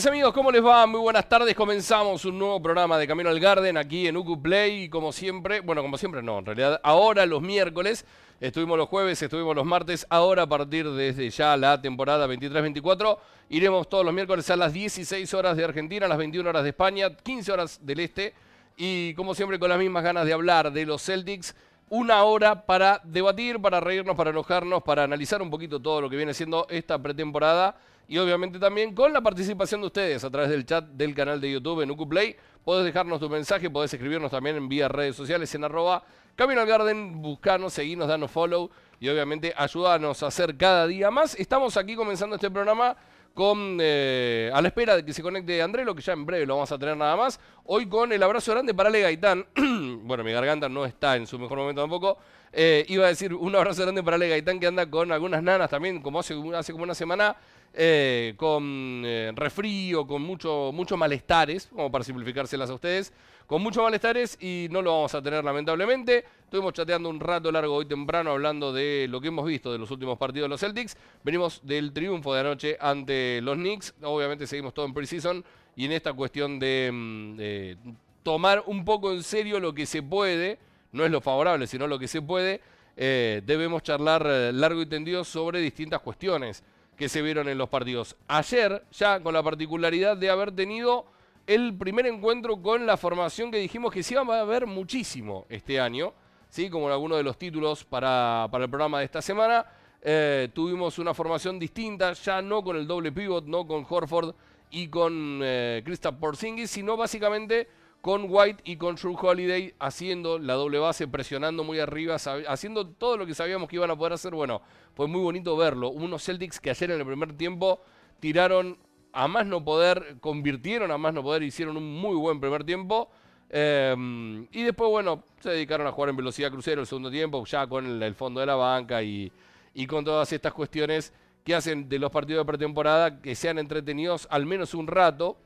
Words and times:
¿Qué 0.00 0.04
tal 0.04 0.12
amigas 0.12 0.22
y 0.22 0.24
amigos? 0.24 0.34
¿Cómo 0.34 0.50
les 0.50 0.64
va? 0.64 0.86
Muy 0.86 1.00
buenas 1.00 1.28
tardes. 1.28 1.54
Comenzamos 1.54 2.24
un 2.24 2.38
nuevo 2.38 2.62
programa 2.62 2.96
de 2.96 3.06
Camino 3.06 3.28
al 3.28 3.38
Garden 3.38 3.76
aquí 3.76 4.08
en 4.08 4.16
UQ 4.16 4.40
Play. 4.40 4.88
Como 4.88 5.12
siempre, 5.12 5.60
bueno, 5.60 5.82
como 5.82 5.98
siempre 5.98 6.22
no, 6.22 6.38
en 6.38 6.46
realidad 6.46 6.80
ahora 6.82 7.26
los 7.26 7.42
miércoles, 7.42 8.06
estuvimos 8.40 8.78
los 8.78 8.88
jueves, 8.88 9.20
estuvimos 9.20 9.54
los 9.54 9.66
martes, 9.66 10.06
ahora 10.08 10.44
a 10.44 10.46
partir 10.46 10.88
desde 10.90 11.28
ya 11.28 11.54
la 11.58 11.82
temporada 11.82 12.26
23-24, 12.26 13.18
iremos 13.50 13.90
todos 13.90 14.02
los 14.02 14.14
miércoles 14.14 14.48
a 14.48 14.56
las 14.56 14.72
16 14.72 15.34
horas 15.34 15.54
de 15.58 15.64
Argentina, 15.64 16.06
a 16.06 16.08
las 16.08 16.16
21 16.16 16.48
horas 16.48 16.62
de 16.62 16.70
España, 16.70 17.14
15 17.14 17.52
horas 17.52 17.78
del 17.82 18.00
Este. 18.00 18.32
Y 18.78 19.12
como 19.12 19.34
siempre 19.34 19.58
con 19.58 19.68
las 19.68 19.78
mismas 19.78 20.02
ganas 20.02 20.24
de 20.24 20.32
hablar 20.32 20.72
de 20.72 20.86
los 20.86 21.04
Celtics, 21.04 21.54
una 21.90 22.22
hora 22.22 22.64
para 22.64 23.02
debatir, 23.04 23.60
para 23.60 23.80
reírnos, 23.80 24.16
para 24.16 24.30
enojarnos, 24.30 24.82
para 24.82 25.04
analizar 25.04 25.42
un 25.42 25.50
poquito 25.50 25.78
todo 25.78 26.00
lo 26.00 26.08
que 26.08 26.16
viene 26.16 26.32
siendo 26.32 26.66
esta 26.70 26.98
pretemporada 26.98 27.76
y 28.10 28.18
obviamente 28.18 28.58
también 28.58 28.92
con 28.92 29.12
la 29.12 29.20
participación 29.20 29.82
de 29.82 29.86
ustedes 29.86 30.24
a 30.24 30.30
través 30.30 30.50
del 30.50 30.66
chat 30.66 30.84
del 30.84 31.14
canal 31.14 31.40
de 31.40 31.52
YouTube 31.52 31.82
en 31.82 31.92
UcuPlay. 31.92 32.34
Podés 32.64 32.84
dejarnos 32.84 33.20
tu 33.20 33.30
mensaje, 33.30 33.70
podés 33.70 33.94
escribirnos 33.94 34.32
también 34.32 34.56
en 34.56 34.68
vía 34.68 34.88
redes 34.88 35.14
sociales 35.14 35.54
en 35.54 35.62
arroba 35.62 36.02
Camino 36.34 36.60
al 36.60 36.66
Garden, 36.66 37.22
buscarnos, 37.22 37.72
seguirnos, 37.72 38.08
darnos 38.08 38.28
follow 38.32 38.68
y 38.98 39.08
obviamente 39.08 39.54
ayudarnos 39.56 40.24
a 40.24 40.26
hacer 40.26 40.56
cada 40.56 40.88
día 40.88 41.12
más. 41.12 41.36
Estamos 41.38 41.76
aquí 41.76 41.94
comenzando 41.94 42.34
este 42.34 42.50
programa 42.50 42.96
con 43.32 43.78
eh, 43.80 44.50
a 44.52 44.60
la 44.60 44.66
espera 44.66 44.96
de 44.96 45.04
que 45.04 45.12
se 45.12 45.22
conecte 45.22 45.62
Andrelo, 45.62 45.94
que 45.94 46.02
ya 46.02 46.12
en 46.12 46.26
breve 46.26 46.46
lo 46.46 46.56
vamos 46.56 46.72
a 46.72 46.78
tener 46.80 46.96
nada 46.96 47.14
más. 47.14 47.38
Hoy 47.62 47.86
con 47.86 48.12
el 48.12 48.20
abrazo 48.24 48.50
grande 48.50 48.74
para 48.74 48.88
Ale 48.88 49.02
Gaitán. 49.02 49.46
bueno, 50.02 50.24
mi 50.24 50.32
garganta 50.32 50.68
no 50.68 50.84
está 50.84 51.14
en 51.14 51.28
su 51.28 51.38
mejor 51.38 51.58
momento 51.58 51.80
tampoco. 51.80 52.18
Eh, 52.52 52.84
iba 52.88 53.04
a 53.04 53.08
decir 53.08 53.32
un 53.32 53.54
abrazo 53.54 53.82
grande 53.82 54.02
para 54.02 54.16
Ale 54.16 54.28
Gaitán, 54.30 54.58
que 54.58 54.66
anda 54.66 54.90
con 54.90 55.12
algunas 55.12 55.44
nanas 55.44 55.70
también, 55.70 56.02
como 56.02 56.18
hace, 56.18 56.34
hace 56.56 56.72
como 56.72 56.82
una 56.82 56.94
semana 56.94 57.36
eh, 57.72 58.34
con 58.36 59.02
eh, 59.04 59.32
refrío, 59.34 60.04
con 60.04 60.22
mucho, 60.22 60.72
muchos 60.72 60.98
malestares, 60.98 61.68
como 61.68 61.90
para 61.90 62.02
simplificárselas 62.02 62.68
a 62.68 62.74
ustedes, 62.74 63.12
con 63.46 63.62
muchos 63.62 63.82
malestares 63.82 64.36
y 64.40 64.66
no 64.70 64.82
lo 64.82 64.92
vamos 64.92 65.14
a 65.14 65.22
tener 65.22 65.44
lamentablemente. 65.44 66.24
Estuvimos 66.44 66.72
chateando 66.72 67.08
un 67.08 67.20
rato 67.20 67.52
largo 67.52 67.74
hoy 67.74 67.86
temprano 67.86 68.32
hablando 68.32 68.72
de 68.72 69.06
lo 69.08 69.20
que 69.20 69.28
hemos 69.28 69.46
visto 69.46 69.70
de 69.70 69.78
los 69.78 69.90
últimos 69.90 70.18
partidos 70.18 70.46
de 70.46 70.48
los 70.48 70.60
Celtics. 70.60 70.96
Venimos 71.22 71.60
del 71.64 71.92
triunfo 71.92 72.34
de 72.34 72.40
anoche 72.40 72.76
ante 72.80 73.40
los 73.40 73.56
Knicks. 73.56 73.94
Obviamente 74.02 74.48
seguimos 74.48 74.74
todo 74.74 74.86
en 74.86 74.94
preseason 74.94 75.44
y 75.76 75.84
en 75.84 75.92
esta 75.92 76.12
cuestión 76.12 76.58
de, 76.58 76.90
mm, 76.92 77.90
tomar 78.24 78.64
un 78.66 78.84
poco 78.84 79.12
en 79.12 79.22
serio 79.22 79.60
lo 79.60 79.74
que 79.74 79.86
se 79.86 80.02
puede, 80.02 80.58
no 80.90 81.04
es 81.04 81.10
lo 81.12 81.20
favorable, 81.20 81.68
sino 81.68 81.86
lo 81.86 82.00
que 82.00 82.08
se 82.08 82.20
puede, 82.20 82.60
eh, 82.96 83.42
debemos 83.46 83.82
charlar 83.84 84.26
largo 84.52 84.82
y 84.82 84.86
tendido 84.86 85.22
sobre 85.22 85.60
distintas 85.60 86.00
cuestiones 86.00 86.64
que 87.00 87.08
se 87.08 87.22
vieron 87.22 87.48
en 87.48 87.56
los 87.56 87.70
partidos. 87.70 88.14
Ayer, 88.28 88.84
ya 88.92 89.20
con 89.20 89.32
la 89.32 89.42
particularidad 89.42 90.18
de 90.18 90.28
haber 90.28 90.52
tenido 90.52 91.06
el 91.46 91.74
primer 91.74 92.06
encuentro 92.06 92.60
con 92.60 92.84
la 92.84 92.98
formación 92.98 93.50
que 93.50 93.56
dijimos 93.56 93.90
que 93.90 94.02
sí 94.02 94.12
iba 94.12 94.36
a 94.36 94.40
haber 94.40 94.66
muchísimo 94.66 95.46
este 95.48 95.80
año, 95.80 96.12
¿sí? 96.50 96.68
como 96.68 96.88
en 96.88 96.92
alguno 96.92 97.16
de 97.16 97.22
los 97.22 97.38
títulos 97.38 97.86
para, 97.86 98.46
para 98.50 98.64
el 98.64 98.70
programa 98.70 98.98
de 98.98 99.06
esta 99.06 99.22
semana. 99.22 99.64
Eh, 100.02 100.50
tuvimos 100.52 100.98
una 100.98 101.14
formación 101.14 101.58
distinta, 101.58 102.12
ya 102.12 102.42
no 102.42 102.62
con 102.62 102.76
el 102.76 102.86
doble 102.86 103.12
pivot, 103.12 103.46
no 103.46 103.66
con 103.66 103.86
Horford 103.88 104.34
y 104.70 104.88
con 104.88 105.40
eh, 105.42 105.80
Kristaps 105.82 106.18
Porzingis, 106.18 106.70
sino 106.70 106.98
básicamente 106.98 107.66
con 108.00 108.26
White 108.28 108.62
y 108.64 108.76
con 108.76 108.96
True 108.96 109.16
Holiday 109.20 109.74
haciendo 109.78 110.38
la 110.38 110.54
doble 110.54 110.78
base, 110.78 111.06
presionando 111.06 111.64
muy 111.64 111.78
arriba, 111.80 112.16
haciendo 112.48 112.88
todo 112.88 113.16
lo 113.16 113.26
que 113.26 113.34
sabíamos 113.34 113.68
que 113.68 113.76
iban 113.76 113.90
a 113.90 113.96
poder 113.96 114.14
hacer. 114.14 114.34
Bueno, 114.34 114.62
fue 114.94 115.06
muy 115.06 115.20
bonito 115.20 115.56
verlo. 115.56 115.90
Unos 115.90 116.24
Celtics 116.24 116.60
que 116.60 116.70
ayer 116.70 116.90
en 116.92 117.00
el 117.00 117.06
primer 117.06 117.34
tiempo 117.34 117.80
tiraron 118.18 118.78
a 119.12 119.28
más 119.28 119.46
no 119.46 119.64
poder, 119.64 120.16
convirtieron 120.20 120.90
a 120.90 120.98
más 120.98 121.12
no 121.12 121.22
poder, 121.22 121.42
hicieron 121.42 121.76
un 121.76 122.00
muy 122.00 122.16
buen 122.16 122.40
primer 122.40 122.64
tiempo. 122.64 123.10
Em, 123.50 124.46
y 124.52 124.62
después, 124.62 124.88
bueno, 124.88 125.24
se 125.40 125.50
dedicaron 125.50 125.86
a 125.86 125.92
jugar 125.92 126.10
en 126.10 126.16
velocidad 126.16 126.50
crucero 126.50 126.80
el 126.80 126.86
segundo 126.86 127.10
tiempo, 127.10 127.44
ya 127.44 127.66
con 127.66 128.02
el, 128.02 128.14
fondo 128.14 128.40
de 128.40 128.46
la 128.46 128.54
banca 128.54 129.02
y, 129.02 129.30
y 129.74 129.86
con 129.86 130.04
todas 130.04 130.32
estas 130.32 130.54
cuestiones 130.54 131.12
que 131.44 131.54
hacen 131.54 131.88
de 131.88 131.98
los 131.98 132.10
partidos 132.10 132.46
de 132.46 132.46
pretemporada 132.46 133.20
que 133.20 133.34
sean 133.34 133.58
entretenidos 133.58 134.28
al 134.30 134.46
menos 134.46 134.74
un 134.74 134.86
rato 134.86 135.36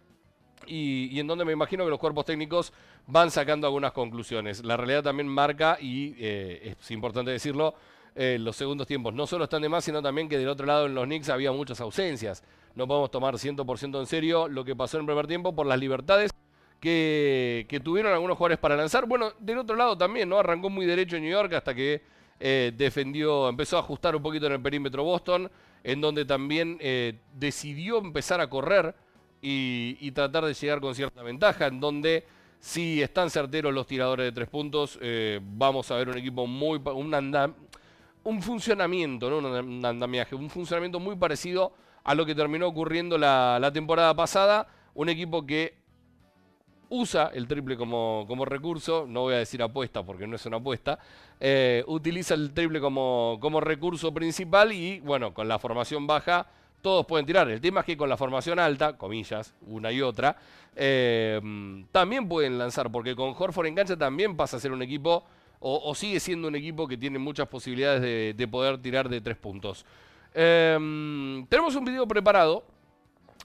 y, 0.67 1.19
en 1.19 1.27
donde 1.27 1.45
me 1.45 1.53
imagino 1.53 1.85
que 1.85 1.91
los 1.91 1.99
cuerpos 1.99 2.25
técnicos 2.25 2.73
van 3.07 3.31
sacando 3.31 3.67
algunas 3.67 3.93
conclusiones. 3.93 4.65
La 4.65 4.77
realidad 4.77 5.03
también 5.03 5.29
marca, 5.29 5.79
y 5.81 6.15
eh, 6.19 6.75
es 6.81 6.91
importante 6.91 7.31
decirlo, 7.31 7.75
eh, 8.15 8.39
los 8.41 8.57
segundos 8.57 8.87
tiempos 8.87 9.13
no 9.15 9.27
solo 9.27 9.45
están 9.45 9.63
de 9.63 9.69
más, 9.69 9.85
sino 9.85 10.03
también 10.03 10.29
que 10.29 10.39
del 10.39 10.49
otro 10.49 10.67
lado 10.67 10.87
en 10.87 10.95
los 10.95 11.05
Knicks 11.05 11.29
había 11.29 11.53
muchas 11.53 11.81
ausencias. 11.81 12.43
No 12.75 12.87
podemos 12.87 13.11
tomar 13.11 13.35
100% 13.35 14.01
en 14.01 14.07
serio 14.07 14.49
lo 14.49 14.65
que 14.65 14.75
pasó 14.75 14.97
en 14.97 15.03
el 15.03 15.07
primer 15.07 15.27
tiempo 15.27 15.55
por 15.55 15.67
las 15.67 15.79
libertades 15.79 16.31
que, 16.81 17.81
tuvieron 17.83 18.13
algunos 18.13 18.37
jugadores 18.37 18.59
para 18.59 18.77
lanzar. 18.77 19.07
Bueno, 19.07 19.33
del 19.39 19.59
otro 19.59 19.77
lado 19.77 19.97
también, 19.97 20.29
¿no? 20.29 20.39
Arrancó 20.39 20.71
muy 20.71 20.87
derecho 20.87 21.17
en 21.17 21.23
New 21.23 21.33
York 21.33 21.53
hasta 21.55 21.75
que 21.75 22.03
eh, 22.41 22.73
defendió, 22.77 23.49
empezó 23.49 23.77
a 23.77 23.81
ajustar 23.81 24.15
un 24.17 24.23
poquito 24.23 24.47
en 24.47 24.53
el 24.53 24.61
perímetro 24.61 25.05
Boston, 25.05 25.51
en 25.83 26.01
donde 26.01 26.25
también 26.25 26.79
decidió 27.35 27.99
empezar 27.99 28.41
a 28.41 28.49
correr 28.49 28.95
y, 29.47 30.11
tratar 30.13 30.45
de 30.45 30.55
llegar 30.55 30.81
con 30.81 30.95
cierta 30.95 31.23
ventaja, 31.23 31.67
en 31.67 31.79
donde 31.79 32.25
si 32.61 33.03
están 33.03 33.29
certeros 33.29 33.75
los 33.75 33.87
tiradores 33.87 34.25
de 34.25 34.33
tres 34.33 34.49
puntos, 34.49 34.99
eh, 35.03 35.39
vamos 35.43 35.91
a 35.91 35.97
ver 35.97 36.09
un 36.09 36.17
equipo 36.17 36.47
muy... 36.47 36.79
Un, 36.79 37.55
un 38.25 38.43
funcionamiento, 38.43 39.29
no 39.29 39.47
un 39.49 39.85
andamiaje, 39.85 40.35
un 40.35 40.49
funcionamiento 40.49 40.99
muy 40.99 41.15
parecido 41.17 41.75
a 42.05 42.15
lo 42.15 42.25
que 42.25 42.35
terminó 42.35 42.67
ocurriendo 42.67 43.19
la, 43.19 43.71
temporada 43.73 44.15
pasada. 44.15 44.67
Un 44.95 45.11
equipo 45.11 45.45
que 45.45 45.75
usa 46.89 47.31
el 47.35 47.47
triple 47.47 47.77
como, 47.77 48.25
como, 48.27 48.47
recurso, 48.47 49.05
no 49.07 49.23
voy 49.23 49.35
a 49.35 49.39
decir 49.39 49.63
apuesta 49.63 50.03
porque 50.03 50.27
no 50.27 50.37
es 50.37 50.47
una 50.47 50.59
apuesta, 50.59 50.99
eh, 51.41 51.83
utiliza 51.87 52.35
el 52.35 52.53
triple 52.53 52.81
como, 52.81 53.39
como 53.41 53.61
recurso 53.61 54.15
principal 54.15 54.73
y 54.73 55.01
bueno, 55.01 55.35
con 55.35 55.49
la 55.49 55.59
formación 55.59 56.07
baja 56.07 56.47
todos 56.85 57.07
pueden 57.07 57.25
tirar. 57.25 57.49
El 57.49 57.63
tema 57.63 57.81
es 57.81 57.87
que 57.87 57.97
con 57.97 58.11
la 58.11 58.17
formación 58.19 58.59
alta, 58.59 58.99
comillas, 58.99 59.55
una 59.67 59.91
y 59.91 60.03
otra, 60.03 60.37
eh, 60.77 61.41
también 61.91 62.29
pueden 62.29 62.59
lanzar, 62.59 62.93
porque 62.93 63.17
con 63.17 63.35
Horford 63.37 63.69
en 63.69 63.75
cancha 63.75 63.97
también 63.97 64.37
pasa 64.37 64.59
a 64.59 64.61
ser 64.61 64.71
un 64.71 64.83
equipo, 64.83 65.25
o, 65.61 65.95
sigue 65.95 66.21
siendo 66.21 66.47
un 66.47 66.57
equipo 66.57 66.87
que 66.87 66.99
tiene 66.99 67.19
muchas 67.19 67.49
posibilidades 67.49 68.37
de, 68.37 68.49
poder 68.49 68.77
tirar 68.83 69.09
de 69.09 69.23
tres 69.23 69.39
puntos. 69.39 69.87
Eh, 70.35 70.77
tenemos 71.49 71.75
un 71.75 71.87
video 71.87 72.07
preparado, 72.07 72.63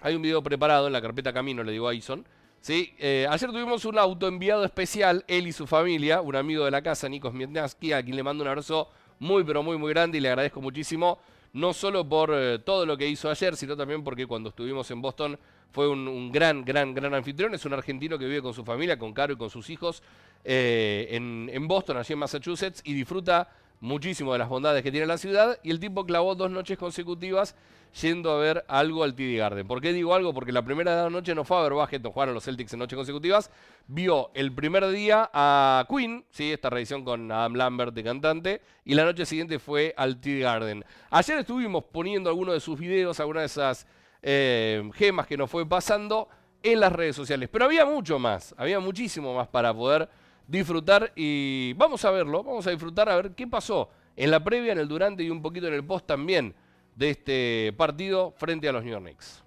hay 0.01 0.15
un 0.15 0.21
video 0.21 0.43
preparado 0.43 0.87
en 0.87 0.93
la 0.93 1.01
carpeta 1.01 1.31
Camino, 1.31 1.63
le 1.63 1.71
digo 1.71 1.87
a 1.87 1.93
Ison. 1.93 2.25
¿sí? 2.59 2.93
Eh, 2.99 3.25
ayer 3.29 3.49
tuvimos 3.51 3.85
un 3.85 3.99
autoenviado 3.99 4.65
especial, 4.65 5.23
él 5.29 5.47
y 5.47 5.53
su 5.53 5.65
familia, 5.65 6.19
un 6.19 6.35
amigo 6.35 6.65
de 6.65 6.71
la 6.71 6.81
casa, 6.81 7.07
Nikos 7.07 7.33
Mietnaski, 7.33 7.93
a 7.93 8.03
quien 8.03 8.17
le 8.17 8.23
mando 8.23 8.43
un 8.43 8.49
abrazo 8.49 8.89
muy, 9.19 9.45
pero 9.45 9.63
muy, 9.63 9.77
muy 9.77 9.93
grande 9.93 10.17
y 10.17 10.21
le 10.21 10.27
agradezco 10.27 10.59
muchísimo 10.59 11.19
no 11.53 11.73
solo 11.73 12.07
por 12.07 12.31
eh, 12.33 12.59
todo 12.59 12.85
lo 12.85 12.97
que 12.97 13.07
hizo 13.07 13.29
ayer, 13.29 13.55
sino 13.55 13.75
también 13.75 14.03
porque 14.03 14.27
cuando 14.27 14.49
estuvimos 14.49 14.89
en 14.91 15.01
Boston 15.01 15.39
fue 15.71 15.87
un, 15.87 16.31
gran, 16.31 16.65
gran, 16.65 16.93
gran 16.93 17.13
anfitrión. 17.13 17.53
Es 17.53 17.65
un 17.65 17.73
argentino 17.73 18.17
que 18.17 18.25
vive 18.25 18.41
con 18.41 18.53
su 18.53 18.63
familia, 18.63 18.97
con 18.97 19.13
Caro 19.13 19.33
y 19.33 19.37
con 19.37 19.49
sus 19.49 19.69
hijos 19.69 20.01
eh, 20.43 21.07
en, 21.11 21.49
en 21.51 21.67
Boston, 21.67 21.97
allí 21.97 22.13
en 22.13 22.19
Massachusetts, 22.19 22.81
y 22.83 22.93
disfruta 22.93 23.49
muchísimo 23.79 24.33
de 24.33 24.39
las 24.39 24.49
bondades 24.49 24.83
que 24.83 24.91
tiene 24.91 25.05
la 25.05 25.17
ciudad. 25.17 25.59
Y 25.63 25.71
el 25.71 25.79
tipo 25.79 26.05
clavó 26.05 26.35
dos 26.35 26.51
noches 26.51 26.77
consecutivas 26.77 27.55
yendo 28.01 28.31
a 28.31 28.37
ver 28.37 28.65
algo 28.67 29.03
al 29.03 29.15
TD 29.15 29.37
Garden. 29.37 29.67
¿Por 29.67 29.81
qué 29.81 29.93
digo 29.93 30.13
algo? 30.13 30.33
Porque 30.33 30.51
la 30.51 30.61
primera 30.63 31.09
noche 31.09 31.33
no 31.33 31.43
fue 31.43 31.57
a 31.57 31.61
ver 31.61 31.71
no 31.71 32.11
jugaron 32.11 32.33
los 32.33 32.43
Celtics 32.43 32.73
en 32.73 32.79
noches 32.79 32.95
consecutivas. 32.95 33.51
Vio 33.87 34.31
el 34.33 34.51
primer 34.53 34.87
día 34.89 35.29
a 35.33 35.85
Queen, 35.89 36.25
¿sí? 36.29 36.51
esta 36.51 36.69
reedición 36.69 37.03
con 37.03 37.31
Adam 37.31 37.55
Lambert 37.55 37.93
de 37.93 38.03
cantante, 38.03 38.61
y 38.85 38.93
la 38.93 39.05
noche 39.05 39.25
siguiente 39.25 39.59
fue 39.59 39.93
al 39.97 40.19
TD 40.19 40.41
Garden. 40.41 40.85
Ayer 41.09 41.39
estuvimos 41.39 41.83
poniendo 41.85 42.29
algunos 42.29 42.53
de 42.53 42.59
sus 42.59 42.79
videos, 42.79 43.19
algunas 43.19 43.41
de 43.41 43.47
esas 43.47 43.87
eh, 44.21 44.89
gemas 44.93 45.27
que 45.27 45.37
nos 45.37 45.49
fue 45.49 45.67
pasando 45.67 46.29
en 46.61 46.79
las 46.79 46.91
redes 46.91 47.15
sociales. 47.15 47.49
Pero 47.51 47.65
había 47.65 47.85
mucho 47.85 48.19
más, 48.19 48.53
había 48.57 48.79
muchísimo 48.79 49.33
más 49.33 49.47
para 49.47 49.73
poder 49.73 50.09
disfrutar 50.49 51.11
y 51.15 51.73
vamos 51.73 52.03
a 52.03 52.11
verlo, 52.11 52.43
vamos 52.43 52.65
a 52.67 52.71
disfrutar 52.71 53.07
a 53.09 53.15
ver 53.15 53.31
qué 53.35 53.47
pasó 53.47 53.89
en 54.15 54.31
la 54.31 54.43
previa, 54.43 54.73
en 54.73 54.79
el 54.79 54.87
durante 54.87 55.23
y 55.23 55.29
un 55.29 55.41
poquito 55.41 55.67
en 55.67 55.75
el 55.75 55.85
post 55.85 56.07
también 56.07 56.55
de 56.95 57.11
este 57.11 57.73
partido 57.77 58.33
frente 58.37 58.67
a 58.67 58.71
los 58.71 58.83
New 58.83 58.91
York 58.91 59.03
Knicks. 59.03 59.43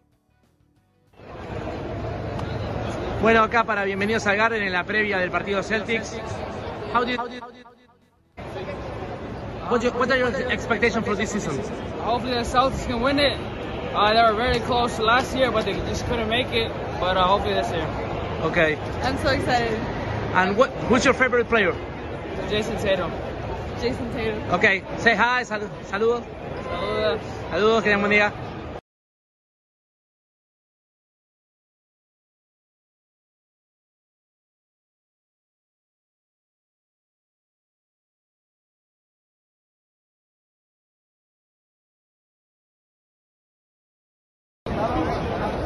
Bueno, 3.20 3.43
acá 3.43 3.64
para 3.64 3.84
bienvenidos 3.84 4.26
al 4.26 4.37
Garden 4.37 4.62
en 4.62 4.72
la 4.72 4.84
previa 4.84 5.19
del 5.19 5.31
partido 5.31 5.62
Celtics. 5.62 6.16
How 6.94 7.04
did, 7.04 7.19
what, 9.70 9.81
you, 9.81 9.90
what 9.90 10.10
are 10.10 10.19
your 10.19 10.34
expectations 10.50 11.04
for 11.04 11.16
this 11.16 11.31
season? 11.31 11.58
Hopefully 12.00 12.34
the 12.34 12.44
Celtics 12.44 12.87
can 12.87 13.00
win 13.00 13.19
it. 13.19 13.38
Uh, 13.94 14.12
they 14.12 14.22
were 14.22 14.34
very 14.34 14.60
close 14.60 14.99
last 14.99 15.34
year, 15.37 15.50
but 15.50 15.64
they 15.64 15.75
just 15.88 16.06
couldn't 16.06 16.28
make 16.28 16.52
it. 16.52 16.70
But 16.99 17.16
uh, 17.16 17.25
hopefully 17.25 17.54
this 17.54 17.70
year. 17.70 17.87
Okay. 18.43 18.76
I'm 19.02 19.16
so 19.19 19.28
excited. 19.28 19.78
And 20.34 20.56
what, 20.56 20.70
who's 20.88 21.05
your 21.05 21.12
favorite 21.12 21.46
player? 21.46 21.75
Jason 22.49 22.76
Tatum. 22.79 23.12
Jason 23.81 24.11
Tatum. 24.12 24.50
Okay, 24.52 24.82
say 24.96 25.14
hi, 25.14 25.43
sal 25.43 25.61
saludos. 25.84 26.25
Saludos. 26.64 27.20
Saludos, 27.50 27.82
que 27.82 27.90
tengan 27.90 28.00
buen 28.00 28.12
día. 28.12 28.32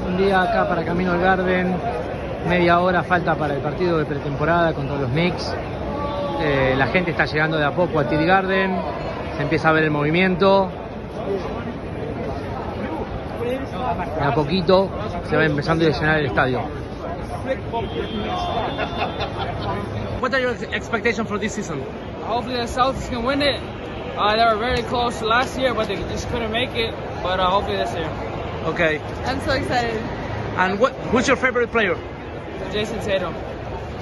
Un 0.07 0.17
día 0.19 0.43
acá 0.43 0.69
para 0.69 0.85
Camino 0.85 1.13
al 1.13 1.21
Garden, 1.21 1.77
media 2.47 2.81
hora 2.81 3.03
falta 3.03 3.35
para 3.35 3.55
el 3.55 3.61
partido 3.61 3.99
de 3.99 4.05
pretemporada 4.05 4.73
contra 4.73 4.97
los 4.97 5.11
Knicks. 5.11 5.55
Eh, 6.41 6.75
la 6.77 6.87
gente 6.89 7.11
está 7.11 7.25
llegando 7.25 7.57
de 7.57 7.65
a 7.65 7.73
poco 7.73 7.99
a 7.99 8.05
TD 8.05 8.25
Garden, 8.25 8.77
se 9.37 9.43
empieza 9.43 9.71
a 9.71 9.73
ver 9.73 9.85
el 9.85 9.91
movimiento. 9.91 10.71
De 14.19 14.25
a 14.25 14.35
poquito 14.35 14.89
se 15.29 15.37
va 15.37 15.45
empezando 15.45 15.87
a 15.87 15.91
llenar 15.91 16.19
el 16.19 16.27
estadio. 16.27 16.61
What 20.21 20.35
are 20.35 20.43
your 20.43 20.57
expectations 20.75 21.29
for 21.29 21.39
this 21.39 21.53
season? 21.53 21.83
Hopefully 22.25 22.57
the 22.57 22.67
Celtics 22.67 23.09
can 23.09 23.25
win 23.25 23.43
it. 23.43 23.61
Uh, 24.17 24.35
they 24.35 24.45
were 24.45 24.59
very 24.59 24.83
close 24.83 25.23
last 25.23 25.59
year, 25.59 25.75
but 25.75 25.89
they 25.89 25.97
just 25.97 26.29
couldn't 26.31 26.51
make 26.51 26.75
it. 26.75 26.95
But 27.23 27.39
uh, 27.39 27.51
hopefully 27.51 27.77
this 27.77 27.93
year. 27.95 28.11
Okay. 28.65 29.01
I'm 29.27 29.41
so 29.43 29.53
excited. 29.53 30.03
And 30.57 30.81
what, 30.81 30.93
who's 31.13 31.29
your 31.29 31.37
favorite 31.37 31.71
player? 31.71 31.97
Jason 32.73 32.99
Tatum. 33.01 33.35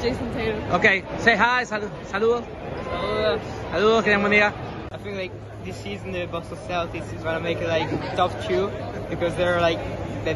Jason 0.01 0.33
Tatum. 0.35 0.63
Okay. 0.73 1.03
Say 1.19 1.37
hi, 1.37 1.65
sal- 1.65 1.91
saludos. 2.11 2.45
Uh, 2.91 3.39
Saludos, 3.73 4.03
que 4.05 4.13
tengan 4.13 4.23
buen 4.23 4.33
día. 4.33 4.53
I 4.93 4.97
think 4.99 5.17
like 5.17 5.33
this 5.65 5.77
season 5.77 6.13
the 6.13 6.27
Boston 6.27 6.59
Celtics 6.69 7.13
is 7.13 7.23
gonna 7.23 7.41
make 7.41 7.59
it 7.59 7.69
like 7.69 7.89
top 8.17 8.31
two 8.47 8.71
because 9.11 9.35
they're 9.37 9.61
like 9.61 9.79
the, 10.25 10.35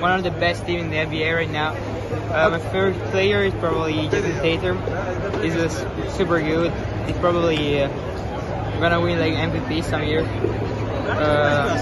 one 0.00 0.12
of 0.12 0.22
the 0.24 0.30
best 0.30 0.66
team 0.66 0.80
in 0.80 0.90
the 0.90 0.96
NBA 0.96 1.34
right 1.34 1.50
now. 1.50 1.72
Uh, 2.34 2.50
my 2.50 2.58
favorite 2.58 2.98
player 3.10 3.42
is 3.44 3.54
probably 3.54 4.08
Jason 4.08 4.32
Tatum. 4.42 4.78
He's 5.42 5.54
just 5.54 5.78
super 6.16 6.40
good. 6.40 6.72
He's 7.06 7.16
probably 7.18 7.82
uh, 7.82 7.88
gonna 8.80 9.00
win 9.00 9.18
like 9.18 9.34
MVP 9.34 9.84
some 9.84 10.02
year. 10.04 10.20
Uh, 11.08 11.74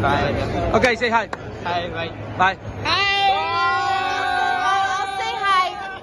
bye. 0.00 0.72
Okay, 0.74 0.96
say 0.96 1.08
hi. 1.08 1.28
Hi, 1.64 1.88
bye. 1.88 2.08
Bye. 2.36 2.58
I'll 2.84 2.84
hi. 2.84 3.86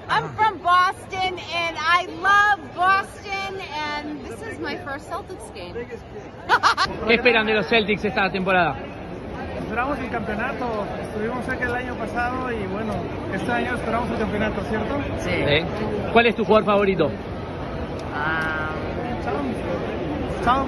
I'm 0.08 0.28
from 0.34 0.58
Boston 0.62 1.38
and 1.38 1.76
I 1.78 2.06
love 2.22 2.74
Boston 2.74 3.60
and 3.76 4.24
this 4.24 4.40
is 4.42 4.58
my 4.58 4.76
first 4.84 5.08
Celtics 5.10 5.52
game. 5.54 5.74
¿Qué 7.06 7.14
esperan 7.18 7.46
de 7.46 7.54
los 7.54 7.66
Celtics 7.68 8.04
esta 8.04 8.30
temporada? 8.30 8.76
Esperamos 9.58 9.98
el 9.98 10.08
campeonato. 10.10 10.86
Estuvimos 11.02 11.44
cerca 11.44 11.66
el 11.66 11.74
año 11.74 11.94
pasado 11.94 12.50
y 12.52 12.66
bueno, 12.68 12.94
este 13.34 13.52
año 13.52 13.74
esperamos 13.74 14.10
el 14.10 14.18
campeonato, 14.18 14.62
¿cierto? 14.62 14.98
Sí. 15.18 16.10
¿Cuál 16.12 16.26
es 16.26 16.34
tu 16.34 16.44
jugador 16.44 16.64
favorito? 16.64 17.10
Chao. 20.44 20.66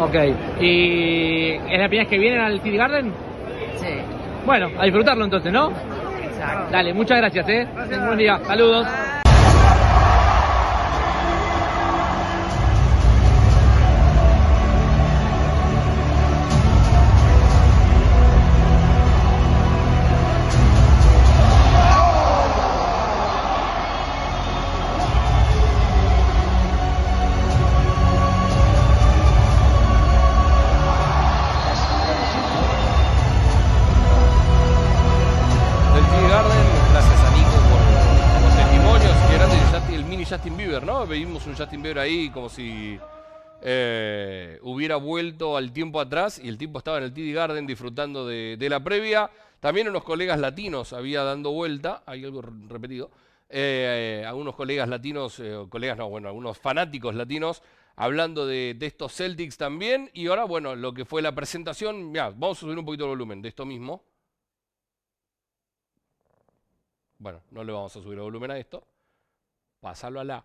Ok. 0.00 0.14
¿Y 0.60 1.50
es 1.52 1.78
la 1.78 1.88
primera 1.88 2.02
vez 2.04 2.08
que 2.08 2.18
vienen 2.18 2.40
al 2.40 2.60
City 2.62 2.76
Garden? 2.76 3.12
Sí, 3.76 3.88
Bueno, 4.46 4.68
a 4.78 4.84
disfrutarlo 4.84 5.24
entonces, 5.24 5.52
¿no? 5.52 5.70
Dale, 6.70 6.94
muchas 6.94 7.18
gracias, 7.18 7.48
¿eh? 7.48 7.68
Tengan 7.88 8.06
buen 8.06 8.18
día. 8.18 8.40
Saludos. 8.46 8.86
Justin 41.56 41.82
Bieber 41.82 41.98
ahí 41.98 42.30
como 42.30 42.48
si 42.48 42.98
eh, 43.62 44.58
hubiera 44.62 44.96
vuelto 44.96 45.56
al 45.56 45.72
tiempo 45.72 46.00
atrás 46.00 46.38
y 46.42 46.48
el 46.48 46.58
tiempo 46.58 46.78
estaba 46.78 46.98
en 46.98 47.04
el 47.04 47.12
TD 47.12 47.34
Garden 47.34 47.66
disfrutando 47.66 48.26
de, 48.26 48.66
la 48.68 48.82
previa. 48.82 49.30
También 49.60 49.88
unos 49.88 50.04
colegas 50.04 50.38
latinos 50.38 50.92
había 50.92 51.22
dando 51.22 51.50
vuelta, 51.52 52.02
hay 52.06 52.24
algo 52.24 52.42
repetido. 52.42 53.10
eh, 53.48 54.20
eh, 54.22 54.26
algunos 54.26 54.54
colegas 54.54 54.88
latinos, 54.88 55.40
colegas 55.68 55.96
no, 55.96 56.08
bueno, 56.08 56.28
algunos 56.28 56.58
fanáticos 56.58 57.14
latinos 57.14 57.62
hablando 57.96 58.46
de, 58.46 58.76
estos 58.80 59.14
Celtics 59.14 59.56
también. 59.56 60.10
Y 60.12 60.26
ahora, 60.26 60.44
bueno, 60.44 60.74
lo 60.76 60.92
que 60.94 61.04
fue 61.04 61.22
la 61.22 61.34
presentación, 61.34 62.10
mirá, 62.12 62.30
vamos 62.30 62.58
a 62.58 62.60
subir 62.60 62.78
un 62.78 62.84
poquito 62.84 63.04
el 63.04 63.10
volumen 63.10 63.42
de 63.42 63.48
esto 63.48 63.64
mismo. 63.64 64.04
Bueno, 67.18 67.40
no 67.50 67.64
le 67.64 67.72
vamos 67.72 67.96
a 67.96 68.02
subir 68.02 68.18
el 68.18 68.24
volumen 68.24 68.50
a 68.50 68.58
esto. 68.58 68.86
Pasarlo 69.80 70.20
a 70.20 70.24
la. 70.24 70.44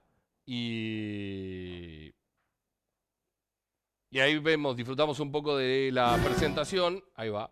Y. 0.51 2.11
Y 4.09 4.19
ahí 4.19 4.39
vemos, 4.39 4.75
disfrutamos 4.75 5.19
un 5.19 5.31
poco 5.31 5.55
de 5.55 5.91
la 5.93 6.17
presentación. 6.23 7.03
Ahí 7.13 7.29
va. 7.29 7.51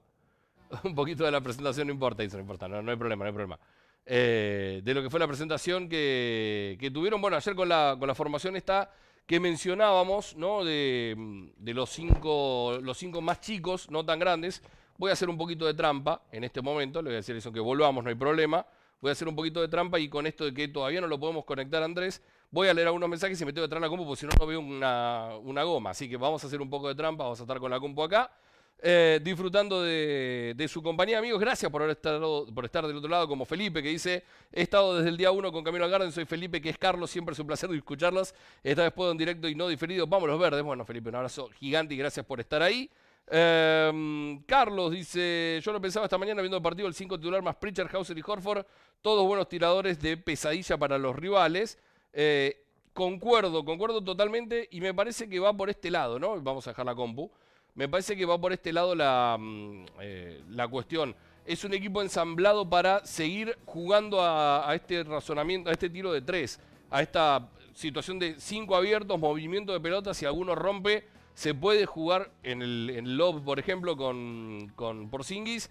Un 0.84 0.96
poquito 0.96 1.24
de 1.24 1.32
la 1.32 1.40
presentación, 1.40 1.88
no 1.88 1.94
importa, 1.94 2.24
dice, 2.24 2.36
no 2.36 2.42
importa, 2.42 2.68
no, 2.68 2.82
no 2.82 2.90
hay 2.92 2.98
problema, 2.98 3.24
no 3.24 3.28
hay 3.28 3.34
problema. 3.34 3.60
Eh, 4.04 4.82
de 4.84 4.94
lo 4.96 5.04
que 5.04 5.12
fue 5.12 5.20
la 5.20 5.28
presentación 5.28 5.88
que, 5.88 6.76
que 6.80 6.90
tuvieron, 6.90 7.22
bueno, 7.22 7.38
ayer 7.38 7.56
con 7.56 7.70
la, 7.70 7.96
con 8.00 8.08
la 8.08 8.16
formación 8.16 8.56
esta 8.56 8.92
que 9.28 9.40
mencionábamos, 9.40 10.36
¿no? 10.36 10.66
De, 10.66 11.14
mm, 11.16 11.50
de 11.58 11.74
los, 11.76 11.92
cinco, 11.92 12.80
los 12.82 12.98
cinco 12.98 13.22
más 13.22 13.40
chicos, 13.40 13.92
no 13.92 14.04
tan 14.04 14.18
grandes. 14.18 14.64
Voy 14.98 15.12
a 15.12 15.14
hacer 15.14 15.30
un 15.30 15.38
poquito 15.38 15.68
de 15.68 15.76
trampa 15.76 16.24
en 16.32 16.44
este 16.44 16.64
momento, 16.64 17.04
le 17.04 17.10
voy 17.10 17.16
a 17.16 17.18
decir 17.18 17.36
eso, 17.36 17.52
que 17.52 17.60
volvamos, 17.60 18.04
no 18.04 18.10
hay 18.10 18.16
problema. 18.16 18.66
Voy 19.00 19.10
a 19.10 19.12
hacer 19.12 19.28
un 19.28 19.36
poquito 19.36 19.62
de 19.62 19.68
trampa 19.68 20.00
y 20.00 20.10
con 20.10 20.26
esto 20.26 20.46
de 20.46 20.54
que 20.56 20.68
todavía 20.68 21.00
no 21.00 21.08
lo 21.08 21.20
podemos 21.20 21.46
conectar, 21.46 21.84
Andrés, 21.84 22.24
voy 22.52 22.68
a 22.68 22.74
leer 22.74 22.88
algunos 22.88 23.10
mensajes 23.10 23.40
y 23.42 23.46
me 23.46 23.54
tengo 23.54 23.66
que 23.66 23.70
traer 23.70 23.82
la 23.82 23.90
compu 23.90 24.06
porque 24.06 24.20
si 24.22 24.26
no, 24.26 24.32
no 24.40 24.46
veo 24.48 24.60
una, 24.60 25.36
una 25.44 25.64
goma. 25.64 25.92
Así 25.92 26.10
que 26.10 26.18
vamos 26.18 26.44
a 26.44 26.48
hacer 26.48 26.62
un 26.62 26.70
poco 26.70 26.88
de 26.88 26.96
trampa, 26.96 27.24
vamos 27.24 27.40
a 27.40 27.44
estar 27.44 27.60
con 27.60 27.72
la 27.72 27.80
compu 27.80 28.04
acá. 28.04 28.32
eh, 28.80 29.20
disfrutando 29.24 29.82
de, 29.82 30.54
de 30.56 30.68
su 30.68 30.84
compañía, 30.84 31.18
amigos. 31.18 31.40
Gracias 31.40 31.72
por, 31.72 31.82
haber 31.82 31.96
estado- 31.98 32.46
por 32.54 32.64
estar 32.64 32.86
del 32.86 32.98
otro 32.98 33.10
lado, 33.10 33.28
como 33.28 33.44
Felipe, 33.44 33.82
que 33.82 33.90
dice: 33.90 34.24
He 34.54 34.62
estado 34.62 34.96
desde 34.98 35.10
el 35.10 35.18
día 35.18 35.32
1 35.32 35.52
con 35.52 35.64
Camino 35.64 35.84
al 35.84 35.90
Garden. 35.90 36.12
Soy 36.12 36.26
Felipe, 36.26 36.62
que 36.62 36.70
es 36.70 36.78
Carlos. 36.78 37.10
Siempre 37.10 37.34
es 37.34 37.40
un 37.40 37.48
placer 37.48 37.72
escucharlos. 37.74 38.36
Esta 38.64 38.84
vez 38.84 38.94
puedo 38.94 39.12
en 39.12 39.18
directo 39.18 39.48
y 39.50 39.56
no 39.56 39.68
diferido. 39.68 40.06
Vamos 40.06 40.30
los 40.30 40.40
verdes. 40.40 40.62
Bueno, 40.64 40.86
Felipe, 40.86 41.10
un 41.10 41.16
abrazo 41.16 41.50
gigante 41.60 41.96
y 41.96 41.98
gracias 41.98 42.24
por 42.26 42.40
estar 42.40 42.62
ahí. 42.62 42.88
Em, 43.30 44.42
Carlos 44.44 44.92
dice: 44.92 45.60
Yo 45.64 45.72
lo 45.74 45.82
pensaba 45.82 46.06
esta 46.06 46.18
mañana 46.20 46.42
viendo 46.42 46.58
el 46.58 46.64
partido, 46.64 46.88
el 46.88 46.94
5 46.94 47.18
titular 47.18 47.42
más 47.42 47.56
Pritchard, 47.56 47.94
Hauser 47.96 48.18
y 48.18 48.22
Horford. 48.26 48.64
Todos 49.02 49.26
buenos 49.26 49.50
tiradores 49.50 50.00
de 50.00 50.18
pesadilla 50.18 50.78
para 50.78 50.98
los 50.98 51.16
rivales. 51.16 51.78
Eh, 52.20 52.64
concuerdo, 52.94 53.64
concuerdo 53.64 54.04
totalmente 54.04 54.68
y 54.72 54.82
me 54.82 54.92
parece 54.92 55.30
que 55.30 55.40
va 55.40 55.56
por 55.56 55.70
este 55.70 55.92
lado, 55.92 56.18
¿no? 56.18 56.42
Vamos 56.42 56.66
a 56.66 56.72
dejar 56.72 56.88
la 56.88 56.96
compu. 56.96 57.30
Me 57.76 57.88
parece 57.88 58.18
que 58.18 58.26
va 58.26 58.42
por 58.42 58.52
este 58.52 58.74
lado 58.74 58.96
la, 58.96 59.38
mm, 59.40 59.86
eh, 60.02 60.42
la 60.50 60.68
cuestión. 60.68 61.16
Es 61.46 61.64
un 61.64 61.76
equipo 61.76 62.02
ensamblado 62.02 62.68
para 62.68 63.06
seguir 63.06 63.56
jugando 63.66 64.20
a, 64.20 64.68
este 64.74 65.04
razonamiento, 65.04 65.70
a 65.70 65.74
este 65.74 65.92
tiro 65.92 66.12
de 66.12 66.24
tres, 66.24 66.60
a 66.90 67.04
esta 67.04 67.50
situación 67.76 68.18
de 68.18 68.40
cinco 68.40 68.76
abiertos, 68.76 69.20
movimiento 69.20 69.72
de 69.74 69.80
pelotas, 69.80 70.18
si 70.18 70.26
alguno 70.26 70.56
rompe, 70.56 71.06
se 71.36 71.54
puede 71.54 71.86
jugar 71.86 72.32
en 72.42 72.64
el, 72.64 72.90
en 72.90 73.16
lob, 73.16 73.44
por 73.44 73.60
ejemplo, 73.60 73.96
con, 73.96 74.72
con 74.76 75.12
Porzingis, 75.12 75.70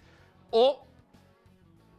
o 0.51 0.85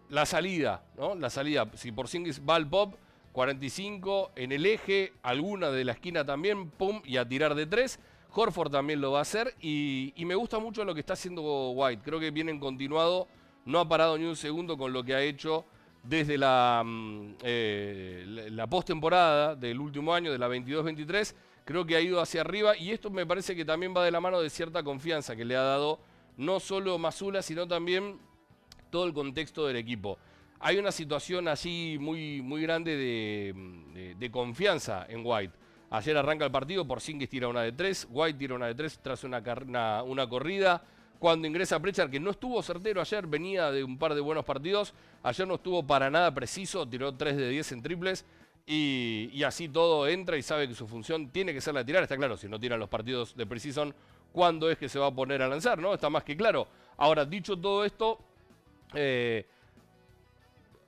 la 0.08 0.24
salida, 0.24 0.84
¿no? 0.96 1.14
La 1.16 1.28
salida, 1.28 1.70
si 1.74 1.92
Porzingis 1.92 2.40
va 2.48 2.54
al 2.54 2.66
pop, 2.66 2.94
45 3.38 4.32
en 4.34 4.50
el 4.50 4.66
eje, 4.66 5.12
alguna 5.22 5.70
de 5.70 5.84
la 5.84 5.92
esquina 5.92 6.26
también, 6.26 6.70
pum, 6.70 7.00
y 7.04 7.18
a 7.18 7.28
tirar 7.28 7.54
de 7.54 7.66
tres. 7.66 8.00
Horford 8.34 8.72
también 8.72 9.00
lo 9.00 9.12
va 9.12 9.20
a 9.20 9.22
hacer 9.22 9.54
y, 9.60 10.12
me 10.26 10.34
gusta 10.34 10.58
mucho 10.58 10.84
lo 10.84 10.92
que 10.92 10.98
está 10.98 11.12
haciendo 11.12 11.70
White. 11.70 12.02
Creo 12.04 12.18
que 12.18 12.32
viene 12.32 12.50
en 12.50 12.58
continuado, 12.58 13.28
no 13.64 13.78
ha 13.78 13.88
parado 13.88 14.18
ni 14.18 14.24
un 14.24 14.34
segundo 14.34 14.76
con 14.76 14.92
lo 14.92 15.04
que 15.04 15.14
ha 15.14 15.22
hecho 15.22 15.64
desde 16.02 16.36
la, 16.36 16.82
mm, 16.84 17.34
eh, 17.44 18.48
la 18.50 18.66
postemporada 18.66 19.54
del 19.54 19.78
último 19.78 20.12
año, 20.12 20.32
de 20.32 20.38
la 20.38 20.48
22-23. 20.48 21.36
Creo 21.64 21.86
que 21.86 21.94
ha 21.94 22.00
ido 22.00 22.20
hacia 22.20 22.40
arriba 22.40 22.76
y 22.76 22.90
esto 22.90 23.08
me 23.08 23.24
parece 23.24 23.54
que 23.54 23.64
también 23.64 23.94
va 23.96 24.04
de 24.04 24.10
la 24.10 24.20
mano 24.20 24.40
de 24.40 24.50
cierta 24.50 24.82
confianza 24.82 25.36
que 25.36 25.44
le 25.44 25.54
ha 25.54 25.62
dado 25.62 26.00
no 26.36 26.58
solo 26.58 26.98
Masula, 26.98 27.42
sino 27.42 27.68
también 27.68 28.18
todo 28.90 29.04
el 29.04 29.12
contexto 29.12 29.64
del 29.64 29.76
equipo. 29.76 30.18
Hay 30.60 30.76
una 30.78 30.90
situación 30.90 31.46
allí 31.46 31.98
muy, 32.00 32.42
muy 32.42 32.62
grande 32.62 32.96
de, 32.96 34.30
confianza 34.30 35.06
en 35.08 35.22
White. 35.24 35.54
Ayer 35.90 36.16
arranca 36.16 36.44
el 36.44 36.50
partido, 36.50 36.86
Porzingis 36.86 37.28
tira 37.28 37.48
una 37.48 37.62
de 37.62 37.72
tres, 37.72 38.06
White 38.10 38.38
tira 38.38 38.54
una 38.54 38.66
de 38.66 38.74
tres 38.74 38.98
tras 39.00 39.24
una, 39.24 39.40
una- 40.02 40.28
corrida. 40.28 40.82
Cuando 41.18 41.48
ingresa 41.48 41.80
Pritchard, 41.80 42.10
que 42.10 42.20
no 42.20 42.30
estuvo 42.30 42.62
certero 42.62 43.00
ayer, 43.00 43.26
venía 43.26 43.70
de 43.70 43.82
un 43.82 43.98
par 43.98 44.14
de 44.14 44.20
buenos 44.20 44.44
partidos. 44.44 44.94
Ayer 45.22 45.46
no 45.48 45.54
estuvo 45.54 45.86
para 45.86 46.10
nada 46.10 46.32
preciso, 46.32 46.88
tiró 46.88 47.14
3 47.14 47.36
de 47.36 47.48
10 47.48 47.72
en 47.72 47.82
triples. 47.82 48.24
Y, 48.66 49.30
y 49.32 49.42
así 49.44 49.68
todo 49.68 50.06
entra 50.06 50.36
y 50.36 50.42
sabe 50.42 50.68
que 50.68 50.74
su 50.74 50.86
función 50.86 51.30
tiene 51.30 51.54
que 51.54 51.60
ser 51.60 51.74
la 51.74 51.80
de 51.80 51.86
tirar. 51.86 52.02
Está 52.02 52.16
claro, 52.16 52.36
si 52.36 52.48
no 52.48 52.60
tiran 52.60 52.78
los 52.78 52.88
partidos 52.88 53.34
de 53.34 53.46
Precision, 53.46 53.94
cuándo 54.32 54.70
es 54.70 54.76
que 54.78 54.88
se 54.88 54.98
va 54.98 55.06
a 55.06 55.10
poner 55.14 55.40
a 55.42 55.48
lanzar, 55.48 55.78
¿no? 55.78 55.94
Está 55.94 56.10
más 56.10 56.22
que 56.22 56.36
claro. 56.36 56.68
Ahora, 56.98 57.24
dicho 57.24 57.56
todo 57.56 57.84
esto, 57.84 58.20
eh, 58.94 59.46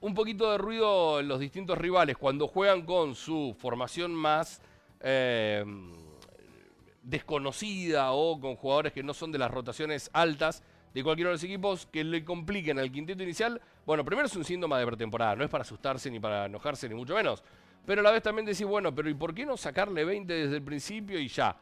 un 0.01 0.15
poquito 0.15 0.51
de 0.51 0.59
ruido 0.59 1.21
en 1.21 1.29
los 1.29 1.41
distintos 1.41 1.77
rivales 1.77 2.17
cuando 2.17 2.49
juegan 2.49 2.83
con 2.83 3.15
su 3.15 3.55
formación 3.59 4.15
más 4.15 4.63
eh, 5.01 5.65
desconocida 7.03 8.13
o 8.13 8.41
con 8.41 8.57
jugadores 8.57 8.93
que 8.93 9.03
no 9.03 9.15
son 9.15 9.33
de 9.33 9.39
las 9.39 9.51
rotaciones 9.51 10.11
altas 10.13 10.63
de 10.95 11.05
cualquiera 11.05 11.31
de 11.31 11.35
los 11.35 11.45
equipos 11.45 11.87
que 11.87 12.03
le 12.03 12.25
compliquen 12.25 12.79
al 12.79 12.91
quinteto 12.91 13.23
inicial. 13.23 13.61
Bueno, 13.87 14.05
primero 14.05 14.27
es 14.27 14.37
un 14.37 14.45
síntoma 14.45 14.79
de 14.79 14.87
pretemporada, 14.87 15.37
no 15.37 15.45
es 15.45 15.51
para 15.51 15.63
asustarse 15.63 16.11
ni 16.11 16.19
para 16.19 16.47
enojarse 16.47 16.89
ni 16.89 16.95
mucho 16.95 17.15
menos. 17.15 17.45
Pero 17.87 18.01
a 18.01 18.05
la 18.05 18.11
vez 18.11 18.23
también 18.23 18.47
decir, 18.47 18.67
bueno, 18.67 18.95
pero 18.95 19.09
¿y 19.09 19.15
por 19.15 19.35
qué 19.35 19.47
no 19.47 19.57
sacarle 19.57 20.05
20 20.05 20.33
desde 20.33 20.57
el 20.57 20.63
principio 20.63 21.19
y 21.19 21.29
ya? 21.29 21.57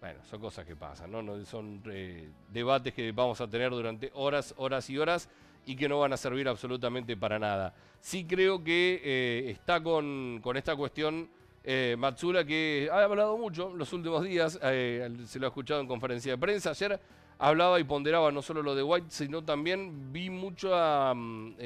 Bueno, 0.00 0.20
son 0.30 0.40
cosas 0.40 0.64
que 0.64 0.76
pasan, 0.76 1.10
¿no? 1.10 1.44
son 1.44 1.82
eh, 1.86 2.30
debates 2.52 2.94
que 2.94 3.10
vamos 3.10 3.40
a 3.40 3.48
tener 3.48 3.70
durante 3.70 4.12
horas, 4.14 4.54
horas 4.56 4.88
y 4.90 4.98
horas 4.98 5.28
y 5.68 5.76
que 5.76 5.86
no 5.86 5.98
van 5.98 6.12
a 6.14 6.16
servir 6.16 6.48
absolutamente 6.48 7.16
para 7.16 7.38
nada. 7.38 7.74
Sí 8.00 8.24
creo 8.24 8.64
que 8.64 9.02
eh, 9.04 9.50
está 9.50 9.82
con, 9.82 10.40
con, 10.42 10.56
esta 10.56 10.74
cuestión 10.74 11.28
eh, 11.62 11.94
Matsura 11.98 12.42
que 12.44 12.88
ha 12.90 13.04
hablado 13.04 13.36
mucho 13.36 13.74
los 13.74 13.92
últimos 13.92 14.24
días, 14.24 14.58
eh, 14.62 15.10
se 15.26 15.38
lo 15.38 15.46
ha 15.46 15.48
escuchado 15.48 15.82
en 15.82 15.86
conferencia 15.86 16.32
de 16.32 16.38
prensa. 16.38 16.70
Ayer 16.70 16.98
hablaba 17.38 17.78
y 17.78 17.84
ponderaba 17.84 18.32
no 18.32 18.40
solo 18.40 18.62
lo 18.62 18.74
de 18.74 18.82
White, 18.82 19.08
sino 19.10 19.44
también 19.44 20.10
vi 20.10 20.30
mucho 20.30 20.74
a, 20.74 21.12
mm, 21.14 21.56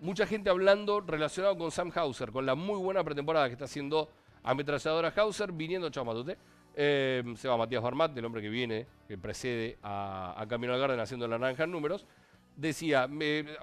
mucha 0.00 0.26
gente 0.26 0.50
hablando 0.50 1.00
relacionado 1.00 1.56
con 1.56 1.70
Sam 1.70 1.90
Hauser, 1.94 2.30
con 2.30 2.44
la 2.44 2.54
muy 2.54 2.78
buena 2.78 3.02
pretemporada 3.02 3.46
que 3.46 3.52
está 3.52 3.64
haciendo 3.64 4.10
ametralladora 4.42 5.14
Hauser, 5.16 5.50
viniendo, 5.52 5.88
chao 5.88 6.04
Matute, 6.04 6.36
eh, 6.74 7.22
se 7.36 7.48
va 7.48 7.56
Matías 7.56 7.82
Barmat, 7.82 8.16
el 8.16 8.24
hombre 8.24 8.42
que 8.42 8.48
viene, 8.48 8.86
que 9.08 9.18
precede 9.18 9.78
a, 9.82 10.44
Camino 10.48 10.72
al 10.72 10.80
Garden 10.80 11.00
haciendo 11.00 11.28
la 11.28 11.38
naranja 11.38 11.64
en 11.64 11.70
números. 11.70 12.06
Decía, 12.56 13.08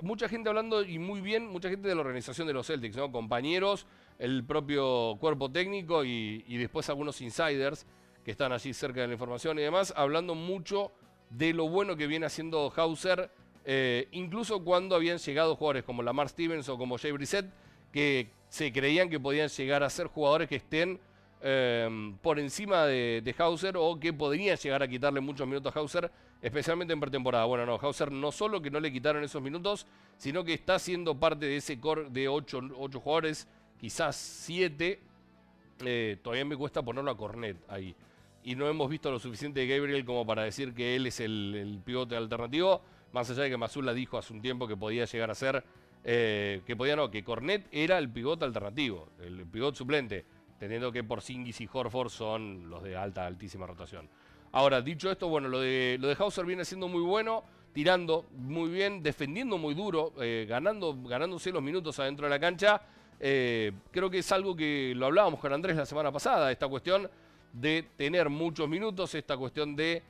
mucha 0.01 0.27
gente 0.27 0.49
hablando 0.49 0.83
y 0.83 0.97
muy 0.97 1.21
bien, 1.21 1.47
mucha 1.47 1.69
gente 1.69 1.87
de 1.87 1.95
la 1.95 2.01
organización 2.01 2.47
de 2.47 2.53
los 2.53 2.67
Celtics, 2.67 2.97
compañeros, 3.11 3.85
el 4.17 4.43
propio 4.43 5.15
cuerpo 5.19 5.51
técnico 5.51 6.03
y, 6.03 6.57
después 6.57 6.89
algunos 6.89 7.21
insiders 7.21 7.85
que 8.25 8.31
están 8.31 8.51
allí 8.51 8.73
cerca 8.73 9.01
de 9.01 9.07
la 9.07 9.13
información 9.13 9.59
y 9.59 9.61
demás, 9.61 9.93
hablando 9.95 10.35
mucho 10.35 10.91
de 11.29 11.53
lo 11.53 11.69
bueno 11.69 11.95
que 11.95 12.07
viene 12.07 12.25
haciendo 12.25 12.73
Hauser, 12.75 13.29
eh, 13.65 14.07
incluso 14.11 14.63
cuando 14.63 14.95
habían 14.95 15.19
llegado 15.19 15.55
jugadores 15.55 15.83
como 15.83 16.01
Lamar 16.01 16.29
Stevens 16.29 16.67
o 16.67 16.77
como 16.77 16.97
Jay 16.97 17.11
Brissett, 17.11 17.45
que 17.91 18.29
se 18.49 18.71
creían 18.73 19.09
que 19.09 19.19
podían 19.19 19.49
llegar 19.49 19.83
a 19.83 19.89
ser 19.89 20.07
jugadores 20.07 20.49
que 20.49 20.55
estén 20.55 20.99
Em, 21.41 22.17
por 22.17 22.37
encima 22.37 22.85
de, 22.85 23.35
Hauser 23.37 23.77
o 23.77 23.97
que 23.97 24.11
podría 24.11 24.55
llegar 24.55 24.83
a 24.83 24.87
quitarle 24.87 25.21
muchos 25.21 25.47
minutos 25.47 25.73
a 25.73 25.79
Hauser, 25.79 26.11
especialmente 26.41 26.93
en 26.93 26.99
pretemporada. 26.99 27.45
Bueno, 27.45 27.65
no, 27.65 27.75
Hauser 27.81 28.11
no 28.11 28.31
solo 28.31 28.61
que 28.61 28.69
no 28.69 28.79
le 28.79 28.91
quitaron 28.91 29.23
esos 29.23 29.41
minutos, 29.41 29.87
sino 30.17 30.43
que 30.43 30.53
está 30.53 30.77
siendo 30.79 31.17
parte 31.17 31.45
de 31.45 31.57
ese 31.57 31.79
core 31.79 32.09
de 32.09 32.27
8, 32.27 32.61
jugadores, 32.91 33.47
quizás 33.79 34.17
7. 34.17 34.99
Eh, 35.85 36.17
todavía 36.21 36.43
me 36.43 36.57
cuesta 36.57 36.81
ponerlo 36.81 37.11
a 37.11 37.17
Cornet 37.17 37.57
ahí. 37.69 37.95
Y 38.43 38.55
no 38.55 38.67
hemos 38.67 38.89
visto 38.89 39.09
lo 39.09 39.19
suficiente 39.19 39.61
de 39.61 39.67
Gabriel 39.67 40.03
como 40.03 40.25
para 40.25 40.43
decir 40.43 40.73
que 40.73 40.95
él 40.97 41.07
es 41.07 41.21
el, 41.21 41.79
pivote 41.85 42.17
alternativo. 42.17 42.81
Más 43.13 43.29
allá 43.29 43.43
de 43.43 43.49
que 43.49 43.57
Mazula 43.57 43.93
dijo 43.93 44.17
hace 44.17 44.33
un 44.33 44.41
tiempo 44.41 44.67
que 44.67 44.75
podía 44.75 45.05
llegar 45.05 45.31
a 45.31 45.35
ser, 45.35 45.63
eh, 46.03 46.61
que 46.65 46.75
podía 46.75 46.97
no, 46.97 47.09
que 47.09 47.23
Cornet 47.23 47.67
era 47.71 47.97
el 47.97 48.09
pivote 48.09 48.43
alternativo, 48.45 49.09
el 49.21 49.45
pivote 49.45 49.77
suplente 49.77 50.25
teniendo 50.59 50.91
que 50.91 51.03
por 51.03 51.21
Singis 51.21 51.61
y 51.61 51.69
Horford 51.71 52.09
son 52.09 52.69
los 52.69 52.83
de 52.83 52.95
alta, 52.95 53.25
altísima 53.25 53.65
rotación. 53.65 54.09
Ahora, 54.51 54.81
dicho 54.81 55.09
esto, 55.09 55.27
bueno, 55.29 55.47
lo 55.47 55.61
de, 55.61 55.97
lo 55.99 56.07
de 56.07 56.15
Hauser 56.19 56.45
viene 56.45 56.65
siendo 56.65 56.87
muy 56.87 57.01
bueno, 57.01 57.43
tirando 57.73 58.25
muy 58.35 58.69
bien, 58.69 59.01
defendiendo 59.01 59.57
muy 59.57 59.73
duro, 59.73 60.13
eh, 60.19 60.45
ganando, 60.49 60.97
ganándose 61.03 61.51
los 61.51 61.63
minutos 61.63 61.99
adentro 61.99 62.25
de 62.25 62.31
la 62.31 62.39
cancha. 62.39 62.81
Eh, 63.19 63.71
creo 63.91 64.09
que 64.09 64.19
es 64.19 64.31
algo 64.31 64.55
que 64.55 64.93
lo 64.95 65.05
hablábamos 65.05 65.39
con 65.39 65.53
Andrés 65.53 65.77
la 65.77 65.85
semana 65.85 66.11
pasada, 66.11 66.51
esta 66.51 66.67
cuestión 66.67 67.09
de 67.53 67.87
tener 67.95 68.29
muchos 68.29 68.67
minutos, 68.67 69.15
esta 69.15 69.37
cuestión 69.37 69.75
de 69.75 70.03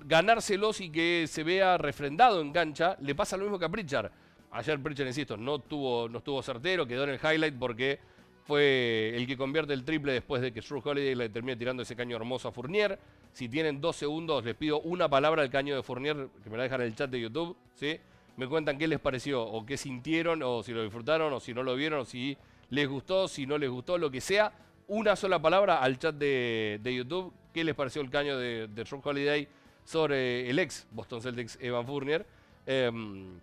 ganárselos 0.00 0.80
y 0.80 0.90
que 0.90 1.26
se 1.28 1.42
vea 1.42 1.78
refrendado 1.78 2.40
en 2.40 2.52
cancha. 2.52 2.96
Le 3.00 3.14
pasa 3.14 3.36
lo 3.36 3.44
mismo 3.44 3.58
que 3.58 3.64
a 3.66 3.68
Pritchard. 3.68 4.10
Ayer 4.52 4.80
Pritchard, 4.80 5.08
insisto, 5.08 5.36
no, 5.36 5.58
tuvo, 5.58 6.08
no 6.08 6.18
estuvo 6.18 6.42
certero, 6.42 6.86
quedó 6.86 7.04
en 7.04 7.10
el 7.10 7.20
highlight 7.22 7.58
porque 7.58 7.98
fue 8.44 9.12
el 9.16 9.26
que 9.26 9.36
convierte 9.36 9.72
el 9.72 9.84
triple 9.84 10.12
después 10.12 10.42
de 10.42 10.52
que 10.52 10.60
Drew 10.60 10.82
Holiday 10.84 11.14
le 11.14 11.28
termine 11.30 11.56
tirando 11.56 11.82
ese 11.82 11.96
caño 11.96 12.16
hermoso 12.16 12.48
a 12.48 12.52
Fournier. 12.52 12.98
Si 13.32 13.48
tienen 13.48 13.80
dos 13.80 13.96
segundos, 13.96 14.44
les 14.44 14.54
pido 14.54 14.80
una 14.80 15.08
palabra 15.08 15.42
al 15.42 15.50
caño 15.50 15.74
de 15.74 15.82
Fournier, 15.82 16.28
que 16.42 16.50
me 16.50 16.56
la 16.56 16.64
dejan 16.64 16.82
en 16.82 16.88
el 16.88 16.94
chat 16.94 17.10
de 17.10 17.20
YouTube, 17.20 17.56
¿sí? 17.74 17.98
Me 18.36 18.46
cuentan 18.46 18.76
qué 18.76 18.86
les 18.86 19.00
pareció, 19.00 19.42
o 19.42 19.64
qué 19.64 19.76
sintieron, 19.76 20.42
o 20.42 20.62
si 20.62 20.72
lo 20.72 20.82
disfrutaron, 20.82 21.32
o 21.32 21.40
si 21.40 21.54
no 21.54 21.62
lo 21.62 21.74
vieron, 21.74 22.00
o 22.00 22.04
si 22.04 22.36
les 22.70 22.88
gustó, 22.88 23.28
si 23.28 23.46
no 23.46 23.56
les 23.56 23.70
gustó, 23.70 23.96
lo 23.96 24.10
que 24.10 24.20
sea. 24.20 24.52
Una 24.88 25.16
sola 25.16 25.40
palabra 25.40 25.78
al 25.78 25.98
chat 25.98 26.14
de, 26.14 26.80
YouTube, 26.84 27.32
qué 27.52 27.64
les 27.64 27.74
pareció 27.74 28.02
el 28.02 28.10
caño 28.10 28.36
de, 28.36 28.68
de 28.68 28.84
Drew 28.84 29.00
Holiday 29.02 29.48
sobre 29.84 30.50
el 30.50 30.58
ex 30.58 30.86
Boston 30.90 31.22
Celtics 31.22 31.58
Evan 31.60 31.86
Fournier. 31.86 32.26
Em, 32.66 33.38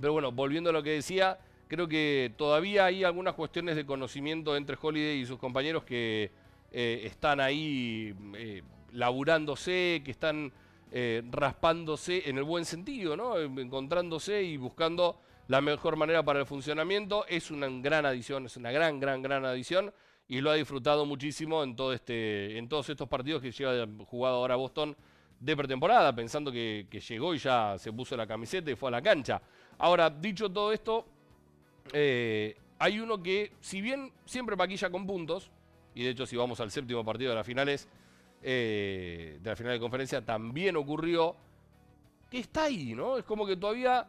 pero 0.00 0.12
bueno, 0.12 0.32
volviendo 0.32 0.70
a 0.70 0.72
lo 0.72 0.82
que 0.82 0.90
decía, 0.90 1.38
Creo 1.70 1.86
que 1.86 2.32
todavía 2.36 2.86
hay 2.86 3.04
algunas 3.04 3.34
cuestiones 3.34 3.76
de 3.76 3.86
conocimiento 3.86 4.56
entre 4.56 4.76
Holiday 4.82 5.20
y 5.20 5.24
sus 5.24 5.38
compañeros 5.38 5.84
que 5.84 6.32
eh, 6.72 7.02
están 7.04 7.38
ahí 7.38 8.12
eh, 8.34 8.64
laburándose, 8.90 10.02
que 10.04 10.10
están 10.10 10.52
eh, 10.90 11.22
raspándose 11.30 12.28
en 12.28 12.38
el 12.38 12.42
buen 12.42 12.64
sentido, 12.64 13.16
¿no? 13.16 13.38
Encontrándose 13.38 14.42
y 14.42 14.56
buscando 14.56 15.20
la 15.46 15.60
mejor 15.60 15.94
manera 15.94 16.24
para 16.24 16.40
el 16.40 16.46
funcionamiento. 16.46 17.24
Es 17.28 17.52
una 17.52 17.68
gran 17.68 18.04
adición, 18.04 18.46
es 18.46 18.56
una 18.56 18.72
gran, 18.72 18.98
gran, 18.98 19.22
gran 19.22 19.44
adición 19.44 19.94
y 20.26 20.40
lo 20.40 20.50
ha 20.50 20.54
disfrutado 20.54 21.06
muchísimo 21.06 21.62
en, 21.62 21.76
este, 21.94 22.60
todos 22.68 22.88
estos 22.88 23.08
partidos 23.08 23.42
que 23.42 23.52
lleva 23.52 23.86
jugado 24.06 24.38
ahora 24.38 24.56
Boston 24.56 24.96
de 25.38 25.56
pretemporada, 25.56 26.12
pensando 26.16 26.50
que 26.50 26.88
llegó 27.08 27.32
y 27.32 27.38
ya 27.38 27.76
se 27.78 27.92
puso 27.92 28.16
la 28.16 28.26
camiseta 28.26 28.72
y 28.72 28.74
fue 28.74 28.88
a 28.88 28.90
la 28.90 29.02
cancha. 29.02 29.40
Ahora, 29.78 30.10
dicho 30.10 30.50
todo 30.50 30.72
esto, 30.72 31.06
eh, 31.92 32.56
hay 32.78 33.00
uno 33.00 33.22
que, 33.22 33.52
si 33.60 33.80
bien 33.80 34.12
siempre 34.24 34.56
maquilla 34.56 34.90
con 34.90 35.06
puntos, 35.06 35.50
y 35.94 36.04
de 36.04 36.10
hecho 36.10 36.26
si 36.26 36.36
vamos 36.36 36.60
al 36.60 36.70
séptimo 36.70 37.04
partido 37.04 37.30
de 37.30 37.36
las 37.36 37.46
finales, 37.46 37.88
eh, 38.42 39.38
de 39.40 39.50
la 39.50 39.56
final 39.56 39.72
de 39.72 39.80
conferencia, 39.80 40.24
también 40.24 40.76
ocurrió, 40.76 41.36
que 42.30 42.38
está 42.38 42.64
ahí, 42.64 42.94
¿no? 42.94 43.18
Es 43.18 43.24
como 43.24 43.46
que 43.46 43.56
todavía 43.56 44.08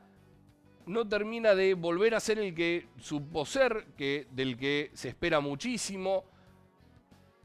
no 0.86 1.08
termina 1.08 1.56
de 1.56 1.74
volver 1.74 2.16
a 2.16 2.20
ser 2.20 2.40
el 2.40 2.54
que 2.54 2.88
supo 3.00 3.46
ser, 3.46 3.88
que, 3.98 4.28
del 4.32 4.58
que 4.58 4.92
se 4.94 5.10
espera 5.10 5.40
muchísimo, 5.40 6.24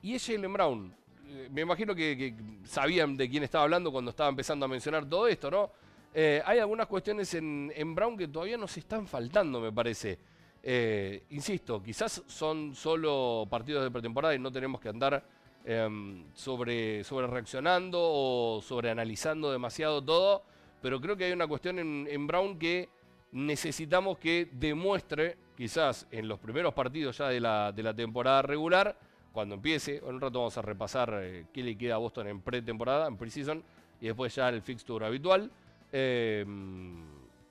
y 0.03 0.15
es 0.15 0.27
Jalen 0.27 0.53
Brown. 0.53 0.95
Eh, 1.29 1.49
me 1.51 1.63
imagino 1.63 1.95
que, 1.95 2.35
sabían 2.65 3.17
de 3.17 3.29
quién 3.29 3.43
estaba 3.43 3.65
hablando 3.65 3.91
cuando 3.91 4.11
estaba 4.11 4.29
empezando 4.29 4.67
a 4.67 4.69
mencionar 4.69 5.09
todo 5.09 5.27
esto, 5.27 5.51
¿no? 5.51 5.71
Eh, 6.19 6.41
hay 6.47 6.59
algunas 6.61 6.87
cuestiones 6.87 7.35
en, 7.35 7.95
Brown 7.95 8.17
que 8.17 8.27
todavía 8.27 8.57
nos 8.57 8.75
están 8.79 9.07
faltando, 9.07 9.61
me 9.61 9.71
parece. 9.71 10.19
Eh, 10.63 11.25
insisto, 11.29 11.83
quizás 11.83 12.23
son 12.27 12.75
solo 12.75 13.47
partidos 13.51 13.85
de 13.85 13.91
pretemporada 13.91 14.35
y 14.35 14.39
no 14.39 14.51
tenemos 14.51 14.81
que 14.81 14.89
andar 14.89 15.23
em, 15.67 16.25
sobre, 16.33 17.05
sobre 17.05 17.27
reaccionando 17.27 17.99
o 18.01 18.63
sobre 18.63 18.89
analizando 18.89 19.53
demasiado 19.53 20.03
todo, 20.03 20.43
pero 20.81 21.03
creo 21.03 21.19
que 21.19 21.25
hay 21.25 21.33
una 21.33 21.47
cuestión 21.47 21.79
en, 21.79 22.27
Brown 22.27 22.59
que 22.59 22.89
necesitamos 23.33 24.17
que 24.17 24.49
demuestre, 24.53 25.37
quizás 25.55 26.07
en 26.11 26.29
los 26.29 26.39
primeros 26.39 26.73
partidos 26.73 27.19
ya 27.19 27.29
de 27.29 27.41
la, 27.41 27.73
de 27.73 27.83
la 27.83 27.93
temporada 27.93 28.41
regular, 28.41 28.99
cuando 29.33 29.57
empiece, 29.57 29.99
en 29.99 30.15
un 30.15 30.21
rato 30.23 30.39
vamos 30.39 30.57
a 30.57 30.63
repasar 30.63 31.21
eh, 31.23 31.45
qué 31.53 31.63
le 31.63 31.77
queda 31.77 31.97
a 31.97 31.99
Boston 31.99 32.29
en 32.29 32.41
pretemporada, 32.41 33.07
en 33.07 33.19
preseason, 33.19 33.63
y 34.01 34.07
después 34.07 34.35
ya 34.35 34.49
el 34.49 34.63
fixture 34.63 35.05
habitual. 35.05 35.51
Em, 35.93 37.05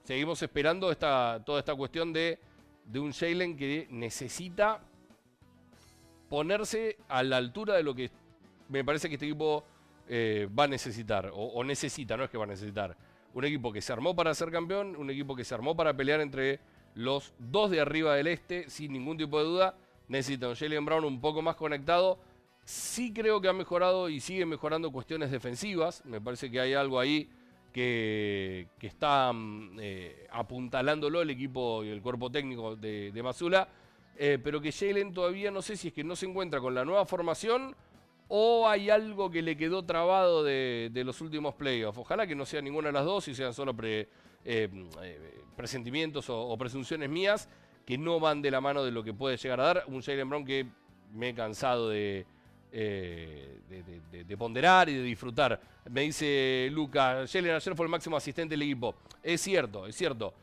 seguimos 0.04 0.42
esperando 0.42 0.92
esta, 0.92 1.42
toda 1.46 1.60
esta 1.60 1.76
cuestión 1.76 2.14
de, 2.14 2.40
de 2.86 3.00
un 3.00 3.12
Jalen 3.12 3.56
que 3.56 3.88
necesita 3.90 4.82
ponerse 6.30 6.98
a 7.08 7.24
la 7.24 7.38
altura 7.38 7.76
de 7.76 7.84
lo 7.84 7.96
que 7.96 8.12
me 8.70 8.84
parece 8.84 9.08
que 9.08 9.16
este 9.16 9.26
equipo 9.26 9.64
eh, 10.08 10.48
va 10.58 10.66
a 10.66 10.68
necesitar, 10.68 11.32
o, 11.34 11.64
necesita, 11.64 12.18
no 12.18 12.24
es 12.24 12.30
que 12.30 12.38
va 12.38 12.44
a 12.44 12.48
necesitar. 12.48 12.96
Un 13.34 13.46
equipo 13.46 13.72
que 13.72 13.82
se 13.82 13.92
armó 13.92 14.16
para 14.16 14.34
ser 14.34 14.52
campeón, 14.52 14.96
un 14.96 15.10
equipo 15.10 15.36
que 15.36 15.44
se 15.44 15.54
armó 15.54 15.76
para 15.76 15.96
pelear 15.96 16.22
entre 16.22 16.60
los 16.94 17.34
dos 17.38 17.70
de 17.70 17.82
arriba 17.82 18.16
del 18.16 18.28
este, 18.28 18.70
sin 18.70 18.94
ningún 18.94 19.18
tipo 19.18 19.40
de 19.40 19.46
duda. 19.46 19.78
Necesita 20.08 20.48
un 20.48 20.56
Jalen 20.56 20.86
Brown 20.86 21.04
un 21.04 21.20
poco 21.20 21.42
más 21.42 21.56
conectado. 21.56 22.20
Sí 22.64 23.14
creo 23.14 23.42
que 23.42 23.50
ha 23.50 23.54
mejorado 23.54 24.08
y 24.10 24.20
sigue 24.20 24.46
mejorando 24.46 24.92
cuestiones 24.92 25.32
defensivas. 25.32 26.06
Me 26.06 26.22
parece 26.22 26.50
que 26.50 26.60
hay 26.60 26.74
algo 26.74 27.00
ahí 27.00 27.30
que, 27.76 28.70
está 28.80 29.34
eh, 29.82 30.28
apuntalándolo 30.32 31.22
el 31.22 31.30
equipo 31.30 31.84
y 31.84 31.90
el 31.90 32.02
cuerpo 32.02 32.32
técnico 32.32 32.78
de, 32.78 33.12
Mazula, 33.22 33.68
eh, 34.16 34.40
pero 34.42 34.62
que 34.62 34.72
Jalen 34.72 35.14
todavía 35.14 35.52
no 35.52 35.62
sé 35.62 35.76
si 35.76 35.90
es 35.90 35.94
que 35.94 36.06
no 36.06 36.16
se 36.16 36.26
encuentra 36.26 36.62
con 36.62 36.74
la 36.74 36.86
nueva 36.86 37.06
formación 37.06 37.76
¿O 38.28 38.68
hay 38.68 38.90
algo 38.90 39.30
que 39.30 39.44
le 39.44 39.56
quedó 39.56 39.86
trabado 39.86 40.44
de, 40.44 40.90
de 40.92 41.04
los 41.04 41.22
últimos 41.22 41.54
playoffs? 41.54 42.00
Ojalá 42.00 42.26
que 42.26 42.34
no 42.34 42.44
sea 42.44 42.60
ninguna 42.60 42.88
de 42.88 42.94
las 42.94 43.06
dos 43.06 43.28
y 43.28 43.36
sean 43.36 43.54
solo 43.54 43.76
eh, 43.84 44.08
presentimientos 45.56 46.28
o, 46.32 46.42
o 46.42 46.58
presunciones 46.58 47.08
mías 47.08 47.48
que 47.86 48.00
no 48.00 48.20
van 48.20 48.42
de 48.42 48.50
la 48.50 48.62
mano 48.62 48.84
de 48.84 48.90
lo 48.90 49.04
que 49.04 49.14
puede 49.14 49.38
llegar 49.38 49.60
a 49.60 49.66
dar. 49.66 49.84
Un 49.90 50.02
Jalen 50.02 50.28
Brown 50.28 50.44
que 50.44 50.66
me 51.14 51.30
he 51.30 51.36
cansado 51.36 51.90
de, 51.90 52.26
eh, 52.78 53.62
de, 53.70 53.84
de- 53.84 54.02
de- 54.12 54.24
de 54.26 54.38
ponderar 54.38 54.90
y 54.90 54.96
de 54.96 55.04
disfrutar. 55.04 55.60
Me 55.90 56.02
dice 56.02 56.68
Luca, 56.74 57.26
Jalen 57.26 57.56
ayer 57.56 57.74
fue 57.76 57.86
el 57.86 57.90
máximo 57.90 58.18
asistente 58.18 58.52
del 58.54 58.64
equipo. 58.64 58.96
Es 59.24 59.40
cierto, 59.42 59.88
es 59.88 59.96
cierto. 59.96 60.34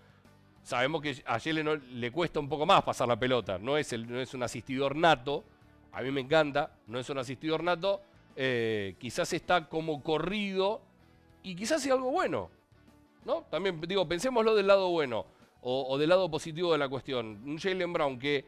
Sabemos 0.63 1.03
que 1.03 1.23
a 1.27 1.39
Jalen 1.39 1.65
no- 1.67 1.75
le 1.77 2.11
cuesta 2.11 2.41
un 2.41 2.49
poco 2.49 2.65
más 2.65 2.83
pasar 2.85 3.07
la 3.07 3.19
pelota. 3.19 3.59
No 3.59 3.77
es, 3.77 3.93
el, 3.93 4.11
no 4.11 4.19
es 4.19 4.33
un 4.33 4.43
asistidor 4.43 4.97
nato. 4.97 5.45
A 5.93 6.01
mí 6.01 6.11
me 6.11 6.23
encanta. 6.23 6.73
No 6.87 6.99
es 6.99 7.11
un 7.11 7.19
asistidor 7.19 7.63
nato. 7.63 8.01
Eh, 8.35 8.95
quizás 8.99 9.31
está 9.35 9.69
como 9.69 10.03
corrido. 10.03 10.81
Y 11.43 11.55
quizás 11.55 11.83
sea 11.83 11.93
algo 11.95 12.11
bueno. 12.13 12.49
¿No? 13.27 13.43
También 13.51 13.79
digo, 13.83 14.09
pensémoslo 14.09 14.55
del 14.55 14.69
lado 14.69 14.89
bueno. 14.89 15.27
O, 15.61 15.87
o 15.89 15.99
del 15.99 16.09
lado 16.09 16.31
positivo 16.31 16.73
de 16.73 16.79
la 16.79 16.89
cuestión. 16.89 17.43
Un 17.45 17.59
Jalen 17.59 17.93
Brown 17.93 18.19
que 18.19 18.45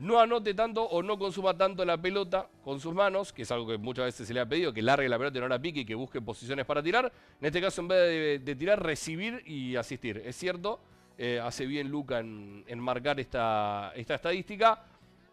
no 0.00 0.18
anote 0.18 0.54
tanto 0.54 0.82
o 0.82 1.02
no 1.02 1.18
consuma 1.18 1.54
tanto 1.54 1.84
la 1.84 2.00
pelota 2.00 2.48
con 2.64 2.80
sus 2.80 2.94
manos, 2.94 3.34
que 3.34 3.42
es 3.42 3.50
algo 3.50 3.66
que 3.66 3.76
muchas 3.76 4.06
veces 4.06 4.26
se 4.26 4.32
le 4.32 4.40
ha 4.40 4.46
pedido, 4.46 4.72
que 4.72 4.80
largue 4.80 5.06
la 5.10 5.18
pelota 5.18 5.36
y 5.36 5.40
no 5.42 5.48
la 5.48 5.60
pique 5.60 5.80
y 5.80 5.84
que 5.84 5.94
busque 5.94 6.22
posiciones 6.22 6.64
para 6.64 6.82
tirar. 6.82 7.12
En 7.38 7.46
este 7.46 7.60
caso, 7.60 7.82
en 7.82 7.88
vez 7.88 8.42
de, 8.42 8.56
tirar, 8.56 8.82
recibir 8.82 9.42
y 9.46 9.76
asistir. 9.76 10.22
Es 10.24 10.36
cierto, 10.36 10.80
eh, 11.18 11.38
hace 11.38 11.66
bien 11.66 11.90
Luca 11.90 12.20
en, 12.20 12.64
en 12.66 12.80
marcar 12.80 13.20
esta, 13.20 13.92
esta 13.94 14.14
estadística. 14.14 14.82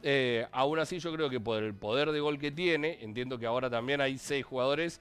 Eh, 0.04 0.46
aún 0.52 0.80
así, 0.80 1.00
yo 1.00 1.14
creo 1.14 1.30
que 1.30 1.40
por 1.40 1.64
el 1.64 1.74
poder 1.74 2.12
de 2.12 2.20
gol 2.20 2.38
que 2.38 2.52
tiene, 2.52 2.98
entiendo 3.02 3.40
que 3.40 3.46
ahora 3.46 3.70
también 3.70 4.02
hay 4.02 4.18
seis 4.18 4.46
jugadores. 4.46 5.00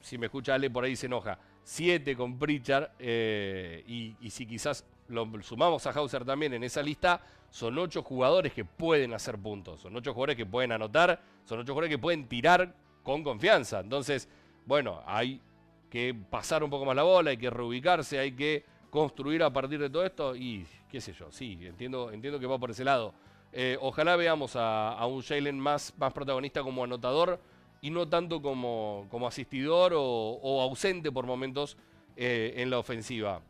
Si 0.00 0.16
me 0.16 0.26
escucha 0.26 0.54
Ale, 0.54 0.70
por 0.70 0.82
ahí 0.84 0.96
se 0.96 1.06
enoja. 1.06 1.38
Siete 1.62 2.16
con 2.16 2.38
Pritchard. 2.38 2.88
eh, 3.00 3.84
y 3.86 4.30
si 4.30 4.46
quizás 4.46 4.86
lo 5.08 5.42
sumamos 5.42 5.86
a 5.86 5.90
Hauser 5.90 6.24
también 6.24 6.52
en 6.54 6.64
esa 6.64 6.82
lista, 6.82 7.20
son 7.50 7.78
ocho 7.78 8.02
jugadores 8.02 8.52
que 8.52 8.64
pueden 8.64 9.14
hacer 9.14 9.38
puntos. 9.38 9.80
Son 9.80 9.94
ocho 9.96 10.12
jugadores 10.12 10.36
que 10.36 10.46
pueden 10.46 10.72
anotar. 10.72 11.20
Son 11.44 11.58
ocho 11.58 11.72
jugadores 11.72 11.90
que 11.90 11.98
pueden 11.98 12.26
tirar 12.28 12.74
con 13.02 13.22
confianza. 13.22 13.80
Entonces, 13.80 14.28
bueno, 14.66 15.00
hay 15.06 15.40
que 15.88 16.14
pasar 16.28 16.62
un 16.62 16.70
poco 16.70 16.84
más 16.84 16.96
la 16.96 17.04
bola, 17.04 17.30
hay 17.30 17.36
que 17.36 17.50
reubicarse, 17.50 18.18
hay 18.18 18.32
que 18.32 18.64
construir 18.90 19.42
a 19.42 19.52
partir 19.52 19.78
de 19.78 19.88
todo 19.88 20.04
esto. 20.04 20.36
Y 20.36 20.66
qué 20.90 21.00
sé 21.00 21.12
yo, 21.12 21.30
sí, 21.30 21.58
entiendo, 21.62 22.10
entiendo 22.10 22.38
que 22.38 22.46
va 22.46 22.58
por 22.58 22.70
ese 22.70 22.84
lado. 22.84 23.14
Eh, 23.52 23.78
ojalá 23.80 24.16
veamos 24.16 24.52
a, 24.56 25.06
un 25.06 25.22
Jalen 25.22 25.58
más, 25.58 25.94
más 25.96 26.12
protagonista 26.12 26.62
como 26.62 26.84
anotador 26.84 27.40
y 27.80 27.90
no 27.90 28.08
tanto 28.08 28.42
como, 28.42 29.06
como 29.10 29.26
asistidor 29.26 29.94
o, 29.94 30.02
o 30.02 30.60
ausente 30.60 31.10
por 31.10 31.24
momentos 31.24 31.78
eh, 32.16 32.54
en 32.56 32.70
la 32.70 32.78
ofensiva. 32.78 33.40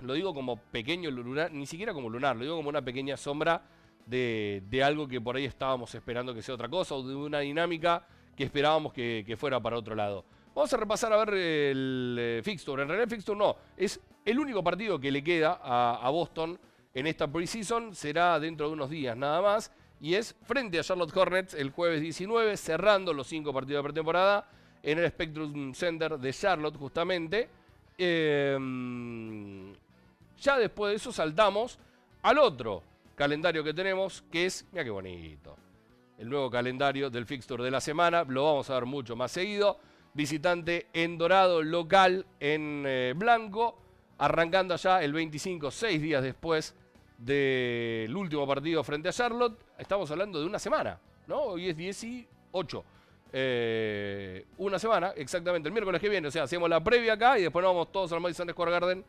Lo 0.00 0.14
digo 0.14 0.34
como 0.34 0.56
pequeño 0.56 1.10
lunar, 1.10 1.52
ni 1.52 1.66
siquiera 1.66 1.94
como 1.94 2.10
lunar, 2.10 2.36
lo 2.36 2.42
digo 2.42 2.56
como 2.56 2.68
una 2.68 2.82
pequeña 2.82 3.16
sombra 3.16 3.62
de, 4.04 4.62
de 4.68 4.82
algo 4.82 5.08
que 5.08 5.20
por 5.20 5.36
ahí 5.36 5.44
estábamos 5.44 5.94
esperando 5.94 6.34
que 6.34 6.42
sea 6.42 6.54
otra 6.54 6.68
cosa 6.68 6.94
o 6.94 7.02
de 7.02 7.14
una 7.14 7.40
dinámica 7.40 8.06
que 8.36 8.44
esperábamos 8.44 8.92
que, 8.92 9.24
que 9.26 9.36
fuera 9.36 9.60
para 9.60 9.76
otro 9.76 9.94
lado. 9.94 10.24
Vamos 10.54 10.72
a 10.72 10.76
repasar 10.76 11.12
a 11.12 11.18
ver 11.18 11.34
el 11.34 12.16
eh, 12.18 12.40
fixture. 12.42 12.82
En 12.82 12.88
realidad 12.88 13.04
el 13.04 13.10
fixture 13.10 13.38
no, 13.38 13.56
es 13.76 14.00
el 14.24 14.38
único 14.38 14.62
partido 14.62 14.98
que 14.98 15.10
le 15.10 15.22
queda 15.22 15.60
a, 15.62 16.00
a 16.02 16.10
Boston 16.10 16.58
en 16.94 17.06
esta 17.06 17.30
preseason. 17.30 17.94
Será 17.94 18.38
dentro 18.40 18.68
de 18.68 18.72
unos 18.72 18.90
días 18.90 19.16
nada 19.16 19.42
más. 19.42 19.72
Y 20.00 20.14
es 20.14 20.34
frente 20.44 20.78
a 20.78 20.82
Charlotte 20.82 21.14
Hornets 21.16 21.54
el 21.54 21.70
jueves 21.70 22.00
19, 22.00 22.56
cerrando 22.56 23.12
los 23.12 23.26
cinco 23.26 23.52
partidos 23.52 23.82
de 23.82 23.84
pretemporada 23.84 24.48
en 24.82 24.98
el 24.98 25.08
Spectrum 25.08 25.74
Center 25.74 26.18
de 26.18 26.32
Charlotte 26.32 26.76
justamente. 26.76 27.48
Eh, 27.98 28.56
ya 30.40 30.58
después 30.58 30.90
de 30.90 30.96
eso 30.96 31.12
saltamos 31.12 31.78
al 32.22 32.38
otro 32.38 32.82
calendario 33.14 33.64
que 33.64 33.72
tenemos, 33.74 34.22
que 34.30 34.46
es, 34.46 34.66
mira 34.72 34.84
qué 34.84 34.90
bonito, 34.90 35.56
el 36.18 36.28
nuevo 36.28 36.50
calendario 36.50 37.10
del 37.10 37.26
fixture 37.26 37.62
de 37.62 37.70
la 37.70 37.80
semana, 37.80 38.24
lo 38.24 38.44
vamos 38.44 38.70
a 38.70 38.74
ver 38.74 38.86
mucho 38.86 39.16
más 39.16 39.32
seguido. 39.32 39.78
Visitante 40.14 40.86
en 40.94 41.18
dorado, 41.18 41.62
local 41.62 42.24
en 42.40 42.84
eh, 42.86 43.12
blanco, 43.14 43.78
arrancando 44.16 44.72
allá 44.72 45.02
el 45.02 45.12
25, 45.12 45.70
seis 45.70 46.00
días 46.00 46.22
después 46.22 46.74
del 47.18 48.14
último 48.16 48.46
partido 48.46 48.82
frente 48.82 49.10
a 49.10 49.12
Charlotte. 49.12 49.58
Estamos 49.76 50.10
hablando 50.10 50.40
de 50.40 50.46
una 50.46 50.58
semana, 50.58 50.98
¿no? 51.26 51.40
Hoy 51.40 51.68
es 51.68 51.76
18. 51.76 52.84
Eh, 53.32 54.46
una 54.56 54.78
semana, 54.78 55.12
exactamente, 55.16 55.68
el 55.68 55.72
miércoles 55.74 56.00
que 56.00 56.08
viene. 56.08 56.28
O 56.28 56.30
sea, 56.30 56.44
hacemos 56.44 56.70
la 56.70 56.82
previa 56.82 57.12
acá 57.12 57.38
y 57.38 57.42
después 57.42 57.62
nos 57.62 57.74
vamos 57.74 57.92
todos 57.92 58.10
al 58.12 58.20
Madison 58.20 58.48
Square 58.48 58.70
Garden 58.70 59.04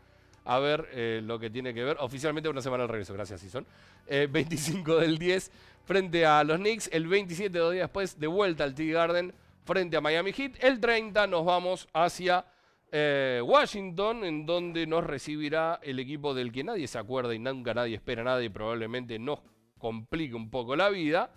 a 0.47 0.59
ver 0.59 0.87
eh, 0.93 1.21
lo 1.23 1.37
que 1.37 1.49
tiene 1.49 1.73
que 1.73 1.83
ver. 1.83 1.97
Oficialmente 1.99 2.47
una 2.47 2.61
semana 2.61 2.83
al 2.83 2.89
regreso, 2.89 3.13
gracias, 3.13 3.41
Sison. 3.41 3.65
Eh, 4.07 4.27
25 4.31 4.97
del 4.97 5.17
10 5.17 5.51
frente 5.83 6.25
a 6.25 6.43
los 6.43 6.57
Knicks. 6.57 6.89
El 6.93 7.07
27 7.07 7.57
dos 7.57 7.73
días 7.73 7.83
después, 7.83 8.17
de 8.17 8.27
vuelta 8.27 8.63
al 8.63 8.73
Tea 8.73 8.93
Garden 8.93 9.33
frente 9.65 9.97
a 9.97 10.01
Miami 10.01 10.31
Heat. 10.31 10.63
El 10.63 10.79
30 10.79 11.27
nos 11.27 11.45
vamos 11.45 11.89
hacia 11.93 12.45
eh, 12.91 13.41
Washington, 13.43 14.23
en 14.23 14.45
donde 14.45 14.87
nos 14.87 15.03
recibirá 15.03 15.81
el 15.83 15.99
equipo 15.99 16.33
del 16.33 16.53
que 16.53 16.63
nadie 16.63 16.87
se 16.87 16.97
acuerda 16.97 17.35
y 17.35 17.39
nunca 17.39 17.73
nadie 17.73 17.95
espera 17.95 18.23
nada 18.23 18.41
y 18.41 18.47
probablemente 18.47 19.19
nos 19.19 19.39
complique 19.77 20.33
un 20.33 20.49
poco 20.49 20.77
la 20.77 20.89
vida. 20.89 21.29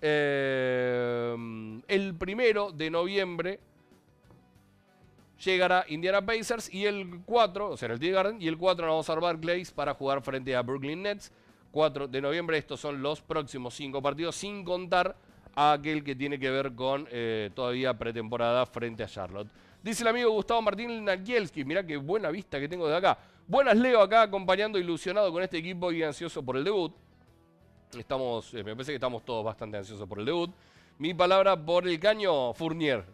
Eh, 0.00 1.36
el 1.88 2.14
primero 2.14 2.70
de 2.70 2.90
noviembre 2.90 3.60
llegará 5.44 5.84
Indiana 5.88 6.24
Pacers 6.24 6.72
y 6.72 6.86
el 6.86 7.20
4, 7.24 7.70
o 7.70 7.76
sea, 7.76 7.90
el 7.90 7.98
Tea 7.98 8.12
Garden, 8.12 8.40
y 8.40 8.48
el 8.48 8.56
4 8.56 8.86
nos 8.86 8.92
vamos 8.92 9.10
a 9.10 9.14
Barclays 9.14 9.70
para 9.70 9.94
jugar 9.94 10.22
frente 10.22 10.54
a 10.54 10.62
Brooklyn 10.62 11.02
Nets. 11.02 11.32
4 11.70 12.06
de 12.08 12.20
noviembre, 12.20 12.58
estos 12.58 12.80
son 12.80 13.02
los 13.02 13.22
próximos 13.22 13.74
5 13.74 14.02
partidos, 14.02 14.36
sin 14.36 14.64
contar 14.64 15.16
a 15.54 15.72
aquel 15.72 16.04
que 16.04 16.14
tiene 16.14 16.38
que 16.38 16.50
ver 16.50 16.74
con 16.74 17.08
eh, 17.10 17.50
todavía 17.54 17.94
pretemporada 17.94 18.66
frente 18.66 19.02
a 19.02 19.06
Charlotte. 19.06 19.48
Dice 19.82 20.02
el 20.02 20.08
amigo 20.08 20.30
Gustavo 20.30 20.62
Martín 20.62 21.04
Nakielski, 21.04 21.64
mirá 21.64 21.84
qué 21.84 21.96
buena 21.96 22.30
vista 22.30 22.60
que 22.60 22.68
tengo 22.68 22.88
de 22.88 22.96
acá. 22.96 23.18
Buenas 23.46 23.76
Leo 23.76 24.00
acá 24.00 24.22
acompañando 24.22 24.78
ilusionado 24.78 25.32
con 25.32 25.42
este 25.42 25.58
equipo 25.58 25.90
y 25.90 26.02
ansioso 26.02 26.42
por 26.42 26.56
el 26.56 26.64
debut. 26.64 26.94
Estamos, 27.98 28.54
eh, 28.54 28.62
me 28.62 28.74
parece 28.74 28.92
que 28.92 28.96
estamos 28.96 29.24
todos 29.24 29.44
bastante 29.44 29.78
ansiosos 29.78 30.08
por 30.08 30.20
el 30.20 30.24
debut. 30.24 30.54
Mi 30.98 31.14
palabra 31.14 31.56
por 31.56 31.88
el 31.88 31.98
caño, 31.98 32.54
Fournier. 32.54 33.04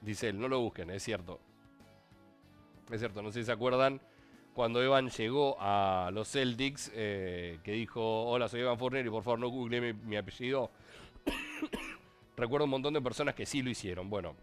Dice 0.00 0.28
él, 0.28 0.38
no 0.38 0.48
lo 0.48 0.60
busquen, 0.60 0.90
es 0.90 1.02
cierto. 1.02 1.40
Es 2.92 3.00
cierto, 3.00 3.22
no 3.22 3.32
sé 3.32 3.40
si 3.40 3.46
se 3.46 3.52
acuerdan 3.52 4.02
cuando 4.52 4.82
Evan 4.82 5.08
llegó 5.08 5.56
a 5.58 6.10
los 6.12 6.30
Celtics, 6.30 6.92
eh, 6.94 7.58
que 7.64 7.72
dijo, 7.72 8.24
hola, 8.24 8.50
soy 8.50 8.60
Evan 8.60 8.78
Fournier 8.78 9.06
y 9.06 9.08
por 9.08 9.22
favor 9.22 9.38
no 9.38 9.48
google 9.48 9.94
mi, 9.94 10.14
apellido. 10.14 10.70
Recuerdo 12.36 12.66
un 12.66 12.70
montón 12.70 12.92
de 12.92 13.00
personas 13.00 13.34
que 13.34 13.46
sí 13.46 13.62
lo 13.62 13.70
hicieron. 13.70 14.10
Bueno, 14.10 14.36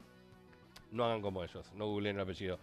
no 0.92 1.06
hagan 1.06 1.22
como 1.22 1.44
ellos, 1.44 1.72
no 1.76 1.86
googleen 1.86 2.16
el 2.16 2.24
apellido. 2.24 2.58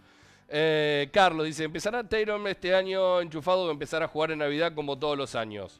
Eh, 0.49 1.09
Carlos 1.13 1.45
dice, 1.45 1.63
¿empezará 1.63 2.03
Tatum 2.03 2.47
este 2.47 2.75
año 2.75 3.21
enchufado 3.21 3.63
o 3.63 3.71
empezar 3.71 4.03
a 4.03 4.09
jugar 4.09 4.31
en 4.31 4.39
Navidad 4.39 4.73
como 4.75 4.99
todos 4.99 5.17
los 5.17 5.35
años? 5.35 5.79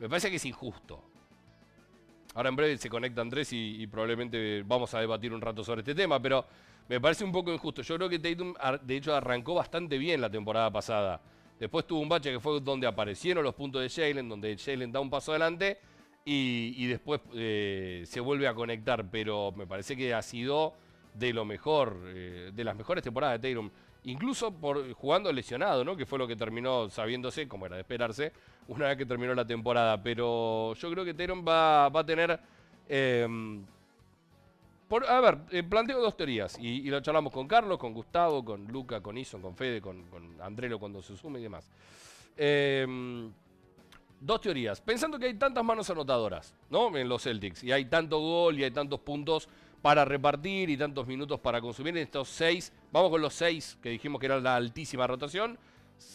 Me 0.00 0.08
parece 0.08 0.30
que 0.30 0.36
es 0.36 0.44
injusto. 0.46 1.00
Ahora 2.34 2.48
en 2.48 2.56
breve 2.56 2.76
se 2.76 2.90
conecta 2.90 3.20
Andrés 3.20 3.52
y 3.52 3.86
probablemente 3.86 4.64
vamos 4.64 4.92
a 4.94 5.00
debatir 5.00 5.32
un 5.32 5.40
rato 5.40 5.62
sobre 5.62 5.82
este 5.82 5.94
tema, 5.94 6.20
pero 6.20 6.44
me 6.88 7.00
parece 7.00 7.24
un 7.24 7.32
poco 7.32 7.52
injusto. 7.52 7.82
Yo 7.82 7.96
creo 7.96 8.08
que 8.08 8.18
Tatum, 8.18 8.54
de 8.82 8.96
hecho, 8.96 9.14
arrancó 9.14 9.54
bastante 9.54 9.98
bien 9.98 10.20
la 10.20 10.30
temporada 10.30 10.70
pasada. 10.70 11.20
Después 11.58 11.86
tuvo 11.86 12.00
un 12.00 12.08
bache 12.08 12.32
que 12.32 12.40
fue 12.40 12.60
donde 12.60 12.86
aparecieron 12.86 13.44
los 13.44 13.54
puntos 13.54 13.82
de 13.82 13.88
Jalen, 13.88 14.28
donde 14.28 14.56
Jalen 14.56 14.90
da 14.90 15.00
un 15.00 15.08
paso 15.08 15.30
adelante 15.32 15.78
y, 16.24 16.86
después 16.86 17.20
eh, 17.34 18.02
se 18.06 18.20
vuelve 18.20 18.48
a 18.48 18.54
conectar. 18.54 19.08
Pero 19.10 19.52
me 19.52 19.66
parece 19.66 19.96
que 19.96 20.12
ha 20.12 20.22
sido 20.22 20.74
de 21.14 21.32
lo 21.32 21.44
mejor, 21.44 21.96
eh, 22.06 22.50
de 22.52 22.64
las 22.64 22.76
mejores 22.76 23.04
temporadas 23.04 23.40
de 23.40 23.48
Tatum. 23.48 23.70
Incluso 24.04 24.52
por 24.52 24.92
jugando 24.94 25.32
lesionado, 25.32 25.84
¿no? 25.84 25.96
Que 25.96 26.04
fue 26.04 26.18
lo 26.18 26.26
que 26.26 26.34
terminó 26.34 26.90
sabiéndose, 26.90 27.46
como 27.46 27.66
era 27.66 27.76
de 27.76 27.82
esperarse, 27.82 28.32
una 28.66 28.88
vez 28.88 28.96
que 28.96 29.06
terminó 29.06 29.32
la 29.32 29.46
temporada. 29.46 30.02
Pero 30.02 30.74
yo 30.74 30.90
creo 30.90 31.04
que 31.04 31.14
Tatum 31.14 31.44
va, 31.46 31.86
a 31.86 32.04
tener. 32.04 32.40
eh, 32.88 33.28
a 35.08 35.20
ver, 35.20 35.38
eh, 35.50 35.62
planteo 35.62 36.00
dos 36.00 36.16
teorías 36.16 36.58
y, 36.58 36.68
y 36.68 36.90
lo 36.90 37.00
charlamos 37.00 37.32
con 37.32 37.48
Carlos, 37.48 37.78
con 37.78 37.94
Gustavo, 37.94 38.44
con 38.44 38.66
Luca, 38.66 39.00
con 39.00 39.16
Ison, 39.16 39.40
con 39.40 39.56
Fede, 39.56 39.80
con, 39.80 40.04
con 40.04 40.40
Andrelo 40.40 40.78
cuando 40.78 41.02
se 41.02 41.16
sume 41.16 41.40
y 41.40 41.42
demás. 41.42 41.68
Eh, 42.36 42.86
dos 44.20 44.40
teorías. 44.40 44.80
Pensando 44.80 45.18
que 45.18 45.26
hay 45.26 45.34
tantas 45.34 45.64
manos 45.64 45.90
anotadoras, 45.90 46.54
¿no? 46.70 46.96
En 46.96 47.08
los 47.08 47.22
Celtics 47.22 47.64
y 47.64 47.72
hay 47.72 47.86
tanto 47.86 48.18
gol 48.18 48.58
y 48.58 48.64
hay 48.64 48.70
tantos 48.70 49.00
puntos 49.00 49.48
para 49.82 50.04
repartir 50.04 50.70
y 50.70 50.76
tantos 50.76 51.06
minutos 51.06 51.40
para 51.40 51.60
consumir 51.60 51.96
en 51.96 52.04
estos 52.04 52.28
seis. 52.28 52.72
Vamos 52.92 53.10
con 53.10 53.20
los 53.20 53.34
seis 53.34 53.76
que 53.82 53.90
dijimos 53.90 54.20
que 54.20 54.26
era 54.26 54.40
la 54.40 54.56
altísima 54.56 55.06
rotación. 55.06 55.58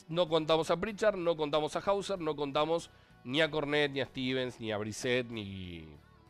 No 0.08 0.28
contamos 0.28 0.72
a 0.72 0.78
Pritchard, 0.78 1.18
no 1.18 1.36
contamos 1.36 1.76
a 1.76 1.80
Hauser, 1.80 2.20
no 2.20 2.36
contamos 2.36 2.90
ni 3.24 3.42
a 3.42 3.52
Cornet, 3.52 3.92
ni 3.92 4.02
a 4.02 4.06
Stevens, 4.06 4.60
ni 4.60 4.72
a 4.72 4.78
Brissett, 4.78 5.30
ni 5.30 5.86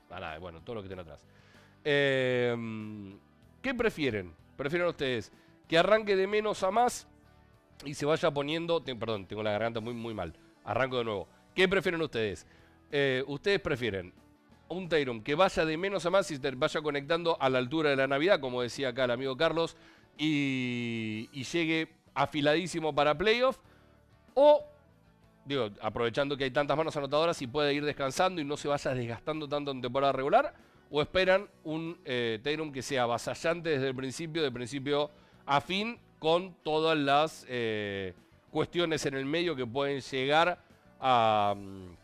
nada. 0.10 0.40
Bueno, 0.40 0.62
todo 0.62 0.78
lo 0.78 0.82
que 0.82 0.88
tiene 0.88 1.04
atrás. 1.04 1.24
Eh, 1.89 2.54
¿Qué 3.62 3.73
prefieren? 3.73 4.34
¿Prefieren 4.58 4.89
ustedes 4.89 5.32
que 5.69 5.78
arranque 5.78 6.17
de 6.17 6.28
menos 6.28 6.62
a 6.63 6.69
más 6.69 7.08
y 7.86 7.93
se 7.93 8.06
vaya 8.06 8.30
poniendo... 8.30 8.84
perdón, 8.84 9.26
tengo 9.26 9.41
la 9.41 9.52
garganta 9.52 9.80
muy, 9.80 9.93
muy 9.93 10.13
mal. 10.13 10.34
Arranco 10.65 10.97
de 10.97 11.06
nuevo. 11.06 11.30
¿Qué 11.56 11.65
prefieren 11.69 12.02
ustedes? 12.02 12.45
Eh, 12.91 13.23
ustedes 13.28 13.62
prefieren 13.62 14.13
un 14.67 14.89
Tayron 14.89 15.21
que 15.21 15.36
vaya 15.36 15.63
de 15.63 15.78
menos 15.78 16.06
a 16.06 16.10
más 16.10 16.30
y 16.30 16.36
se 16.36 16.52
vaya 16.56 16.82
conectando 16.82 17.38
a 17.39 17.50
la 17.50 17.60
altura 17.60 17.91
de 17.91 17.95
la 17.95 18.08
Navidad, 18.08 18.41
como 18.41 18.62
decía 18.62 18.89
acá 18.89 19.06
el 19.06 19.12
amigo 19.12 19.38
Carlos, 19.38 19.78
y, 20.17 21.30
y 21.32 21.43
llegue 21.45 21.88
afiladísimo 22.13 22.93
para 22.93 23.17
playoff, 23.17 23.60
o, 24.34 24.62
digo, 25.45 25.69
aprovechando 25.82 26.36
que 26.36 26.43
hay 26.43 26.52
tantas 26.52 26.76
manos 26.76 26.97
anotadoras 26.97 27.41
y 27.41 27.47
puede 27.47 27.73
ir 27.73 27.86
descansando 27.86 28.41
y 28.41 28.43
no 28.43 28.58
se 28.58 28.67
vaya 28.67 28.93
desgastando 28.93 29.47
tanto 29.47 29.71
en 29.71 29.82
temporada 29.82 30.12
regular, 30.12 30.54
o 30.89 31.02
esperan 31.02 31.47
un 31.63 31.97
eh, 32.06 32.39
que 32.73 32.82
sea 32.82 33.04
avasallante 33.04 33.69
desde 33.69 33.89
el 33.89 33.95
principio, 33.95 34.43
de 34.43 34.52
principio 34.52 35.12
a 35.45 35.62
fin, 35.62 36.00
con 36.19 36.56
todas 36.63 36.97
las 36.97 37.45
eh, 37.47 38.13
cuestiones 38.52 39.06
en 39.06 39.15
el 39.15 39.26
medio 39.26 39.56
que 39.56 39.65
pueden 39.65 40.02
llegar 40.02 40.60
a, 41.00 41.56
mm, 41.56 41.95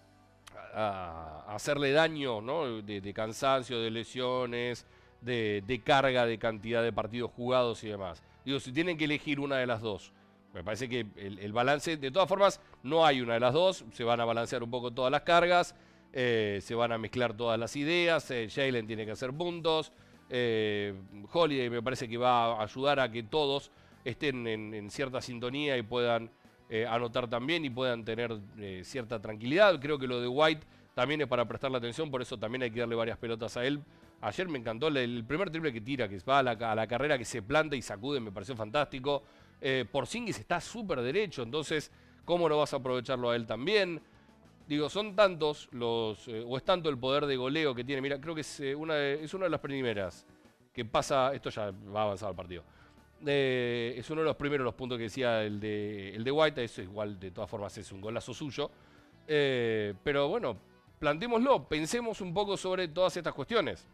hacerle 1.48 1.92
daño, 1.92 2.42
¿no? 2.42 2.82
De, 2.82 3.14
cansancio, 3.14 3.80
de 3.80 3.92
lesiones, 3.92 4.86
de, 5.22 5.64
de 5.68 5.80
carga, 5.82 6.26
de 6.26 6.38
cantidad 6.38 6.82
de 6.82 6.92
partidos 6.92 7.32
jugados 7.32 7.84
y 7.84 7.90
demás. 7.90 8.24
Digo, 8.44 8.60
si 8.60 8.72
tienen 8.72 8.98
que 8.98 9.06
elegir 9.06 9.40
una 9.40 9.58
de 9.58 9.68
las 9.68 9.82
dos, 9.82 10.12
me 10.54 10.64
parece 10.64 10.88
que 10.90 11.06
el 11.18 11.52
balance, 11.54 11.98
de 11.98 12.12
todas 12.12 12.30
formas, 12.30 12.60
no 12.84 13.06
hay 13.06 13.22
una 13.22 13.36
de 13.36 13.40
las 13.40 13.54
dos, 13.54 13.86
se 13.92 14.04
van 14.04 14.20
a 14.20 14.26
balancear 14.26 14.62
un 14.62 14.70
poco 14.70 14.92
todas 14.92 15.12
las 15.12 15.22
cargas, 15.22 15.76
eh, 16.14 16.60
se 16.62 16.76
van 16.76 16.92
a 16.92 16.98
mezclar 16.98 17.36
todas 17.36 17.60
las 17.60 17.76
ideas, 17.76 18.30
eh, 18.32 18.48
Jalen 18.50 18.88
tiene 18.88 19.06
que 19.06 19.12
hacer 19.12 19.34
puntos, 19.34 19.92
eh, 20.30 20.94
Holiday 21.32 21.70
me 21.70 21.82
parece 21.82 22.08
que 22.08 22.18
va 22.18 22.60
a 22.60 22.64
ayudar 22.64 23.00
a 23.00 23.12
que 23.12 23.24
todos 23.24 23.72
estén 24.04 24.48
en, 24.48 24.90
cierta 24.90 25.22
sintonía 25.22 25.78
y 25.78 25.84
puedan 25.84 26.30
eh, 26.70 26.86
anotar 26.86 27.30
también 27.30 27.64
y 27.66 27.70
puedan 27.70 28.04
tener 28.04 28.38
eh, 28.58 28.82
cierta 28.84 29.22
tranquilidad. 29.22 29.80
Creo 29.80 30.00
que 30.00 30.08
lo 30.08 30.22
de 30.22 30.28
White 30.28 30.66
también 30.94 31.22
es 31.22 31.28
para 31.28 31.48
prestarle 31.48 31.78
atención, 31.78 32.12
por 32.12 32.22
eso 32.22 32.38
también 32.38 32.64
hay 32.64 32.72
que 32.72 32.80
darle 32.80 32.96
varias 32.96 33.18
pelotas 33.18 33.58
a 33.58 33.66
él. 33.66 33.82
Ayer 34.22 34.48
me 34.48 34.58
encantó 34.58 34.88
el, 34.88 35.24
primer 35.26 35.50
triple 35.50 35.74
que 35.74 35.82
tira, 35.82 36.08
que 36.08 36.18
va 36.20 36.40
a 36.40 36.44
la, 36.44 36.88
carrera, 36.88 37.18
que 37.18 37.26
se 37.26 37.42
planta 37.42 37.76
y 37.76 37.82
sacude, 37.82 38.20
me 38.20 38.32
pareció 38.32 38.56
fantástico. 38.56 39.24
Eh, 39.60 39.86
Porzingis 39.92 40.40
está 40.40 40.62
súper 40.62 41.02
derecho, 41.02 41.44
entonces, 41.44 41.92
¿cómo 42.24 42.48
no 42.48 42.58
vas 42.58 42.74
a 42.74 42.78
aprovecharlo 42.78 43.30
a 43.30 43.36
él 43.36 43.46
también? 43.46 44.02
Digo, 44.68 44.90
son 44.90 45.16
tantos 45.16 45.68
los, 45.72 46.28
eh, 46.28 46.44
o 46.46 46.58
es 46.58 46.64
tanto 46.64 46.90
el 46.90 46.98
poder 46.98 47.26
de 47.26 47.36
goleo 47.36 47.76
que 47.76 47.84
tiene. 47.84 48.02
Mira, 48.02 48.20
creo 48.20 48.34
que 48.34 48.42
es, 48.42 48.60
eh, 48.62 48.74
una 48.74 48.96
de, 48.96 49.24
es 49.24 49.34
una 49.34 49.46
de 49.46 49.50
las 49.50 49.60
primeras 49.60 50.26
que 50.74 50.86
pasa, 50.86 51.34
esto 51.34 51.50
ya 51.50 51.72
va 51.94 52.04
avanzado 52.04 52.32
el 52.32 52.36
partido. 52.36 52.64
Eh, 53.26 53.96
es 53.98 54.10
uno 54.10 54.22
de 54.22 54.28
los 54.28 54.36
primeros 54.36 54.64
los 54.66 54.74
puntos 54.74 54.98
que 54.98 55.04
decía 55.06 55.44
el 55.44 55.60
de, 55.60 56.16
el 56.16 56.24
de 56.24 56.32
White, 56.32 56.64
eso 56.64 56.82
igual 56.82 57.20
de 57.20 57.32
todas 57.32 57.50
formas 57.50 57.78
es 57.78 57.92
un 57.92 58.02
golazo 58.02 58.34
suyo. 58.34 58.72
Pero 59.26 60.28
bueno, 60.28 60.58
plantémoslo, 61.00 61.68
pensemos 61.68 62.20
un 62.22 62.34
poco 62.34 62.58
sobre 62.58 62.88
todas 62.88 63.16
estas 63.16 63.34
cuestiones. 63.34 63.88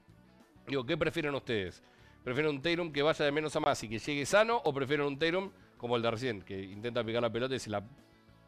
Digo, 0.68 0.86
¿qué 0.86 0.98
prefieren 0.98 1.34
ustedes? 1.36 1.84
¿Prefieren 2.24 2.56
un 2.56 2.62
Tatum 2.62 2.92
que 2.92 3.02
vaya 3.02 3.26
de 3.26 3.32
menos 3.32 3.56
a 3.56 3.60
más 3.60 3.84
y 3.84 3.90
que 3.90 4.00
llegue 4.00 4.26
sano? 4.26 4.62
¿O 4.64 4.74
prefieren 4.74 5.06
un 5.06 5.18
Tatum 5.18 5.52
como 5.78 5.96
el 5.96 6.02
de 6.02 6.12
recién, 6.12 6.42
que 6.42 6.62
intenta 6.62 7.04
picar 7.04 7.22
la 7.22 7.32
pelota 7.32 7.56
y 7.56 7.60
se 7.60 7.70
la 7.70 7.84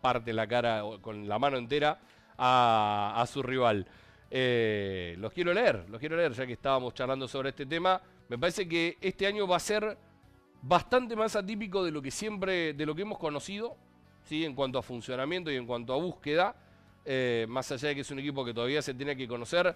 parte 0.01 0.33
la 0.33 0.47
cara 0.47 0.83
con 1.01 1.27
la 1.27 1.39
mano 1.39 1.57
entera 1.57 1.99
a, 2.37 3.13
a 3.15 3.25
su 3.27 3.41
rival? 3.43 3.87
Eh, 4.33 5.15
los 5.19 5.33
quiero 5.33 5.53
leer, 5.53 5.85
los 5.89 5.99
quiero 5.99 6.15
leer, 6.15 6.31
ya 6.31 6.47
que 6.47 6.53
estábamos 6.53 6.93
charlando 6.93 7.27
sobre 7.27 7.49
este 7.49 7.65
tema. 7.65 8.01
Me 8.29 8.37
parece 8.37 8.67
que 8.67 8.97
este 9.01 9.27
año 9.27 9.45
va 9.45 9.57
a 9.57 9.59
ser 9.59 9.97
bastante 10.61 11.15
más 11.15 11.35
atípico 11.35 11.83
de 11.83 11.91
lo 11.91 12.01
que 12.01 12.11
siempre, 12.11 12.73
de 12.73 12.85
lo 12.85 12.95
que 12.95 13.01
hemos 13.01 13.17
conocido, 13.17 13.75
¿sí? 14.23 14.45
en 14.45 14.55
cuanto 14.55 14.79
a 14.79 14.81
funcionamiento 14.81 15.51
y 15.51 15.57
en 15.57 15.65
cuanto 15.65 15.93
a 15.93 15.97
búsqueda. 15.97 16.55
Eh, 17.03 17.45
más 17.49 17.71
allá 17.71 17.89
de 17.89 17.95
que 17.95 18.01
es 18.01 18.11
un 18.11 18.19
equipo 18.19 18.45
que 18.45 18.53
todavía 18.53 18.81
se 18.81 18.93
tiene 18.93 19.17
que 19.17 19.27
conocer, 19.27 19.75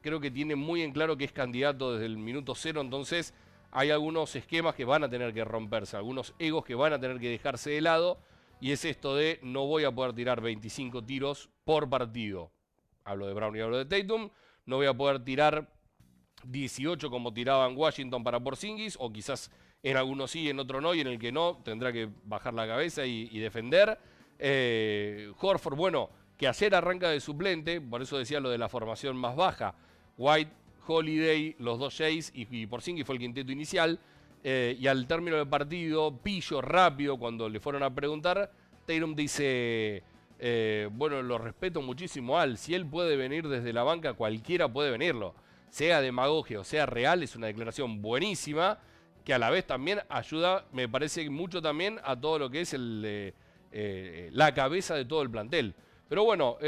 creo 0.00 0.18
que 0.18 0.30
tiene 0.30 0.56
muy 0.56 0.82
en 0.82 0.92
claro 0.92 1.16
que 1.16 1.24
es 1.24 1.32
candidato 1.32 1.92
desde 1.92 2.06
el 2.06 2.16
minuto 2.16 2.54
cero, 2.54 2.80
entonces 2.80 3.34
hay 3.70 3.90
algunos 3.90 4.34
esquemas 4.34 4.74
que 4.74 4.84
van 4.84 5.04
a 5.04 5.10
tener 5.10 5.32
que 5.34 5.44
romperse, 5.44 5.96
algunos 5.96 6.34
egos 6.38 6.64
que 6.64 6.74
van 6.74 6.94
a 6.94 6.98
tener 6.98 7.20
que 7.20 7.28
dejarse 7.28 7.70
de 7.70 7.82
lado, 7.82 8.18
y 8.62 8.70
es 8.70 8.84
esto 8.84 9.16
de 9.16 9.40
no 9.42 9.66
voy 9.66 9.82
a 9.82 9.90
poder 9.90 10.14
tirar 10.14 10.40
25 10.40 11.02
tiros 11.02 11.50
por 11.64 11.90
partido. 11.90 12.52
Hablo 13.02 13.26
de 13.26 13.34
Brown 13.34 13.56
y 13.56 13.60
hablo 13.60 13.76
de 13.76 13.86
Tatum, 13.86 14.30
no 14.66 14.76
voy 14.76 14.86
a 14.86 14.94
poder 14.94 15.24
tirar 15.24 15.68
18 16.44 17.10
como 17.10 17.34
tiraba 17.34 17.66
en 17.66 17.76
Washington 17.76 18.22
para 18.22 18.38
Porzingis, 18.38 18.96
o 19.00 19.12
quizás 19.12 19.50
en 19.82 19.96
algunos 19.96 20.30
sí, 20.30 20.48
en 20.48 20.60
otro 20.60 20.80
no, 20.80 20.94
y 20.94 21.00
en 21.00 21.08
el 21.08 21.18
que 21.18 21.32
no 21.32 21.60
tendrá 21.64 21.92
que 21.92 22.08
bajar 22.22 22.54
la 22.54 22.68
cabeza 22.68 23.04
y, 23.04 23.28
y 23.32 23.40
defender. 23.40 23.98
Eh, 24.38 25.32
Horford, 25.40 25.74
bueno, 25.74 26.10
que 26.38 26.46
ayer 26.46 26.72
arranca 26.72 27.10
de 27.10 27.18
suplente, 27.18 27.80
por 27.80 28.00
eso 28.00 28.16
decía 28.16 28.38
lo 28.38 28.48
de 28.48 28.58
la 28.58 28.68
formación 28.68 29.16
más 29.16 29.34
baja. 29.34 29.74
White, 30.16 30.52
Holiday, 30.86 31.56
los 31.58 31.80
dos 31.80 31.98
Jays 31.98 32.30
y, 32.32 32.46
y 32.56 32.66
Porzingis 32.68 33.04
fue 33.04 33.16
el 33.16 33.20
quinteto 33.20 33.50
inicial. 33.50 33.98
Eh, 34.44 34.76
y 34.78 34.86
al 34.88 35.06
término 35.06 35.36
del 35.36 35.46
partido, 35.46 36.16
pillo 36.16 36.60
rápido, 36.60 37.16
cuando 37.16 37.48
le 37.48 37.60
fueron 37.60 37.82
a 37.84 37.94
preguntar, 37.94 38.50
Tatum 38.86 39.14
dice, 39.14 40.02
eh, 40.38 40.88
bueno, 40.92 41.22
lo 41.22 41.38
respeto 41.38 41.80
muchísimo 41.80 42.38
Al, 42.38 42.58
si 42.58 42.74
él 42.74 42.84
puede 42.84 43.16
venir 43.16 43.46
desde 43.48 43.72
la 43.72 43.84
banca, 43.84 44.14
cualquiera 44.14 44.68
puede 44.68 44.90
venirlo. 44.90 45.34
Sea 45.70 46.00
demagogia 46.00 46.60
o 46.60 46.64
sea 46.64 46.86
real, 46.86 47.22
es 47.22 47.36
una 47.36 47.46
declaración 47.46 48.02
buenísima, 48.02 48.78
que 49.24 49.32
a 49.32 49.38
la 49.38 49.48
vez 49.50 49.64
también 49.64 50.00
ayuda, 50.08 50.66
me 50.72 50.88
parece 50.88 51.30
mucho 51.30 51.62
también 51.62 52.00
a 52.04 52.20
todo 52.20 52.40
lo 52.40 52.50
que 52.50 52.62
es 52.62 52.74
el, 52.74 53.32
eh, 53.70 54.28
la 54.32 54.52
cabeza 54.52 54.96
de 54.96 55.04
todo 55.04 55.22
el 55.22 55.30
plantel. 55.30 55.74
Pero 56.08 56.24
bueno, 56.24 56.58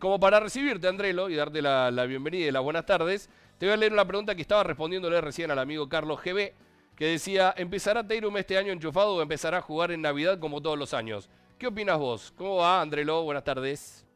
como 0.00 0.18
para 0.18 0.40
recibirte, 0.40 0.88
Andrelo, 0.88 1.30
y 1.30 1.36
darte 1.36 1.62
la, 1.62 1.92
la 1.92 2.06
bienvenida 2.06 2.48
y 2.48 2.50
las 2.50 2.62
buenas 2.62 2.84
tardes, 2.84 3.30
te 3.60 3.66
voy 3.66 3.74
a 3.74 3.76
leer 3.76 3.92
una 3.92 4.06
pregunta 4.06 4.34
que 4.34 4.40
estaba 4.40 4.64
respondiéndole 4.64 5.20
recién 5.20 5.50
al 5.50 5.58
amigo 5.58 5.86
Carlos 5.86 6.18
GB, 6.24 6.54
que 6.96 7.04
decía, 7.04 7.52
¿empezará 7.54 8.02
Teirum 8.02 8.34
este 8.38 8.56
año 8.56 8.72
enchufado 8.72 9.16
o 9.16 9.20
empezará 9.20 9.58
a 9.58 9.60
jugar 9.60 9.90
en 9.90 10.00
Navidad 10.00 10.38
como 10.38 10.62
todos 10.62 10.78
los 10.78 10.94
años? 10.94 11.28
¿Qué 11.58 11.66
opinas 11.66 11.98
vos? 11.98 12.32
¿Cómo 12.38 12.56
va, 12.56 12.80
Andrelo? 12.80 13.22
Buenas 13.22 13.44
tardes. 13.44 14.06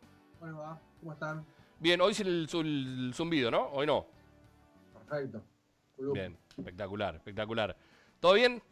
¿Cómo 0.40 0.60
va? 0.60 0.80
¿Cómo 0.98 1.12
están? 1.12 1.44
Bien, 1.78 2.00
hoy 2.00 2.12
es 2.12 2.20
el, 2.20 2.48
el 2.54 3.12
zumbido, 3.14 3.50
¿no? 3.50 3.66
Hoy 3.66 3.86
no. 3.86 4.06
Perfecto. 4.94 5.42
Bien, 6.14 6.38
espectacular, 6.56 7.16
espectacular. 7.16 7.76
¿Todo 8.20 8.32
bien? 8.32 8.62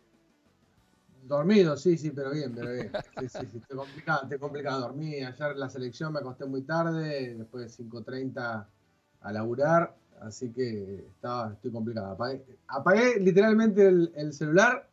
Dormido, 1.24 1.76
sí, 1.76 1.98
sí, 1.98 2.12
pero 2.12 2.30
bien, 2.30 2.54
pero 2.54 2.72
bien. 2.72 2.90
Sí, 3.20 3.28
sí, 3.28 3.46
sí, 3.46 3.58
estoy 3.58 3.76
complicado, 3.76 4.22
estoy 4.22 4.38
complicado. 4.38 4.80
Dormí 4.80 5.22
ayer 5.22 5.50
en 5.50 5.60
la 5.60 5.68
selección, 5.68 6.14
me 6.14 6.20
acosté 6.20 6.46
muy 6.46 6.62
tarde, 6.62 7.34
después 7.34 7.76
de 7.76 7.84
5.30 7.84 8.66
a 9.20 9.32
laburar, 9.32 9.96
así 10.26 10.50
que 10.52 11.04
estaba, 11.14 11.52
estoy 11.52 11.70
complicado. 11.70 12.12
Apagué, 12.12 12.42
apagué 12.68 13.20
literalmente 13.20 13.86
el, 13.86 14.12
el 14.16 14.32
celular, 14.32 14.86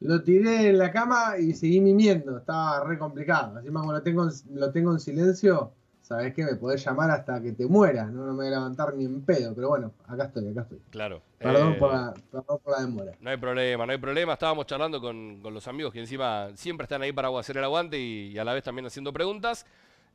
lo 0.00 0.22
tiré 0.22 0.68
en 0.70 0.78
la 0.78 0.92
cama 0.92 1.38
y 1.38 1.54
seguí 1.54 1.80
mimiendo, 1.80 2.38
estaba 2.38 2.84
re 2.84 2.98
complicado. 2.98 3.58
Encima 3.58 3.80
como 3.80 3.92
lo 3.92 4.02
tengo, 4.02 4.24
en- 4.28 4.58
lo 4.60 4.70
tengo 4.70 4.92
en 4.92 5.00
silencio, 5.00 5.72
sabes 6.02 6.34
que 6.34 6.44
me 6.44 6.54
podés 6.56 6.84
llamar 6.84 7.10
hasta 7.10 7.40
que 7.40 7.52
te 7.52 7.66
mueras, 7.66 8.10
¿no? 8.12 8.26
no 8.26 8.32
me 8.32 8.38
voy 8.44 8.46
a 8.48 8.50
levantar 8.50 8.94
ni 8.94 9.04
en 9.06 9.22
pedo, 9.22 9.54
pero 9.54 9.68
bueno, 9.70 9.92
acá 10.06 10.24
estoy, 10.24 10.48
acá 10.48 10.60
estoy. 10.62 10.78
Claro. 10.90 11.22
Perdón, 11.38 11.72
Eh, 11.72 11.76
por, 11.78 11.92
la, 11.92 12.14
perdón 12.30 12.58
por 12.62 12.72
la 12.72 12.80
demora. 12.84 13.12
No 13.20 13.30
hay 13.30 13.36
problema, 13.38 13.86
no 13.86 13.92
hay 13.92 13.98
problema. 13.98 14.32
Estábamos 14.34 14.66
charlando 14.66 15.00
con, 15.00 15.40
con 15.40 15.54
los 15.54 15.66
amigos 15.68 15.92
que 15.92 16.00
encima 16.00 16.48
siempre 16.54 16.84
están 16.84 17.00
ahí 17.02 17.12
para 17.12 17.28
hacer 17.38 17.56
el 17.56 17.64
aguante 17.64 17.98
y, 17.98 18.28
y 18.32 18.38
a 18.38 18.44
la 18.44 18.52
vez 18.52 18.62
también 18.64 18.84
haciendo 18.86 19.12
preguntas. 19.12 19.64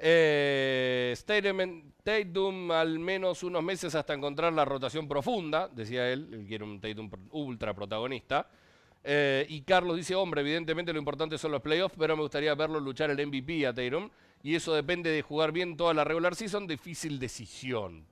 Eh, 0.01 1.13
Tatum, 2.03 2.71
al 2.71 2.99
menos 2.99 3.43
unos 3.43 3.61
meses 3.61 3.93
hasta 3.93 4.13
encontrar 4.13 4.53
la 4.53 4.63
rotación 4.63 5.07
profunda, 5.07 5.67
decía 5.67 6.09
él, 6.09 6.29
él 6.31 6.45
quiere 6.47 6.63
un 6.63 6.79
Tatum 6.79 7.09
ultra 7.31 7.73
protagonista. 7.73 8.47
Eh, 9.03 9.45
y 9.49 9.61
Carlos 9.61 9.97
dice, 9.97 10.15
hombre, 10.15 10.41
evidentemente 10.41 10.93
lo 10.93 10.99
importante 10.99 11.37
son 11.37 11.51
los 11.51 11.61
playoffs, 11.61 11.95
pero 11.97 12.15
me 12.15 12.21
gustaría 12.21 12.55
verlo 12.55 12.79
luchar 12.79 13.09
el 13.11 13.27
MVP 13.27 13.67
a 13.67 13.73
Tatum. 13.73 14.09
Y 14.41 14.55
eso 14.55 14.73
depende 14.73 15.09
de 15.09 15.21
jugar 15.21 15.51
bien 15.51 15.75
toda 15.75 15.93
la 15.93 16.05
regular 16.05 16.33
season, 16.33 16.65
difícil 16.65 17.19
decisión. 17.19 18.05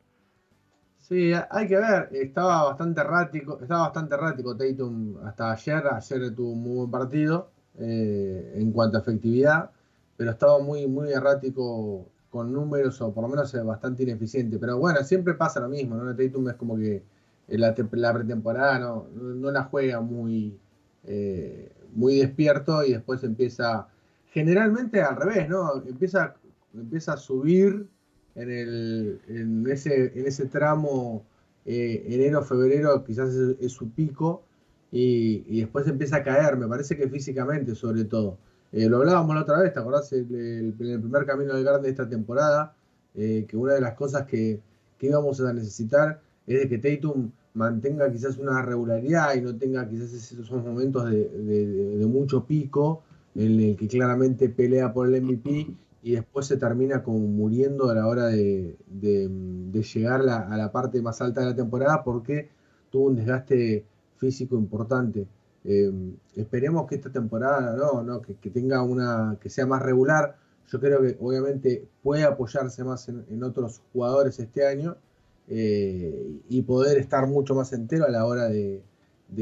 Sí, 1.07 1.31
hay 1.49 1.67
que 1.69 1.77
ver, 1.77 2.09
estaba 2.11 2.63
bastante 2.63 2.99
errático, 2.99 3.59
estaba 3.61 3.83
bastante 3.83 4.15
errático 4.15 4.57
Tatum 4.57 5.15
hasta 5.25 5.53
ayer, 5.53 5.87
ayer 5.87 6.35
tuvo 6.35 6.51
un 6.51 6.61
muy 6.61 6.75
buen 6.75 6.91
partido 6.91 7.49
eh, 7.79 8.55
en 8.55 8.73
cuanto 8.73 8.97
a 8.97 9.01
efectividad, 9.01 9.71
pero 10.17 10.31
estaba 10.31 10.59
muy, 10.59 10.87
muy 10.87 11.11
errático 11.11 12.09
con 12.29 12.51
números 12.51 13.01
o 13.01 13.13
por 13.13 13.23
lo 13.23 13.29
menos 13.29 13.53
eh, 13.53 13.61
bastante 13.61 14.03
ineficiente. 14.03 14.59
Pero 14.59 14.77
bueno, 14.79 15.03
siempre 15.03 15.33
pasa 15.35 15.59
lo 15.59 15.69
mismo, 15.69 15.95
¿no? 15.95 16.15
Tatum 16.15 16.49
es 16.49 16.55
como 16.55 16.77
que 16.77 17.03
en 17.47 17.61
la, 17.61 17.73
te- 17.75 17.85
la 17.93 18.13
pretemporada 18.13 18.79
no, 18.79 19.07
no, 19.13 19.51
la 19.51 19.63
juega 19.63 20.01
muy, 20.01 20.57
eh, 21.05 21.71
muy 21.93 22.17
despierto 22.19 22.83
y 22.83 22.93
después 22.93 23.23
empieza, 23.23 23.87
generalmente 24.31 25.01
al 25.01 25.15
revés, 25.15 25.47
¿no? 25.49 25.81
Empieza, 25.85 26.35
empieza 26.73 27.13
a 27.13 27.17
subir 27.17 27.87
en, 28.35 28.51
el, 28.51 29.21
en, 29.27 29.67
ese, 29.69 30.11
en 30.19 30.27
ese 30.27 30.45
tramo 30.47 31.25
eh, 31.65 32.03
enero, 32.07 32.43
febrero 32.43 33.03
quizás 33.03 33.29
es, 33.59 33.71
su 33.71 33.89
pico 33.91 34.43
y 34.91 35.59
después 35.59 35.87
empieza 35.87 36.17
a 36.17 36.23
caer, 36.23 36.57
me 36.57 36.67
parece 36.67 36.95
que 36.97 37.09
físicamente 37.09 37.75
sobre 37.75 38.05
todo. 38.05 38.37
Eh, 38.77 38.87
lo 38.87 38.97
hablábamos 38.97 39.33
la 39.33 39.41
otra 39.41 39.57
vez, 39.57 39.73
¿te 39.73 39.79
acordás? 39.79 40.13
En 40.13 40.35
el 40.35 40.73
primer 40.75 41.25
camino 41.25 41.55
del 41.55 41.63
Garden 41.63 41.81
de 41.81 41.89
esta 41.89 42.07
temporada, 42.07 42.75
eh, 43.15 43.47
que 43.47 43.57
una 43.57 43.73
de 43.73 43.81
las 43.81 43.95
cosas 43.95 44.27
que, 44.27 44.61
que 44.99 45.07
íbamos 45.07 45.41
a 45.41 45.51
necesitar 45.51 46.21
es 46.45 46.59
de 46.59 46.69
que 46.69 46.77
Tatum 46.77 47.31
mantenga 47.55 48.11
quizás 48.11 48.37
una 48.37 48.61
regularidad 48.61 49.33
y 49.33 49.41
no 49.41 49.55
tenga 49.55 49.89
quizás 49.89 50.13
esos 50.13 50.51
momentos 50.51 51.09
de, 51.09 52.05
mucho 52.07 52.45
pico 52.45 53.01
en 53.33 53.59
el 53.59 53.75
que 53.77 53.87
claramente 53.87 54.47
pelea 54.47 54.93
por 54.93 55.07
el 55.07 55.23
MVP 55.23 55.73
y 56.03 56.11
después 56.11 56.45
se 56.45 56.57
termina 56.57 57.01
como 57.01 57.17
muriendo 57.17 57.89
a 57.89 57.95
la 57.95 58.05
hora 58.05 58.27
de, 58.27 58.77
llegar 59.91 60.21
a 60.21 60.55
la 60.55 60.71
parte 60.71 61.01
más 61.01 61.19
alta 61.19 61.41
de 61.41 61.47
la 61.47 61.55
temporada 61.55 62.03
porque 62.03 62.49
tuvo 62.91 63.07
un 63.07 63.15
desgaste 63.15 63.85
físico 64.17 64.55
importante. 64.55 65.25
Eh, 65.69 65.91
esperemos 66.37 66.87
que 66.87 66.95
esta 66.95 67.11
temporada 67.11 67.75
no, 67.75 68.21
que, 68.21 68.49
tenga 68.49 68.81
una, 68.81 69.37
que 69.41 69.49
sea 69.49 69.65
más 69.65 69.81
regular. 69.81 70.37
Yo 70.71 70.79
creo 70.79 71.01
que 71.01 71.17
obviamente 71.19 71.85
puede 72.01 72.23
apoyarse 72.23 72.85
más 72.85 73.09
en, 73.09 73.43
otros 73.43 73.81
jugadores 73.91 74.39
este 74.39 74.65
año 74.65 74.95
eh, 75.49 76.39
y 76.47 76.61
poder 76.61 76.97
estar 76.97 77.27
mucho 77.27 77.53
más 77.53 77.73
entero 77.73 78.05
a 78.05 78.09
la 78.09 78.25
hora 78.25 78.47
de, 78.47 78.81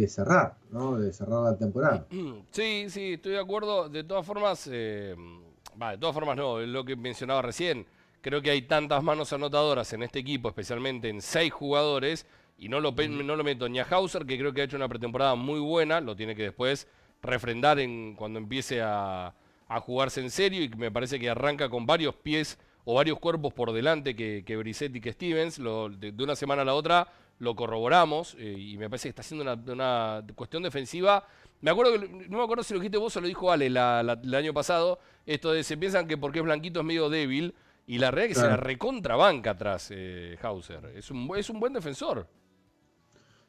cerrar, 0.08 0.58
¿no? 0.72 1.00
De 1.00 1.14
cerrar 1.14 1.44
la 1.44 1.58
temporada. 1.58 2.08
Sí, 2.50 2.88
sí, 2.90 3.14
estoy 3.14 3.34
de 3.34 3.40
acuerdo. 3.40 3.88
De 3.88 4.04
todas 4.04 4.26
formas, 4.26 4.68
eh, 4.72 5.16
de 5.16 5.98
todas 6.00 6.16
formas 6.16 6.38
no, 6.38 6.60
es 6.60 6.68
lo 6.68 6.84
que 6.84 6.96
mencionaba 6.96 7.44
recién. 7.44 7.86
Creo 8.22 8.42
que 8.42 8.50
hay 8.50 8.64
tantas 8.64 9.04
manos 9.04 9.32
anotadoras 9.32 9.94
en 9.94 10.02
este 10.02 10.18
equipo, 10.18 10.50
especialmente 10.50 11.08
en 11.08 11.22
seis 11.22 11.54
jugadores, 11.54 12.26
y 12.58 12.70
no 12.70 12.80
lo, 12.80 12.92
no 12.92 13.36
lo 13.36 13.44
meto 13.44 13.68
ni 13.70 13.80
a 13.80 13.84
Hauser, 13.90 14.26
que 14.26 14.38
creo 14.38 14.54
que 14.54 14.62
ha 14.62 14.64
hecho 14.66 14.78
una 14.78 14.88
pretemporada 14.88 15.36
muy 15.36 15.60
buena, 15.60 16.00
lo 16.02 16.16
tiene 16.16 16.36
que 16.36 16.44
después 16.44 16.88
refrendar 17.22 17.80
en, 17.80 18.16
cuando 18.16 18.40
empiece 18.40 18.82
a, 18.82 19.34
a 19.68 19.80
jugarse 19.80 20.22
en 20.22 20.30
serio, 20.32 20.64
y 20.64 20.70
me 20.70 20.92
parece 20.92 21.20
que 21.20 21.30
arranca 21.30 21.70
con 21.70 21.86
varios 21.86 22.16
pies 22.16 22.58
o 22.86 22.94
varios 22.96 23.20
cuerpos 23.20 23.54
por 23.54 23.72
delante 23.74 24.16
que, 24.16 24.44
que 24.46 24.56
Brissett 24.58 24.96
y 24.96 25.02
que 25.02 25.12
Stevens, 25.12 25.58
lo- 25.60 25.90
de, 25.90 26.12
de 26.12 26.24
una 26.24 26.36
semana 26.36 26.62
a 26.62 26.66
la 26.66 26.76
otra 26.76 27.08
lo 27.40 27.56
corroboramos, 27.56 28.36
eh, 28.40 28.56
y 28.58 28.78
me 28.78 28.90
parece 28.90 29.08
que 29.08 29.10
está 29.10 29.22
haciendo 29.22 29.44
una, 29.44 29.54
una 29.74 30.24
cuestión 30.36 30.64
defensiva 30.64 31.26
me 31.62 31.72
acuerdo 31.72 31.94
que, 32.00 32.08
no 32.30 32.38
me 32.38 32.44
acuerdo 32.44 32.64
si 32.64 32.74
lo 32.74 32.80
dijiste 32.80 32.98
vos 32.98 33.16
o 33.18 33.22
lo 33.22 33.28
dijo 33.28 33.52
Ale 33.52 33.70
la- 33.70 34.04
la- 34.04 34.20
el 34.22 34.36
año 34.36 34.54
pasado, 34.54 35.00
esto 35.26 35.52
de 35.52 35.64
se 35.64 35.78
piensan 35.78 36.06
que 36.08 36.18
porque 36.18 36.40
es 36.40 36.46
blanquito 36.46 36.82
es 36.82 36.86
medio 36.86 37.10
débil, 37.10 37.56
y 37.88 37.98
la 37.98 38.12
realidad 38.12 38.32
es 38.32 38.36
que 38.38 38.42
se 38.42 38.48
la 38.48 38.56
Claro. 38.56 38.64
recontrabanca 38.68 39.52
atrás 39.52 39.90
eh, 39.92 40.38
Hauser. 40.44 40.86
Es 40.96 41.10
un, 41.12 41.32
es 41.36 41.50
un 41.50 41.60
buen 41.60 41.74
defensor. 41.74 42.28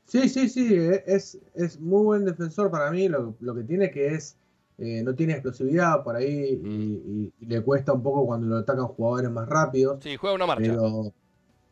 Sí, 0.06 0.28
sí, 0.28 0.48
sí, 0.48 0.74
eh, 0.74 1.02
es, 1.06 1.38
es 1.54 1.80
muy 1.80 2.04
buen 2.04 2.24
defensor 2.24 2.70
para 2.70 2.90
mí, 2.90 3.08
lo, 3.08 3.34
lo 3.40 3.54
que 3.54 3.64
tiene 3.64 3.90
que 3.90 4.06
es, 4.14 4.36
eh, 4.78 5.02
no 5.02 5.14
tiene 5.14 5.32
explosividad 5.32 6.02
por 6.04 6.14
ahí 6.16 6.60
y, 6.62 7.32
y- 7.32 7.32
y 7.40 7.46
le 7.46 7.62
cuesta 7.62 7.92
un 7.92 8.02
poco 8.02 8.24
cuando 8.26 8.46
lo 8.46 8.56
atacan 8.58 8.86
jugadores 8.86 9.30
más 9.30 9.48
rápidos, 9.48 10.02
Sí, 10.02 10.16
juega 10.16 10.36
una 10.36 10.46
marcha. 10.46 10.72
pero 10.72 11.12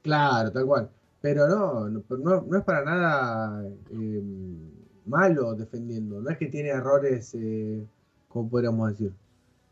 claro, 0.02 0.52
tal 0.52 0.66
cual, 0.66 0.90
pero 1.20 1.48
no, 1.48 1.88
no, 1.90 2.04
no, 2.18 2.42
no 2.42 2.58
es 2.58 2.64
para 2.64 2.84
nada 2.84 3.64
eh, 3.92 4.22
malo 5.06 5.54
defendiendo, 5.54 6.20
no 6.20 6.30
es 6.30 6.38
que 6.38 6.46
tiene 6.46 6.70
errores, 6.70 7.34
eh, 7.34 7.84
¿cómo 8.28 8.48
podríamos 8.48 8.90
decir? 8.90 9.12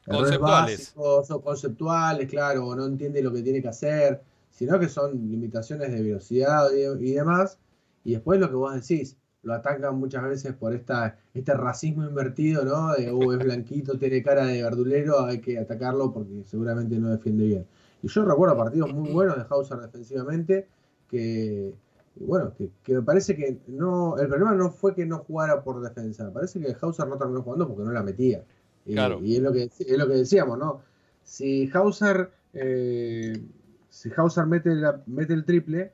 Errores 0.07 0.39
Conceptuales. 0.39 0.79
básicos 0.79 1.31
o 1.31 1.41
conceptuales, 1.43 2.29
claro, 2.31 2.67
o 2.67 2.77
no 2.77 2.87
entiende 2.87 3.23
lo 3.23 3.33
que 3.33 3.43
tiene 3.43 3.63
que 3.63 3.69
hacer, 3.69 4.21
sino 4.51 4.79
que 4.79 4.89
son 4.89 5.13
limitaciones 5.31 5.93
de 5.93 6.03
velocidad 6.03 6.69
y, 6.73 7.09
y 7.11 7.13
demás. 7.13 7.59
Y 8.05 8.13
después 8.13 8.41
lo 8.41 8.49
que 8.49 8.55
vos 8.55 8.75
decís, 8.75 9.17
lo 9.43 9.55
atacan 9.55 9.97
muchas 9.97 10.23
veces 10.25 10.53
por 10.55 10.73
esta, 10.73 11.19
este 11.35 11.55
racismo 11.55 12.05
invertido, 12.05 12.65
¿no? 12.65 12.93
De, 12.95 13.13
uh, 13.13 13.33
es 13.33 13.39
blanquito, 13.39 13.99
tiene 13.99 14.23
cara 14.23 14.47
de 14.47 14.63
verdulero, 14.63 15.25
hay 15.25 15.41
que 15.41 15.59
atacarlo 15.59 16.13
porque 16.13 16.45
seguramente 16.45 16.97
no 16.99 17.09
defiende 17.09 17.45
bien. 17.45 17.67
Y 18.03 18.09
yo 18.09 18.25
recuerdo 18.25 18.57
partidos 18.57 18.93
muy 18.93 19.11
buenos 19.11 19.37
de 19.37 19.45
Hauser 19.49 19.79
defensivamente, 19.79 20.67
que, 21.09 21.73
bueno, 22.17 22.53
que, 22.57 22.71
que 22.83 22.95
me 22.95 23.03
parece 23.03 23.37
que 23.37 23.59
no, 23.69 24.17
el 24.19 24.29
problema 24.29 24.55
no 24.55 24.71
fue 24.71 24.95
que 24.95 25.07
no 25.07 25.19
jugara 25.19 25.63
por 25.63 25.81
defensa, 25.81 26.25
me 26.25 26.31
parece 26.31 26.61
que 26.61 26.77
Hauser 26.81 27.07
no 27.09 27.17
terminó 27.17 27.43
jugando 27.43 27.67
porque 27.69 27.85
no 27.85 27.93
la 27.93 28.03
metía. 28.03 28.45
Y, 28.87 28.95
Claro. 28.95 29.21
y 29.23 29.37
es, 29.37 29.43
lo 29.43 29.53
que, 29.53 29.65
es 29.65 29.99
lo 29.99 30.07
que 30.09 30.15
decíamos, 30.15 30.59
¿no? 30.59 30.81
Si 31.25 31.71
Hauser, 31.73 32.31
eh, 32.53 33.41
si 33.89 34.11
Hauser 34.17 34.47
mete, 34.47 34.75
la- 34.75 35.03
mete 35.07 35.33
el 35.35 35.45
triple, 35.45 35.93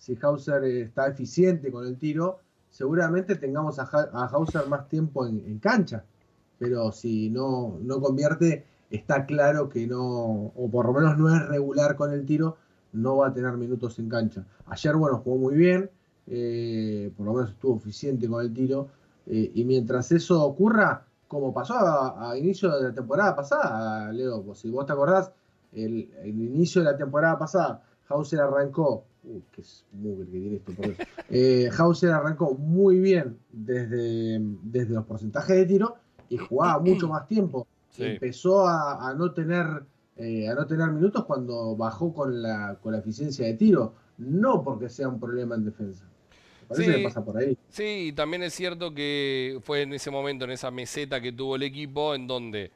si 0.00 0.18
Hauser 0.20 0.64
eh, 0.64 0.80
está 0.80 1.06
eficiente 1.08 1.70
con 1.70 1.86
el 1.86 1.96
tiro, 1.98 2.40
seguramente 2.70 3.36
tengamos 3.36 3.78
a, 3.78 3.82
Ha- 3.82 4.10
a 4.12 4.26
Hauser 4.26 4.66
más 4.66 4.88
tiempo 4.88 5.26
en, 5.26 5.58
cancha. 5.58 6.04
Pero 6.58 6.90
si 6.90 7.30
no, 7.30 7.78
no 7.82 8.00
convierte, 8.00 8.64
está 8.90 9.26
claro 9.26 9.68
que 9.68 9.86
no, 9.86 10.02
o 10.02 10.68
por 10.70 10.86
lo 10.86 10.92
menos 10.94 11.18
no 11.18 11.34
es 11.34 11.46
regular 11.48 11.96
con 11.96 12.12
el 12.12 12.24
tiro, 12.24 12.56
no 12.92 13.18
va 13.18 13.28
a 13.28 13.32
tener 13.34 13.52
minutos 13.52 13.98
en 13.98 14.08
cancha. 14.08 14.44
Ayer, 14.66 14.96
bueno, 14.96 15.18
jugó 15.18 15.36
muy 15.36 15.54
bien, 15.54 15.90
eh, 16.26 17.12
por 17.16 17.26
lo 17.26 17.34
menos 17.34 17.50
estuvo 17.50 17.76
eficiente 17.76 18.26
con 18.26 18.42
el 18.42 18.52
tiro, 18.52 18.88
eh, 19.26 19.52
y 19.54 19.64
mientras 19.64 20.10
eso 20.12 20.42
ocurra, 20.42 21.04
como 21.28 21.52
pasó 21.52 21.74
a, 21.76 22.36
inicio 22.38 22.74
de 22.74 22.88
la 22.88 22.94
temporada 22.94 23.36
pasada, 23.36 24.12
Leo, 24.12 24.54
si 24.54 24.70
vos 24.70 24.86
te 24.86 24.92
acordás, 24.92 25.30
el 25.72 26.10
inicio 26.24 26.82
de 26.82 26.90
la 26.90 26.96
temporada 26.96 27.38
pasada, 27.38 27.82
Hauser 28.10 28.40
arrancó, 28.40 29.04
uy, 29.24 29.42
qué 29.52 29.62
mugre 29.92 30.26
que 30.26 30.30
tiene 30.32 30.56
esto. 30.56 30.72
Eh, 31.30 31.70
Hauser 31.78 32.10
arrancó 32.10 32.54
muy 32.54 32.98
bien 32.98 33.38
desde, 33.52 34.38
desde 34.62 34.94
los 34.94 35.04
porcentajes 35.06 35.56
de 35.56 35.66
tiro 35.66 35.96
y 36.28 36.36
jugaba 36.36 36.78
mucho 36.80 37.08
más 37.08 37.26
tiempo. 37.26 37.66
Sí. 37.90 38.04
Empezó 38.04 38.66
a, 38.68 39.08
a 39.08 39.14
no 39.14 39.32
tener 39.32 39.66
eh, 40.16 40.48
a 40.48 40.54
no 40.54 40.66
tener 40.66 40.90
minutos 40.90 41.24
cuando 41.24 41.74
bajó 41.76 42.12
con 42.12 42.42
la, 42.42 42.76
con 42.82 42.92
la 42.92 42.98
eficiencia 42.98 43.46
de 43.46 43.54
tiro, 43.54 43.94
no 44.18 44.62
porque 44.62 44.88
sea 44.90 45.08
un 45.08 45.18
problema 45.18 45.54
en 45.54 45.64
defensa. 45.64 46.04
Me 46.62 46.66
parece 46.76 46.92
Sí. 46.92 46.98
que 46.98 47.04
pasa 47.04 47.24
por 47.24 47.38
ahí. 47.38 47.56
Sí, 47.70 48.08
y 48.08 48.12
también 48.12 48.42
es 48.42 48.52
cierto 48.54 48.92
que 48.94 49.58
fue 49.62 49.82
en 49.82 49.94
ese 49.94 50.10
momento, 50.10 50.44
en 50.44 50.50
esa 50.50 50.70
meseta 50.70 51.20
que 51.22 51.32
tuvo 51.32 51.56
el 51.56 51.62
equipo, 51.62 52.14
en 52.14 52.26
donde 52.26 52.70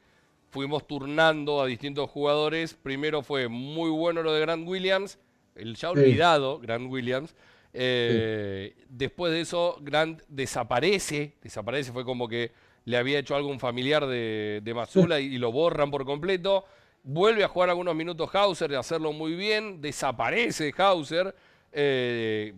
fuimos 0.49 0.87
turnando 0.87 1.61
a 1.61 1.65
distintos 1.67 2.09
jugadores. 2.09 2.73
Primero 2.73 3.21
fue 3.21 3.47
muy 3.47 3.89
bueno 3.91 4.23
lo 4.23 4.33
de 4.33 4.41
Grant 4.41 4.67
Williams, 4.67 5.19
el 5.55 5.75
ya 5.75 5.89
Sí. 5.93 5.99
olvidado 5.99 6.59
Grant 6.59 6.91
Williams. 6.91 7.35
Eh, 7.73 8.73
Después 8.89 9.33
de 9.33 9.41
eso, 9.41 9.77
Grant 9.81 10.21
desaparece, 10.27 11.33
desaparece, 11.41 11.91
fue 11.91 12.05
como 12.05 12.27
que 12.27 12.51
le 12.85 12.97
había 12.97 13.19
hecho 13.19 13.35
algo 13.35 13.49
a 13.49 13.51
un 13.51 13.59
familiar 13.59 14.05
de, 14.05 14.61
de 14.63 14.73
Mazula 14.73 15.19
y, 15.19 15.25
y 15.25 15.37
lo 15.37 15.51
borran 15.51 15.91
por 15.91 16.05
completo. 16.05 16.65
Vuelve 17.03 17.43
a 17.43 17.47
jugar 17.47 17.69
algunos 17.69 17.95
minutos 17.95 18.29
Hauser 18.33 18.71
y 18.71 18.75
hacerlo 18.75 19.11
muy 19.11 19.35
bien, 19.35 19.81
desaparece 19.81 20.73
Hauser, 20.77 21.35
eh, 21.71 22.53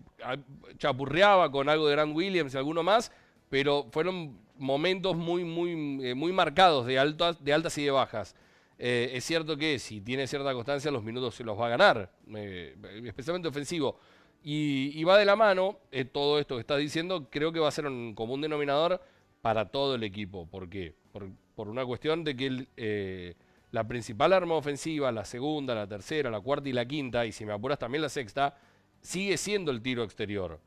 chapurreaba 0.78 1.52
con 1.52 1.70
algo 1.70 1.88
de 1.88 1.94
Grant 1.96 2.16
Williams 2.16 2.54
y 2.54 2.58
alguno 2.58 2.84
más, 2.84 3.12
pero 3.50 3.88
fueron 3.92 4.38
momentos 4.58 5.16
muy, 5.16 5.44
muy, 5.44 6.00
eh, 6.06 6.14
muy 6.16 6.32
marcados 6.32 6.86
de 6.86 7.00
altas, 7.00 7.44
de 7.44 7.54
altas 7.54 7.78
y 7.78 7.86
de 7.86 7.92
bajas. 7.92 8.36
Eh, 8.80 9.12
es 9.14 9.24
cierto 9.24 9.58
que 9.58 9.80
si 9.80 10.02
tiene 10.02 10.28
cierta 10.28 10.54
constancia, 10.54 10.92
los 10.92 11.04
minutos 11.04 11.36
se 11.36 11.44
los 11.44 11.60
va 11.60 11.68
a 11.68 11.70
ganar, 11.70 12.12
eh, 12.36 12.76
especialmente 13.06 13.48
ofensivo. 13.48 14.00
Y, 14.44 14.92
y 14.94 15.04
va 15.04 15.18
de 15.18 15.26
la 15.26 15.36
mano 15.36 15.80
eh, 15.92 16.06
todo 16.06 16.40
esto 16.40 16.56
que 16.56 16.62
estás 16.62 16.78
diciendo, 16.78 17.28
creo 17.30 17.52
que 17.52 17.60
va 17.60 17.68
a 17.68 17.72
ser 17.72 17.88
un 17.88 18.14
común 18.14 18.42
denominador 18.42 19.02
para 19.42 19.66
todo 19.70 19.96
el 19.96 20.04
equipo. 20.04 20.48
¿Por 20.48 20.70
qué? 20.70 20.94
Por, 21.12 21.30
por 21.56 21.70
una 21.70 21.86
cuestión 21.86 22.24
de 22.24 22.36
que 22.36 22.46
el, 22.46 23.36
la 23.72 23.88
principal 23.88 24.34
arma 24.34 24.56
ofensiva, 24.56 25.12
la 25.12 25.26
segunda, 25.26 25.74
la 25.74 25.88
tercera, 25.88 26.30
la 26.30 26.40
cuarta 26.40 26.70
y 26.70 26.74
la 26.74 26.86
quinta, 26.86 27.26
y 27.26 27.32
si 27.32 27.46
me 27.46 27.54
apuras 27.54 27.80
también 27.80 28.04
la 28.04 28.10
sexta, 28.10 28.56
sigue 29.02 29.38
siendo 29.38 29.72
el 29.72 29.82
tiro 29.82 30.04
exterior. 30.04 30.60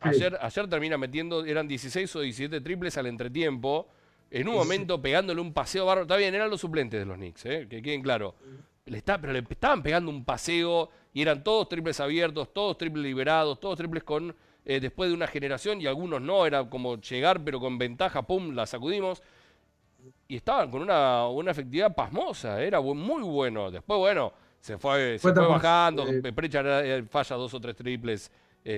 Ayer 0.00 0.66
termina 0.68 0.96
metiendo, 0.96 1.44
eran 1.44 1.68
16 1.68 2.16
o 2.16 2.20
17 2.20 2.60
triples 2.62 2.96
al 2.96 3.06
entretiempo, 3.06 3.88
en 4.30 4.48
un 4.48 4.54
momento 4.54 5.02
pegándole 5.02 5.40
un 5.40 5.52
paseo 5.52 5.86
bárbaro. 5.86 6.02
Está 6.02 6.16
bien, 6.16 6.34
eran 6.34 6.48
los 6.48 6.60
suplentes 6.60 7.00
de 7.00 7.06
los 7.06 7.16
Knicks, 7.16 7.46
¿eh? 7.46 7.66
que 7.68 7.82
queden 7.82 8.02
claro. 8.02 8.36
Le 8.86 8.98
está, 8.98 9.20
pero 9.20 9.32
le 9.32 9.44
estaban 9.48 9.82
pegando 9.82 10.10
un 10.10 10.24
paseo 10.24 10.90
y 11.12 11.22
eran 11.22 11.44
todos 11.44 11.68
triples 11.68 12.00
abiertos, 12.00 12.52
todos 12.52 12.78
triples 12.78 13.04
liberados, 13.04 13.60
todos 13.60 13.76
triples 13.76 14.04
con 14.04 14.34
eh, 14.64 14.80
después 14.80 15.10
de 15.10 15.14
una 15.14 15.26
generación 15.26 15.80
y 15.80 15.86
algunos 15.86 16.20
no, 16.20 16.46
era 16.46 16.68
como 16.68 17.00
llegar 17.00 17.42
pero 17.44 17.60
con 17.60 17.78
ventaja, 17.78 18.22
pum, 18.22 18.54
la 18.54 18.66
sacudimos. 18.66 19.22
Y 20.28 20.36
estaban 20.36 20.70
con 20.70 20.82
una, 20.82 21.26
una 21.28 21.50
efectividad 21.50 21.94
pasmosa, 21.94 22.62
era 22.62 22.80
muy 22.80 23.22
bueno. 23.22 23.70
Después, 23.70 23.98
bueno, 23.98 24.32
se 24.60 24.78
fue, 24.78 25.18
se 25.18 25.32
fue 25.32 25.46
bajando, 25.46 26.06
eh, 26.08 26.22
eh, 26.24 27.04
falla 27.08 27.36
dos 27.36 27.52
o 27.52 27.60
tres 27.60 27.76
triples 27.76 28.30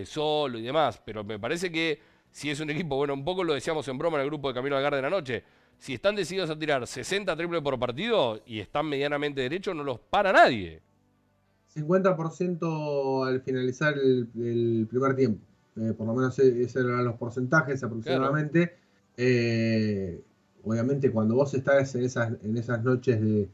solo 0.05 0.59
y 0.59 0.63
demás, 0.63 1.03
pero 1.05 1.25
me 1.25 1.39
parece 1.39 1.71
que 1.71 2.01
si 2.33 2.51
es 2.51 2.59
un 2.59 2.71
equipo, 2.71 2.97
bueno, 2.97 3.15
un 3.15 3.25
poco 3.25 3.45
lo 3.45 3.55
decíamos 3.55 3.87
en 3.87 3.99
broma 3.99 4.17
en 4.17 4.23
el 4.25 4.29
grupo 4.31 4.49
de 4.49 4.55
Camino 4.55 4.77
al 4.77 4.83
Garden 4.83 5.05
anoche, 5.05 5.45
si 5.79 5.95
están 5.95 6.17
decididos 6.17 6.51
a 6.51 6.59
tirar 6.59 6.85
60 6.87 7.37
triples 7.37 7.63
por 7.63 7.79
partido 7.79 8.41
y 8.47 8.59
están 8.61 8.87
medianamente 8.87 9.41
derechos, 9.43 9.77
no 9.77 9.85
los 9.85 10.01
para 10.01 10.33
nadie. 10.33 10.81
50% 11.75 13.27
al 13.27 13.41
finalizar 13.43 13.95
el, 13.95 14.29
el 14.39 14.87
primer 14.89 15.15
tiempo. 15.17 15.41
Eh, 15.77 15.93
por 15.97 16.07
lo 16.07 16.15
menos 16.15 16.39
e- 16.39 16.63
esos 16.63 16.85
eran 16.85 17.05
los 17.05 17.17
porcentajes 17.17 17.83
aproximadamente. 17.83 18.77
Eh, 19.17 20.21
obviamente 20.65 21.11
cuando 21.11 21.35
vos 21.35 21.53
estás 21.55 21.95
en 21.95 22.05
esas, 22.05 22.33
en 22.43 22.57
esas 22.57 22.83
noches 22.85 23.21
de, 23.21 23.49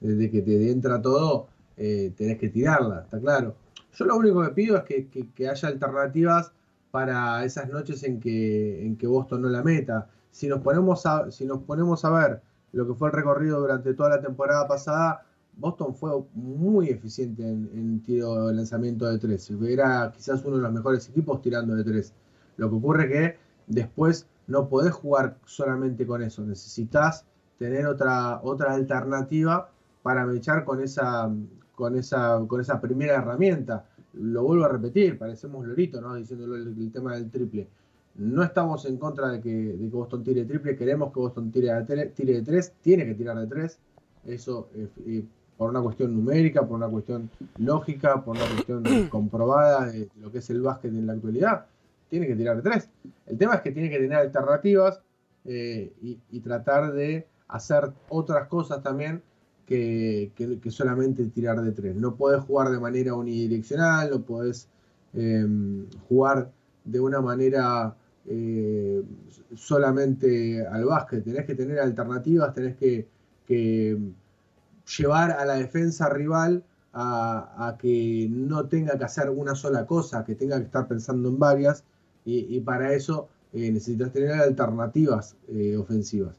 de 0.00 0.30
que 0.30 0.42
te 0.42 0.70
entra 0.70 1.00
todo, 1.00 1.48
eh, 1.76 2.12
tenés 2.16 2.38
que 2.38 2.48
tirarla, 2.48 3.02
está 3.02 3.18
claro. 3.18 3.56
Yo 3.94 4.04
lo 4.04 4.16
único 4.16 4.42
que 4.42 4.50
pido 4.50 4.76
es 4.76 4.84
que, 4.84 5.08
que- 5.08 5.30
que 5.30 5.48
haya 5.48 5.68
alternativas 5.68 6.52
para 6.92 7.44
esas 7.44 7.68
noches 7.70 8.04
en 8.04 8.20
que, 8.20 8.86
en 8.86 8.96
que 8.96 9.08
Boston 9.08 9.42
no 9.42 9.48
la 9.48 9.64
meta. 9.64 10.08
Si 10.30 10.46
nos, 10.46 10.60
ponemos 10.60 11.04
a, 11.06 11.30
si 11.32 11.44
nos 11.46 11.62
ponemos 11.64 12.04
a 12.04 12.10
ver 12.10 12.42
lo 12.72 12.86
que 12.86 12.94
fue 12.94 13.08
el 13.08 13.14
recorrido 13.14 13.60
durante 13.60 13.94
toda 13.94 14.10
la 14.10 14.20
temporada 14.20 14.68
pasada, 14.68 15.26
Boston 15.56 15.94
fue 15.94 16.12
muy 16.34 16.90
eficiente 16.90 17.42
en, 17.42 17.68
en 17.74 18.02
tiro 18.02 18.46
de 18.46 18.54
lanzamiento 18.54 19.06
de 19.06 19.18
tres. 19.18 19.50
Era 19.66 20.12
quizás 20.14 20.44
uno 20.44 20.56
de 20.56 20.62
los 20.62 20.72
mejores 20.72 21.08
equipos 21.08 21.40
tirando 21.42 21.74
de 21.74 21.82
tres. 21.82 22.14
Lo 22.58 22.68
que 22.70 22.76
ocurre 22.76 23.08
que 23.08 23.36
después 23.66 24.28
no 24.46 24.68
podés 24.68 24.92
jugar 24.92 25.38
solamente 25.46 26.06
con 26.06 26.22
eso. 26.22 26.44
Necesitas 26.44 27.24
tener 27.58 27.86
otra, 27.86 28.40
otra 28.42 28.74
alternativa 28.74 29.70
para 30.02 30.26
mechar 30.26 30.64
con 30.64 30.82
esa, 30.82 31.30
con 31.74 31.96
esa, 31.96 32.40
con 32.46 32.60
esa 32.60 32.80
primera 32.80 33.14
herramienta. 33.14 33.86
Lo 34.14 34.42
vuelvo 34.44 34.64
a 34.64 34.68
repetir, 34.68 35.18
parecemos 35.18 35.66
lorito, 35.66 36.00
¿no? 36.00 36.14
Diciéndolo 36.14 36.56
el, 36.56 36.68
el 36.68 36.92
tema 36.92 37.14
del 37.14 37.30
triple. 37.30 37.68
No 38.14 38.42
estamos 38.42 38.84
en 38.84 38.98
contra 38.98 39.28
de 39.28 39.40
que, 39.40 39.50
de 39.50 39.88
que 39.88 39.96
Boston 39.96 40.22
tire 40.22 40.44
triple, 40.44 40.76
queremos 40.76 41.12
que 41.12 41.20
Boston 41.20 41.50
tire 41.50 41.72
de, 41.72 41.82
tres, 41.84 42.14
tire 42.14 42.34
de 42.34 42.42
tres, 42.42 42.72
tiene 42.82 43.06
que 43.06 43.14
tirar 43.14 43.38
de 43.38 43.46
tres. 43.46 43.78
Eso 44.26 44.68
eh, 44.74 44.88
eh, 45.06 45.24
por 45.56 45.70
una 45.70 45.80
cuestión 45.80 46.14
numérica, 46.14 46.66
por 46.66 46.76
una 46.76 46.88
cuestión 46.88 47.30
lógica, 47.56 48.22
por 48.22 48.36
una 48.36 48.46
cuestión 48.46 49.08
comprobada 49.08 49.86
de 49.86 50.08
lo 50.20 50.30
que 50.30 50.38
es 50.38 50.50
el 50.50 50.60
básquet 50.60 50.92
en 50.92 51.06
la 51.06 51.14
actualidad, 51.14 51.66
tiene 52.10 52.26
que 52.26 52.36
tirar 52.36 52.56
de 52.56 52.62
tres. 52.62 52.90
El 53.26 53.38
tema 53.38 53.54
es 53.54 53.60
que 53.62 53.72
tiene 53.72 53.88
que 53.88 53.98
tener 53.98 54.18
alternativas 54.18 55.00
eh, 55.46 55.92
y, 56.02 56.18
y 56.30 56.40
tratar 56.40 56.92
de 56.92 57.26
hacer 57.48 57.92
otras 58.10 58.46
cosas 58.48 58.82
también 58.82 59.22
que, 59.66 60.60
solamente 60.70 61.24
tirar 61.26 61.60
de 61.62 61.72
tres. 61.72 61.96
No 61.96 62.16
podés 62.16 62.42
jugar 62.42 62.70
de 62.70 62.80
manera 62.80 63.14
unidireccional, 63.14 64.10
no 64.10 64.22
podés 64.22 64.68
eh, 65.14 65.46
jugar 66.08 66.50
de 66.84 67.00
una 67.00 67.20
manera 67.20 67.94
eh, 68.26 69.02
solamente 69.54 70.66
al 70.66 70.84
básquet. 70.84 71.24
Tenés 71.24 71.46
que 71.46 71.54
tener 71.54 71.78
alternativas, 71.78 72.52
tenés 72.54 72.76
que, 72.76 73.08
llevar 74.96 75.30
a 75.32 75.44
la 75.44 75.54
defensa 75.54 76.08
rival 76.08 76.64
a, 76.94 77.76
que 77.78 78.28
no 78.30 78.66
tenga 78.66 78.96
que 78.96 79.04
hacer 79.04 79.28
una 79.28 79.54
sola 79.54 79.86
cosa, 79.86 80.24
que 80.24 80.34
tenga 80.34 80.58
que 80.58 80.64
estar 80.64 80.88
pensando 80.88 81.28
en 81.28 81.38
varias, 81.38 81.84
y, 82.24 82.60
para 82.60 82.92
eso 82.92 83.28
eh, 83.52 83.70
necesitas 83.70 84.12
tener 84.12 84.32
alternativas 84.32 85.36
ofensivas. 85.78 86.36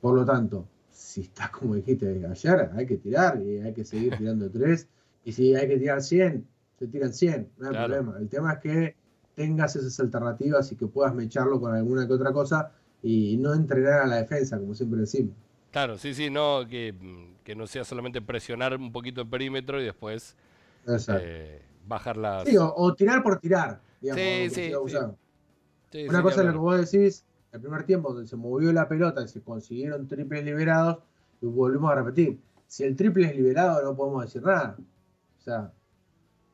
Por 0.00 0.14
lo 0.14 0.24
tanto, 0.24 0.66
si 0.98 1.20
estás 1.20 1.50
como 1.50 1.76
dijiste 1.76 2.26
ayer, 2.28 2.70
hay 2.74 2.84
que 2.84 2.96
tirar 2.96 3.40
y 3.40 3.58
hay 3.60 3.72
que 3.72 3.84
seguir 3.84 4.16
tirando 4.16 4.50
tres. 4.50 4.88
Y 5.24 5.30
si 5.32 5.54
hay 5.54 5.68
que 5.68 5.78
tirar 5.78 6.02
100, 6.02 6.44
se 6.76 6.86
tiran 6.88 7.12
100, 7.12 7.48
no 7.58 7.66
hay 7.66 7.70
Claro. 7.70 7.86
problema. 7.94 8.18
El 8.18 8.28
tema 8.28 8.54
es 8.54 8.58
que 8.58 8.96
tengas 9.36 9.76
esas 9.76 10.00
alternativas 10.00 10.72
y 10.72 10.76
que 10.76 10.86
puedas 10.88 11.14
mecharlo 11.14 11.60
con 11.60 11.72
alguna 11.72 12.04
que 12.06 12.12
otra 12.14 12.32
cosa 12.32 12.72
y 13.00 13.36
no 13.36 13.54
entrenar 13.54 14.02
a 14.02 14.06
la 14.06 14.16
defensa, 14.16 14.58
como 14.58 14.74
siempre 14.74 15.00
decimos. 15.00 15.34
Claro, 15.70 15.98
sí, 15.98 16.14
sí, 16.14 16.30
no, 16.30 16.66
que, 16.68 16.92
que 17.44 17.54
no 17.54 17.68
sea 17.68 17.84
solamente 17.84 18.20
presionar 18.20 18.76
un 18.76 18.90
poquito 18.90 19.20
el 19.20 19.28
perímetro 19.28 19.80
y 19.80 19.84
después 19.84 20.34
eh, 21.08 21.62
bajar 21.86 22.16
las... 22.16 22.48
Sí, 22.48 22.56
o, 22.56 22.74
o 22.74 22.94
tirar 22.94 23.22
por 23.22 23.38
tirar, 23.38 23.80
digamos. 24.00 24.20
Sí, 24.52 24.72
sí, 25.92 26.06
Una 26.08 26.22
cosa 26.22 26.40
es 26.40 26.46
lo 26.46 26.52
que 26.52 26.58
vos 26.58 26.90
decís, 26.90 27.24
el 27.58 27.62
primer 27.62 27.84
tiempo 27.84 28.12
donde 28.12 28.26
se 28.28 28.36
movió 28.36 28.72
la 28.72 28.88
pelota 28.88 29.22
y 29.22 29.28
se 29.28 29.42
consiguieron 29.42 30.06
triples 30.08 30.44
liberados, 30.44 30.98
y 31.42 31.46
volvemos 31.46 31.90
a 31.92 31.96
repetir, 31.96 32.38
si 32.66 32.84
el 32.84 32.96
triple 32.96 33.26
es 33.26 33.36
liberado 33.36 33.82
no 33.82 33.94
podemos 33.96 34.24
decir 34.24 34.42
nada. 34.42 34.76
O 35.38 35.40
sea, 35.42 35.70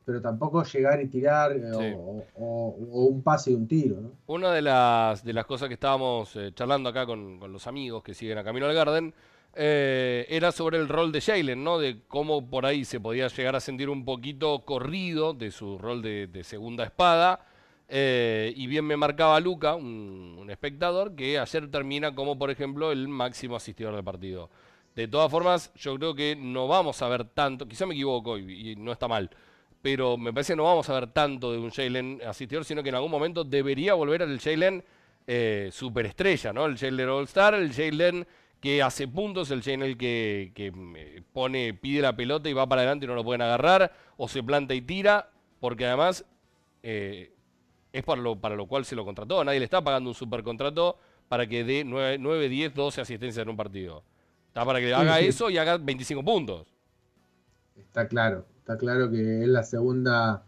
pero 0.05 0.21
tampoco 0.21 0.63
llegar 0.65 1.01
y 1.01 1.09
tirar 1.09 1.53
eh, 1.53 1.63
Sí. 1.73 1.93
o, 1.97 2.23
o- 2.37 2.77
o 2.93 3.05
un 3.07 3.23
pase 3.23 3.51
y 3.53 3.55
un 3.55 3.67
tiro, 3.67 4.01
¿no? 4.01 4.11
Una 4.27 4.53
de 4.53 4.61
las, 4.63 5.25
de 5.25 5.33
las 5.33 5.47
cosas 5.47 5.69
que 5.69 5.75
estábamos 5.75 6.37
eh, 6.37 6.53
charlando 6.55 6.91
acá 6.91 7.07
con, 7.07 7.39
con 7.39 7.53
los 7.53 7.67
amigos 7.67 8.03
que 8.03 8.13
siguen 8.15 8.37
a 8.39 8.45
Camino 8.45 8.67
al 8.67 8.75
Garden 8.75 9.15
eh, 9.57 10.27
era 10.29 10.53
sobre 10.53 10.79
el 10.79 10.89
rol 10.89 11.11
de 11.13 11.21
Jalen, 11.21 11.63
¿no? 11.65 11.79
De 11.79 12.01
cómo 12.09 12.45
por 12.51 12.67
ahí 12.67 12.85
se 12.85 13.01
podía 13.01 13.29
llegar 13.29 13.57
a 13.57 13.61
sentir 13.61 13.89
un 13.89 14.05
poquito 14.05 14.65
corrido 14.65 15.33
de 15.33 15.51
su 15.51 15.79
rol 15.79 16.03
de, 16.03 16.27
de 16.27 16.45
segunda 16.45 16.85
espada. 16.85 17.41
Eh, 17.89 18.53
y 18.57 18.67
bien 18.67 18.85
me 18.87 18.97
marcaba 18.97 19.39
Luca, 19.41 19.75
un, 19.75 20.47
espectador, 20.51 21.15
que 21.15 21.39
ayer 21.39 21.71
termina 21.71 22.15
como, 22.15 22.39
por 22.39 22.51
ejemplo, 22.51 22.93
el 22.93 23.09
máximo 23.09 23.57
asistidor 23.57 23.95
del 23.95 24.05
partido. 24.05 24.51
De 24.95 25.09
todas 25.09 25.31
formas, 25.31 25.73
yo 25.75 25.97
creo 25.97 26.15
que 26.15 26.37
no 26.37 26.69
vamos 26.69 27.03
a 27.03 27.09
ver 27.09 27.25
tanto, 27.25 27.67
quizá 27.67 27.87
me 27.87 27.95
equivoco 27.95 28.39
y, 28.39 28.77
no 28.77 28.93
está 28.93 29.09
mal, 29.09 29.31
pero 29.83 30.17
me 30.17 30.33
parece 30.33 30.53
que 30.53 30.57
no 30.57 30.65
vamos 30.65 30.89
a 30.89 30.95
ver 30.95 31.09
tanto 31.09 31.53
de 31.53 31.59
un 31.59 31.71
Jalen 31.71 32.21
asistidor, 32.27 32.65
sino 32.65 32.83
que 32.83 32.91
en 32.91 32.95
algún 32.95 33.11
momento 33.11 33.43
debería 33.45 33.95
volver 33.95 34.23
al 34.23 34.39
Jalen 34.39 34.85
eh, 35.27 35.71
superestrella, 35.73 36.53
¿no? 36.53 36.67
El 36.67 36.79
Jalen 36.79 37.09
All-Star, 37.09 37.55
el 37.55 37.73
Jalen 37.73 38.27
que 38.61 38.83
hace 38.83 39.09
puntos, 39.09 39.51
el 39.51 39.63
Jalen 39.63 39.99
que, 39.99 40.53
que 40.55 40.73
eh, 40.97 41.23
pone, 41.33 41.75
pide 41.75 42.01
la 42.01 42.15
pelota 42.17 42.49
y 42.49 42.53
va 42.53 42.69
para 42.69 42.83
adelante 42.83 43.05
y 43.05 43.09
no 43.09 43.15
lo 43.15 43.25
pueden 43.25 43.43
agarrar, 43.43 43.93
o 44.17 44.29
se 44.29 44.43
planta 44.43 44.75
y 44.75 44.81
tira, 44.81 45.31
porque 45.61 45.87
además 45.87 46.25
es 47.95 48.03
para 48.03 48.21
lo, 48.21 48.37
para 48.37 48.57
lo 48.57 48.67
cual 48.67 48.85
se 48.85 48.97
lo 48.97 49.05
contrató. 49.05 49.43
Nadie 49.45 49.61
le 49.61 49.65
está 49.65 49.83
pagando 49.83 50.11
un 50.11 50.15
supercontrato 50.15 50.99
para 51.29 51.47
que 51.47 51.65
dé 51.65 51.85
9, 51.85 52.19
9, 52.19 52.49
10, 52.49 52.75
12 52.75 53.01
asistencias 53.01 53.43
en 53.43 53.49
un 53.49 53.57
partido. 53.57 54.03
Está 54.49 54.65
para 54.65 54.81
que 54.81 54.93
haga 54.93 55.19
sí. 55.19 55.27
eso 55.27 55.49
y 55.49 55.59
haga 55.59 55.79
25 55.79 56.25
puntos. 56.25 56.67
Está 57.77 58.07
claro, 58.09 58.45
está 58.59 58.77
claro 58.77 59.11
que 59.11 59.43
es 59.43 59.49
la 59.49 59.63
segunda, 59.63 60.43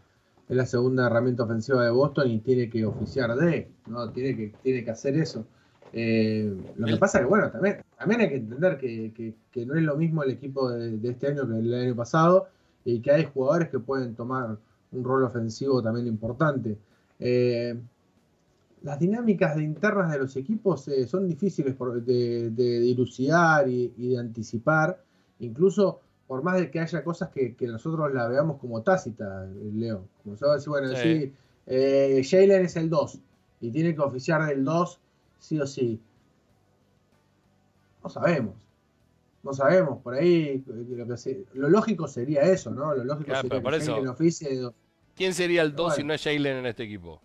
es 0.49 0.55
la 0.55 0.65
segunda 0.65 1.07
herramienta 1.07 1.43
ofensiva 1.43 1.83
de 1.83 1.89
Boston 1.91 2.29
y 2.31 2.39
tiene 2.39 2.69
que 2.69 2.85
oficiar 2.85 3.35
de, 3.35 3.69
¿no? 3.87 4.09
Tiene 4.11 4.35
que, 4.35 4.53
tiene 4.63 4.83
que 4.83 4.91
hacer 4.91 5.15
eso. 5.17 5.45
Eh, 5.93 6.53
lo 6.75 6.85
que 6.87 6.97
pasa 6.97 7.19
que, 7.19 7.25
bueno, 7.25 7.49
también, 7.49 7.81
también 7.97 8.21
hay 8.21 8.29
que 8.29 8.35
entender 8.35 8.77
que, 8.77 9.13
que- 9.15 9.33
que 9.51 9.65
no 9.65 9.75
es 9.75 9.83
lo 9.83 9.95
mismo 9.95 10.21
el 10.23 10.31
equipo 10.31 10.69
de, 10.69 10.97
de 10.97 11.09
este 11.09 11.27
año 11.27 11.47
que 11.47 11.57
el 11.59 11.73
año 11.73 11.95
pasado 11.95 12.49
y 12.85 12.99
que 13.01 13.11
hay 13.11 13.25
jugadores 13.25 13.69
que 13.69 13.79
pueden 13.79 14.13
tomar 14.15 14.57
un 14.91 15.03
rol 15.03 15.23
ofensivo 15.23 15.81
también 15.81 16.07
importante. 16.07 16.77
Eh, 17.19 17.75
las 18.83 18.99
dinámicas 18.99 19.55
de 19.55 19.63
internas 19.63 20.11
de 20.11 20.19
los 20.19 20.35
equipos 20.35 20.87
eh, 20.87 21.07
son 21.07 21.27
difíciles 21.27 21.73
por- 21.73 22.01
de, 22.03 22.51
de 22.51 22.79
dilucidar 22.79 23.67
y, 23.67 23.91
y 23.97 24.09
de 24.09 24.19
anticipar, 24.19 25.01
incluso 25.39 25.99
por 26.27 26.43
más 26.43 26.57
de 26.59 26.69
que 26.69 26.79
haya 26.79 27.03
cosas 27.03 27.29
que, 27.29 27.55
que 27.55 27.67
nosotros 27.67 28.13
la 28.13 28.27
veamos 28.27 28.59
como 28.59 28.81
tácita, 28.83 29.45
eh, 29.45 29.71
Leo. 29.73 30.05
Como 30.23 30.35
decir, 30.35 30.69
bueno, 30.69 30.89
Sí. 30.95 31.33
sí, 31.65 32.23
Jalen 32.29 32.65
es 32.65 32.75
el 32.75 32.89
2 32.89 33.19
y 33.61 33.71
tiene 33.71 33.95
que 33.95 34.01
oficiar 34.01 34.45
del 34.45 34.63
2 34.63 34.99
sí 35.39 35.59
o 35.59 35.65
sí. 35.67 35.99
No 38.03 38.09
sabemos. 38.09 38.55
No 39.43 39.53
sabemos, 39.53 40.01
por 40.01 40.13
ahí 40.13 40.63
lo, 40.67 41.07
que 41.07 41.17
se- 41.17 41.45
lo 41.53 41.69
lógico 41.69 42.07
sería 42.07 42.41
eso, 42.41 42.71
¿no? 42.71 42.93
Lo 42.93 43.03
lógico 43.03 43.25
Claro, 43.27 43.41
sería 43.41 43.61
que 43.61 43.79
Jalen 43.85 44.07
oficie 44.09 44.49
de 44.49 44.57
dos. 44.57 44.73
¿Quién 45.17 45.33
sería 45.33 45.63
el 45.63 45.75
2 45.75 45.95
si 45.95 46.03
no 46.03 46.13
es 46.13 46.23
Jalen 46.23 46.57
en 46.57 46.65
este 46.67 46.83
equipo? 46.83 47.19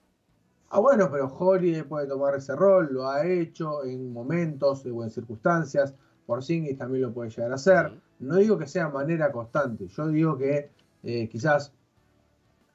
Ah, 0.71 0.81
bueno, 0.81 1.11
pero 1.13 1.27
Holiday 1.27 1.83
puede 1.83 2.09
tomar 2.09 2.35
ese 2.35 2.57
rol, 2.57 2.89
lo 2.91 3.07
ha 3.07 3.27
hecho 3.27 3.85
en 3.85 4.11
momentos 4.11 4.87
o 4.87 5.05
en 5.05 5.11
circunstancias. 5.11 5.95
Porzingis 6.25 6.79
también 6.79 7.03
lo 7.03 7.13
puede 7.13 7.29
llegar 7.29 7.53
a 7.53 7.57
hacer. 7.57 7.93
No 8.21 8.37
digo 8.37 8.57
que 8.59 8.67
sea 8.67 8.89
manera 8.89 9.31
constante, 9.31 9.87
yo 9.89 10.09
digo 10.09 10.39
que 10.39 10.71
eh, 11.03 11.29
quizás 11.29 11.75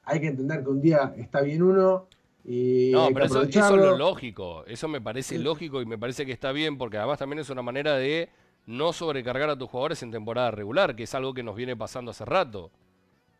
hay 0.04 0.20
que 0.20 0.28
entender 0.28 0.62
que 0.62 0.70
un 0.70 0.80
día 0.80 1.12
está 1.16 1.40
bien 1.40 1.62
uno 1.62 2.06
y 2.44 2.92
No, 2.92 3.08
pero 3.12 3.26
eso, 3.26 3.42
eso 3.42 3.74
es 3.74 3.82
lo 3.82 3.96
lógico. 3.96 4.64
Eso 4.66 4.86
me 4.86 5.00
parece 5.00 5.36
Sí. 5.36 5.42
lógico 5.42 5.82
y 5.82 5.86
me 5.86 5.98
parece 5.98 6.24
que 6.24 6.32
está 6.32 6.52
bien 6.52 6.78
porque 6.78 6.98
además 6.98 7.18
también 7.18 7.40
es 7.40 7.50
una 7.50 7.62
manera 7.62 7.96
de 7.96 8.28
no 8.66 8.92
sobrecargar 8.92 9.50
a 9.50 9.58
tus 9.58 9.68
jugadores 9.68 10.02
en 10.04 10.12
temporada 10.12 10.50
regular, 10.52 10.94
que 10.94 11.02
es 11.02 11.14
algo 11.14 11.34
que 11.34 11.42
nos 11.42 11.56
viene 11.56 11.74
pasando 11.76 12.12
hace 12.12 12.24
rato. 12.24 12.70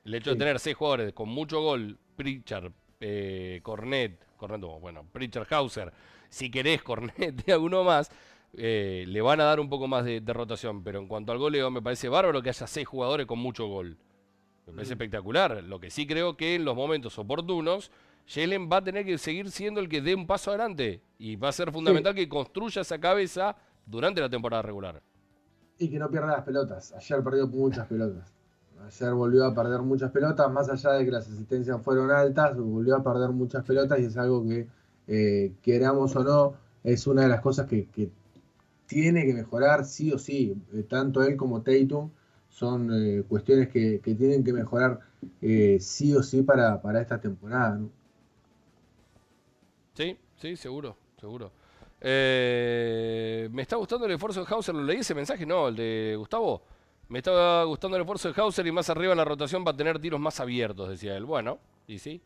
El 0.09 0.14
hecho 0.14 0.30
Sí. 0.30 0.36
de 0.36 0.38
tener 0.38 0.59
seis 0.59 0.74
jugadores 0.74 1.12
con 1.12 1.28
mucho 1.28 1.61
gol, 1.61 1.98
Pritchard, 2.16 2.72
eh, 3.00 3.61
Cornet, 3.62 4.18
Cornet, 4.38 4.59
no, 4.61 4.80
bueno, 4.80 5.04
Pritchard 5.12 5.46
Hauser, 5.52 5.92
si 6.30 6.50
querés 6.50 6.82
Cornet 6.82 7.44
y 7.46 7.50
alguno 7.50 7.84
más, 7.84 8.11
eh, 8.54 9.04
le 9.06 9.20
van 9.20 9.40
a 9.42 9.44
dar 9.44 9.61
un 9.61 9.68
poco 9.68 9.86
más 9.86 10.06
de, 10.06 10.22
de 10.22 10.32
rotación. 10.32 10.82
Pero 10.82 10.98
en 10.98 11.09
cuanto 11.09 11.30
al 11.32 11.38
goleo, 11.38 11.70
me 11.70 11.82
parece 11.82 12.09
bárbaro 12.09 12.40
que 12.40 12.48
haya 12.48 12.66
seis 12.66 12.86
jugadores 12.88 13.26
con 13.26 13.38
mucho 13.38 13.66
gol. 13.66 13.98
Me 14.66 14.72
parece 14.72 14.94
espectacular. 14.94 15.62
Lo 15.62 15.78
que 15.78 15.90
sí 15.90 16.06
creo 16.06 16.36
que 16.38 16.54
en 16.54 16.64
los 16.64 16.74
momentos 16.74 17.18
oportunos, 17.18 17.90
Jalen 18.26 18.68
va 18.70 18.78
a 18.78 18.84
tener 18.84 19.04
que 19.04 19.18
seguir 19.18 19.50
siendo 19.50 19.80
el 19.80 19.88
que 19.90 20.00
dé 20.00 20.14
un 20.14 20.26
paso 20.26 20.50
adelante. 20.50 21.02
Y 21.18 21.36
va 21.36 21.50
a 21.50 21.52
ser 21.52 21.70
fundamental 21.70 22.14
que 22.14 22.28
construya 22.28 22.80
esa 22.80 22.98
cabeza 22.98 23.56
durante 23.84 24.20
la 24.22 24.30
temporada 24.30 24.62
regular. 24.62 25.02
Y 25.78 25.90
que 25.90 25.98
no 25.98 26.11
pierda 26.11 26.28
las 26.32 26.44
pelotas. 26.44 26.92
Ayer 26.92 27.22
perdió 27.22 27.46
muchas 27.46 27.86
pelotas. 27.86 28.38
Ayer 28.87 29.12
volvió 29.12 29.45
a 29.45 29.55
perder 29.55 29.81
muchas 29.83 30.11
pelotas, 30.11 30.51
más 30.51 30.68
allá 30.68 30.93
de 30.93 31.05
que 31.05 31.11
las 31.11 31.29
asistencias 31.29 31.81
fueron 31.83 32.11
altas, 32.11 32.57
volvió 32.57 32.97
a 32.97 33.03
perder 33.03 33.31
muchas 33.31 33.64
pelotas 33.64 33.99
y 34.01 34.05
es 34.05 34.16
algo 34.16 34.47
que, 34.47 34.66
eh, 35.09 35.53
queramos 35.62 36.14
o 36.16 36.24
no, 36.24 36.55
es 36.85 37.07
una 37.07 37.22
de 37.22 37.29
las 37.29 37.41
cosas 37.41 37.66
que, 37.66 37.87
que 37.87 38.11
tiene 38.87 39.26
que 39.26 39.35
mejorar 39.35 39.85
sí 39.85 40.12
o 40.12 40.18
sí. 40.18 40.57
Eh, 40.72 40.85
tanto 40.89 41.22
él 41.22 41.37
como 41.37 41.62
Tatum 41.62 42.11
son 42.49 42.91
eh, 42.93 43.22
cuestiones 43.29 43.68
que, 43.68 44.01
que 44.01 44.14
tienen 44.14 44.45
que 44.45 44.53
mejorar 44.53 45.01
sí 45.81 46.14
o 46.14 46.22
sí 46.22 46.43
para, 46.43 46.81
para 46.81 47.01
esta 47.01 47.20
temporada. 47.20 47.81
Sí, 49.95 50.16
sí, 50.37 50.57
seguro, 50.57 50.97
seguro. 51.20 51.51
Me 52.01 53.62
está 53.62 53.76
gustando 53.76 54.07
el 54.07 54.12
esfuerzo 54.12 54.45
de 54.45 54.47
Hauser, 54.49 54.74
¿lo 54.74 54.83
leí 54.83 54.99
ese 54.99 55.14
mensaje? 55.14 55.45
No, 55.45 55.68
el 55.68 55.76
de 55.76 56.14
Gustavo. 56.16 56.62
Me 57.09 57.18
estaba 57.18 57.64
gustando 57.64 57.96
el 57.96 58.02
esfuerzo 58.02 58.30
de 58.30 58.40
Hauser 58.40 58.66
y 58.66 58.72
más 58.72 58.90
arriba 58.90 59.12
en 59.12 59.18
la 59.18 59.24
rotación 59.24 59.64
va 59.66 59.70
a 59.70 59.76
tener 59.76 59.98
tiros 59.98 60.20
más 60.20 60.40
abiertos, 60.40 60.90
decía 60.90 61.16
él. 61.16 61.24
Bueno, 61.24 61.59
y 61.86 61.98
sí, 61.98 62.20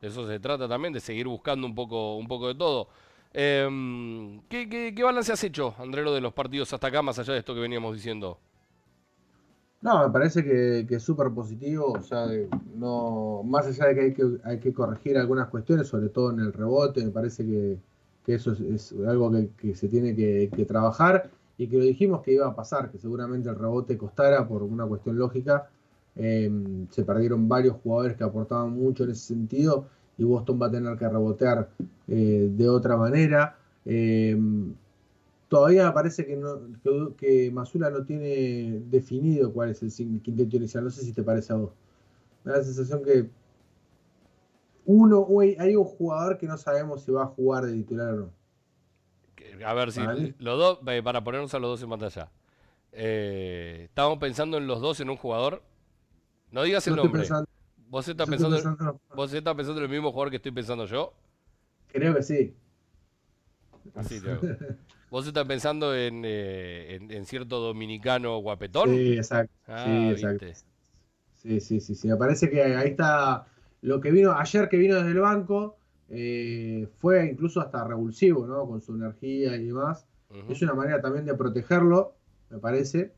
de 0.00 0.08
eso 0.08 0.26
se 0.28 0.38
trata 0.38 0.68
también, 0.68 0.92
de 0.92 1.00
seguir 1.00 1.26
buscando 1.26 1.66
un 1.66 1.74
poco, 1.74 2.16
un 2.16 2.28
poco 2.28 2.46
de 2.46 2.54
todo. 2.54 2.88
Eh, 3.34 4.40
¿qué, 4.48 4.94
balance 5.02 5.32
has 5.32 5.42
hecho, 5.42 5.74
Andrelo, 5.76 6.14
de 6.14 6.20
los 6.20 6.32
partidos 6.32 6.72
hasta 6.72 6.86
acá, 6.86 7.02
más 7.02 7.18
allá 7.18 7.32
de 7.32 7.40
esto 7.40 7.52
que 7.52 7.60
veníamos 7.60 7.94
diciendo? 7.94 8.38
No, 9.80 10.06
me 10.06 10.12
parece 10.12 10.44
que, 10.44 10.86
es 10.88 11.02
súper 11.02 11.30
positivo, 11.30 11.92
o 11.92 12.02
sea, 12.02 12.26
no, 12.76 13.42
más 13.44 13.66
allá 13.66 13.86
de 13.86 14.14
que 14.14 14.38
hay, 14.44 14.60
que 14.60 14.72
corregir 14.72 15.18
algunas 15.18 15.48
cuestiones, 15.48 15.88
sobre 15.88 16.08
todo 16.10 16.30
en 16.30 16.38
el 16.38 16.52
rebote, 16.52 17.04
me 17.04 17.10
parece 17.10 17.44
que, 17.44 17.78
eso 18.32 18.52
es, 18.52 18.94
algo 19.04 19.32
que, 19.56 19.74
se 19.74 19.88
tiene 19.88 20.14
que 20.14 20.64
trabajar 20.64 21.28
y 21.58 21.68
que 21.68 21.78
lo 21.78 21.84
dijimos 21.84 22.22
que 22.22 22.32
iba 22.32 22.46
a 22.46 22.54
pasar, 22.54 22.90
que 22.90 22.98
seguramente 22.98 23.48
el 23.48 23.56
rebote 23.56 23.96
costara 23.96 24.46
por 24.46 24.62
una 24.62 24.86
cuestión 24.86 25.18
lógica. 25.18 25.70
Eh, 26.14 26.50
se 26.90 27.04
perdieron 27.04 27.48
varios 27.48 27.76
jugadores 27.82 28.16
que 28.16 28.24
aportaban 28.24 28.72
mucho 28.72 29.04
en 29.04 29.10
ese 29.10 29.28
sentido 29.28 29.86
y 30.18 30.24
Boston 30.24 30.60
va 30.60 30.66
a 30.66 30.70
tener 30.70 30.96
que 30.98 31.08
rebotear 31.08 31.70
eh, 32.08 32.48
de 32.50 32.68
otra 32.68 32.96
manera. 32.96 33.56
Eh, 33.84 34.36
Todavía 35.52 35.92
parece 35.92 36.24
que, 36.24 36.40
que, 36.82 37.08
que 37.14 37.50
Masula 37.50 37.90
no 37.90 38.06
tiene 38.06 38.80
definido 38.88 39.52
cuál 39.52 39.68
es 39.68 39.82
el 39.82 40.22
quinteto 40.22 40.56
inicial. 40.56 40.82
No 40.82 40.88
sé 40.88 41.02
si 41.02 41.12
te 41.12 41.22
parece 41.22 41.52
a 41.52 41.56
vos. 41.56 41.72
Me 42.42 42.52
da 42.52 42.58
la 42.58 42.64
sensación 42.64 43.02
que 43.04 43.28
uno, 44.86 45.26
hay 45.58 45.76
un 45.76 45.84
jugador 45.84 46.38
que 46.38 46.46
no 46.46 46.56
sabemos 46.56 47.02
si 47.02 47.12
va 47.12 47.24
a 47.24 47.26
jugar 47.26 47.66
de 47.66 47.74
titular 47.74 48.14
o 48.14 48.16
no. 48.16 48.30
A 49.64 49.74
ver 49.74 49.92
si 49.92 50.00
los 50.38 50.58
dos, 50.58 50.78
eh, 50.86 51.02
para 51.02 51.22
ponernos 51.22 51.52
a 51.54 51.58
los 51.58 51.70
dos 51.70 51.82
en 51.82 51.90
pantalla. 51.90 52.30
Eh, 52.92 53.82
estamos 53.84 54.18
pensando 54.18 54.58
en 54.58 54.66
los 54.66 54.80
dos 54.80 55.00
en 55.00 55.10
un 55.10 55.16
jugador. 55.16 55.62
No 56.50 56.62
digas 56.62 56.86
el 56.86 56.96
nombre. 56.96 57.20
pensando- 57.22 57.48
¿Vos 57.88 58.08
estás 58.08 58.28
pensando, 58.28 58.56
pensando- 58.56 59.00
¿Vos 59.14 59.32
estás 59.32 59.54
pensando 59.54 59.80
en 59.80 59.84
el 59.84 59.90
mismo 59.90 60.10
jugador 60.12 60.30
que 60.30 60.36
estoy 60.36 60.52
pensando 60.52 60.86
yo? 60.86 61.12
creo 61.88 62.14
que 62.14 62.22
sí. 62.22 62.54
Así 63.94 64.20
te. 64.20 64.30
¿Vos 65.10 65.26
estás 65.26 65.44
pensando 65.46 65.94
en, 65.94 66.22
eh, 66.24 66.94
en, 66.94 67.10
en 67.10 67.26
cierto 67.26 67.60
dominicano 67.60 68.38
guapetón? 68.38 68.88
Sí, 68.88 69.12
exacto. 69.14 69.52
Ah, 69.68 69.84
sí, 69.84 70.10
exacto. 70.12 70.46
viste. 70.46 70.66
Sí, 71.36 71.60
sí, 71.60 71.80
sí, 71.80 71.94
sí. 71.94 72.08
Me 72.08 72.16
parece 72.16 72.48
que 72.48 72.62
ahí 72.62 72.88
está 72.88 73.44
lo 73.82 74.00
que 74.00 74.10
vino 74.10 74.32
ayer 74.32 74.68
que 74.70 74.78
vino 74.78 74.94
desde 74.96 75.10
el 75.10 75.20
banco. 75.20 75.76
Eh, 76.14 76.88
fue 76.98 77.24
incluso 77.24 77.62
hasta 77.62 77.84
revulsivo, 77.84 78.46
¿no? 78.46 78.66
Con 78.66 78.82
su 78.82 78.94
energía 78.94 79.56
y 79.56 79.66
demás. 79.66 80.06
Es 80.48 80.60
una 80.62 80.74
manera 80.74 81.00
también 81.00 81.24
de 81.24 81.34
protegerlo, 81.34 82.14
me 82.50 82.58
parece. 82.58 83.12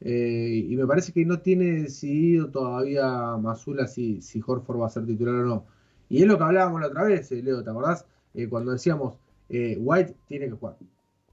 Eh, 0.00 0.66
y 0.68 0.74
me 0.76 0.86
parece 0.86 1.12
que 1.12 1.24
no 1.26 1.40
tiene 1.40 1.82
decidido 1.82 2.50
todavía 2.50 3.36
Masula 3.36 3.86
si, 3.86 4.22
si 4.22 4.42
Horford 4.46 4.80
va 4.80 4.86
a 4.86 4.90
ser 4.90 5.04
titular 5.04 5.34
o 5.34 5.44
no. 5.44 5.66
Y 6.08 6.22
es 6.22 6.26
lo 6.26 6.38
que 6.38 6.44
hablábamos 6.44 6.80
la 6.80 6.86
otra 6.86 7.04
vez, 7.04 7.30
eh, 7.32 7.42
Leo, 7.42 7.62
¿te 7.62 7.70
acordás? 7.70 8.06
Cuando 8.48 8.72
decíamos, 8.72 9.18
White 9.50 10.14
tiene 10.28 10.46
que 10.46 10.52
jugar. 10.52 10.76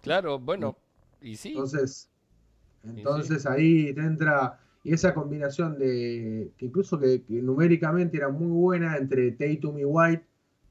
Claro, 0.01 0.39
bueno, 0.39 0.76
y 1.22 1.36
sí. 1.36 1.49
Entonces, 1.49 2.09
entonces 2.84 3.45
ahí 3.45 3.93
te 3.93 4.01
entra 4.01 4.59
y 4.84 4.93
esa 4.93 5.13
combinación 5.13 5.78
de 5.78 6.51
que 6.57 6.66
incluso 6.66 6.99
que, 6.99 7.22
que 7.24 7.41
numéricamente 7.41 8.18
era 8.18 8.30
muy 8.30 8.47
buena 8.47 8.97
entre 8.97 9.32
Tatum 9.32 9.78
y 9.78 9.86
White 9.86 10.26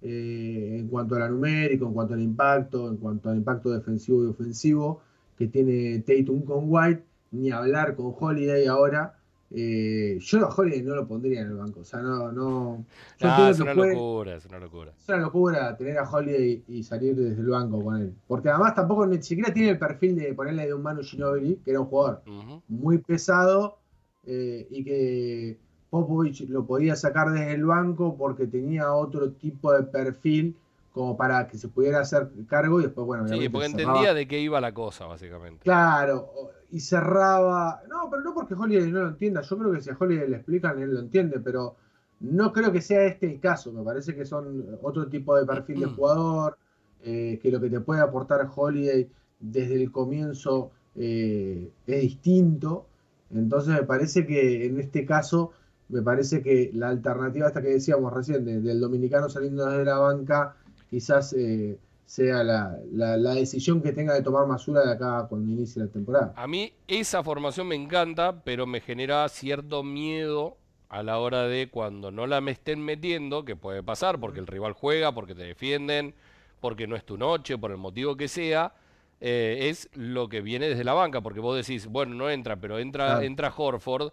eh, 0.05 0.77
en 0.81 0.89
cuanto 0.89 1.17
a 1.17 1.21
la 1.21 1.29
numérico, 1.29 1.87
en 1.87 1.95
cuanto 1.95 2.15
al 2.15 2.21
impacto, 2.23 2.89
en 2.89 2.99
cuanto 2.99 3.31
al 3.31 3.37
impacto 3.39 3.71
defensivo 3.71 4.23
y 4.23 4.27
ofensivo 4.29 5.01
que 5.37 5.49
tiene 5.49 5.99
Tatum 6.01 6.43
con 6.43 6.65
White, 6.69 7.03
ni 7.33 7.51
hablar 7.51 7.97
con 7.97 8.15
Holiday 8.19 8.67
ahora. 8.67 9.19
Eh, 9.57 10.19
yo 10.21 10.47
a 10.47 10.55
Holiday 10.55 10.83
no 10.83 10.95
lo 10.97 11.07
pondría 11.07 11.41
en 11.43 11.47
el 11.49 11.55
banco, 11.55 11.81
o 11.81 11.85
sea, 11.85 12.01
no, 12.01 12.33
no. 12.33 12.85
yo 13.21 13.29
Ah, 13.29 13.31
entiendo 13.31 13.51
es 13.51 13.57
que 13.57 13.63
una 13.63 13.75
juegue- 13.75 13.95
locura, 13.95 14.37
es 14.37 14.47
una 14.47 14.59
locura. 14.59 14.93
es 14.99 15.09
una 15.09 15.19
locura 15.19 15.77
tener 15.77 15.99
a 15.99 16.11
Holiday 16.11 16.65
y 16.69 16.83
salir 16.83 17.15
desde 17.15 17.41
el 17.41 17.49
banco 17.49 17.83
con 17.83 17.97
él. 18.01 18.13
Porque 18.27 18.49
además 18.49 18.75
tampoco 18.75 19.07
ni 19.07 19.23
siquiera 19.23 19.53
tiene 19.55 19.71
el 19.71 19.79
perfil 19.79 20.17
de 20.17 20.35
ponerle 20.35 20.67
de 20.67 20.75
un 20.75 20.83
Manu 20.83 21.03
Ginobili, 21.03 21.57
que 21.65 21.71
era 21.71 21.81
un 21.81 21.87
jugador 21.87 22.23
muy 22.69 22.99
pesado 22.99 23.79
eh, 24.27 24.67
y 24.71 24.83
que 24.85 25.59
Popovich 25.95 26.49
lo 26.49 26.67
podía 26.67 26.97
sacar 26.97 27.31
desde 27.31 27.53
el 27.53 27.65
banco 27.65 28.17
porque 28.17 28.49
tenía 28.49 28.93
otro 28.93 29.31
tipo 29.31 29.73
de 29.73 29.85
perfil 29.85 30.57
como 30.93 31.17
para 31.17 31.47
que 31.47 31.57
se 31.57 31.69
pudiera 31.69 32.01
hacer 32.01 32.31
cargo 32.49 32.81
y 32.81 32.85
después, 32.85 33.07
bueno, 33.07 33.29
Sí, 33.29 33.49
porque 33.49 33.69
cerraba. 33.69 33.93
entendía 33.93 34.15
de 34.15 34.27
qué 34.27 34.41
iba 34.41 34.61
la 34.61 34.75
cosa, 34.75 35.07
básicamente. 35.07 35.61
Claro, 35.63 36.31
y 36.73 36.81
cerraba. 36.81 37.83
No, 37.89 38.11
pero 38.11 38.23
no 38.23 38.35
porque 38.35 38.55
Holiday 38.55 38.91
no 38.91 39.03
lo 39.03 39.09
entienda. 39.09 39.43
Yo 39.43 39.57
creo 39.57 39.73
que 39.73 39.81
si 39.81 39.91
a 39.91 39.97
Holiday 39.99 40.29
le 40.29 40.37
explican, 40.37 40.81
él 40.81 40.95
lo 40.95 40.99
entiende, 41.01 41.39
pero 41.39 41.77
no 42.21 42.53
creo 42.53 42.73
que 42.73 42.81
sea 42.81 43.05
este 43.05 43.27
el 43.27 43.39
caso. 43.39 43.73
Me 43.73 43.85
parece 43.85 44.17
que 44.17 44.25
son 44.25 44.79
otro 44.83 45.07
tipo 45.07 45.37
de 45.37 45.47
perfil 45.47 45.79
de 45.81 45.87
jugador, 45.97 46.59
eh, 47.05 47.39
que 47.41 47.53
lo 47.53 47.61
que 47.61 47.71
te 47.71 47.79
puede 47.81 48.01
aportar 48.01 48.49
Holiday 48.53 49.09
desde 49.39 49.81
el 49.81 49.93
comienzo 49.93 50.73
eh, 50.97 51.71
es 51.87 52.01
distinto. 52.03 52.87
Entonces 53.33 53.75
me 53.75 53.83
parece 53.85 54.27
que 54.27 54.67
en 54.67 54.79
este 54.79 55.05
caso, 55.05 55.53
me 55.89 56.03
parece 56.03 56.43
que 56.43 56.71
la 56.75 56.89
alternativa 56.89 57.47
esta 57.49 57.63
que 57.63 57.69
decíamos 57.69 58.13
recién, 58.13 58.45
de- 58.45 58.61
del 58.61 58.81
dominicano 58.81 59.29
saliendo 59.29 59.67
desde 59.67 59.85
la 59.85 59.99
banca, 59.99 60.57
quizás 60.91 61.33
eh, 61.35 61.79
sea 62.07 62.43
la, 62.45 62.79
la- 62.93 63.17
la 63.17 63.35
decisión 63.35 63.83
que 63.83 63.93
tenga 63.93 64.15
de 64.15 64.23
tomar 64.23 64.47
Masura 64.47 64.83
de 64.85 64.93
acá 64.93 65.27
cuando 65.29 65.51
inicie 65.53 65.83
la 65.83 65.89
temporada. 65.89 66.33
A 66.37 66.47
mí 66.47 66.73
esa 66.89 67.23
formación 67.23 67.69
me 67.69 67.75
encanta, 67.77 68.43
pero 68.45 68.67
me 68.67 68.81
genera 68.81 69.29
cierto 69.29 69.83
miedo 69.83 70.57
a 70.89 71.03
la 71.03 71.19
hora 71.19 71.43
de 71.49 71.69
cuando 71.71 72.11
no 72.11 72.27
la 72.27 72.41
me 72.41 72.51
estén 72.53 72.81
metiendo, 72.85 73.45
que 73.45 73.57
puede 73.57 73.83
pasar 73.83 74.19
porque 74.21 74.41
el 74.41 74.47
rival 74.47 74.73
juega, 74.73 75.13
porque 75.13 75.35
te 75.35 75.43
defienden, 75.43 76.15
porque 76.61 76.87
no 76.87 76.97
es 76.97 77.05
tu 77.05 77.17
noche, 77.19 77.59
por 77.59 77.71
el 77.71 77.79
motivo 77.79 78.17
que 78.17 78.29
sea, 78.29 78.75
eh, 79.21 79.69
es 79.71 79.89
lo 79.95 80.29
que 80.29 80.41
viene 80.41 80.69
desde 80.69 80.85
la 80.85 80.93
banca, 80.93 81.21
porque 81.21 81.41
vos 81.41 81.57
decís, 81.57 81.87
bueno, 81.87 82.15
no 82.15 82.31
entra, 82.31 82.57
pero 82.57 82.79
entra, 82.79 83.07
Claro. 83.07 83.21
entra 83.23 83.53
Horford, 83.57 84.13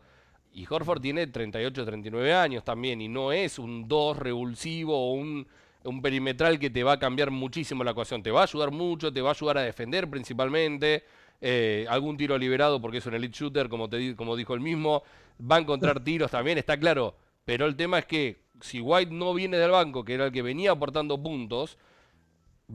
y 0.53 0.65
Horford 0.69 1.01
tiene 1.01 1.27
38, 1.27 1.85
39 1.85 2.33
años 2.33 2.63
también, 2.63 3.01
y 3.01 3.07
no 3.07 3.31
es 3.31 3.59
un 3.59 3.87
2 3.87 4.17
revulsivo 4.17 4.95
o 4.97 5.13
un, 5.13 5.47
un 5.83 6.01
perimetral 6.01 6.59
que 6.59 6.69
te 6.69 6.83
va 6.83 6.93
a 6.93 6.99
cambiar 6.99 7.31
muchísimo 7.31 7.83
la 7.83 7.91
ecuación. 7.91 8.21
Te 8.23 8.31
va 8.31 8.41
a 8.41 8.43
ayudar 8.43 8.71
mucho, 8.71 9.11
te 9.13 9.21
va 9.21 9.29
a 9.29 9.33
ayudar 9.33 9.57
a 9.59 9.61
defender 9.61 10.09
principalmente. 10.09 11.03
eh, 11.41 11.85
algún 11.89 12.17
tiro 12.17 12.37
liberado 12.37 12.79
porque 12.79 12.97
es 12.99 13.05
un 13.07 13.15
elite 13.15 13.35
shooter, 13.35 13.67
como, 13.67 13.89
te, 13.89 14.15
como 14.15 14.35
dijo 14.35 14.53
el 14.53 14.59
mismo. 14.61 15.03
Va 15.39 15.55
a 15.57 15.59
encontrar 15.59 15.99
tiros 16.03 16.31
también, 16.31 16.57
está 16.57 16.77
claro. 16.79 17.15
Pero 17.45 17.65
el 17.65 17.75
tema 17.75 17.99
es 17.99 18.05
que 18.05 18.43
si 18.61 18.79
White 18.79 19.11
no 19.11 19.33
viene 19.33 19.57
del 19.57 19.71
banco, 19.71 20.05
que 20.05 20.13
era 20.13 20.25
el 20.27 20.31
que 20.31 20.41
venía 20.43 20.71
aportando 20.71 21.21
puntos, 21.21 21.77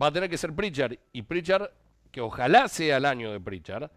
va 0.01 0.09
a 0.09 0.13
tener 0.13 0.29
que 0.29 0.39
ser 0.39 0.53
Pritchard. 0.55 0.99
Y 1.13 1.23
Pritchard, 1.23 1.71
que 2.11 2.21
ojalá 2.21 2.69
sea 2.69 2.97
el 2.97 3.05
año 3.05 3.31
de 3.33 3.41
Pritchard, 3.41 3.91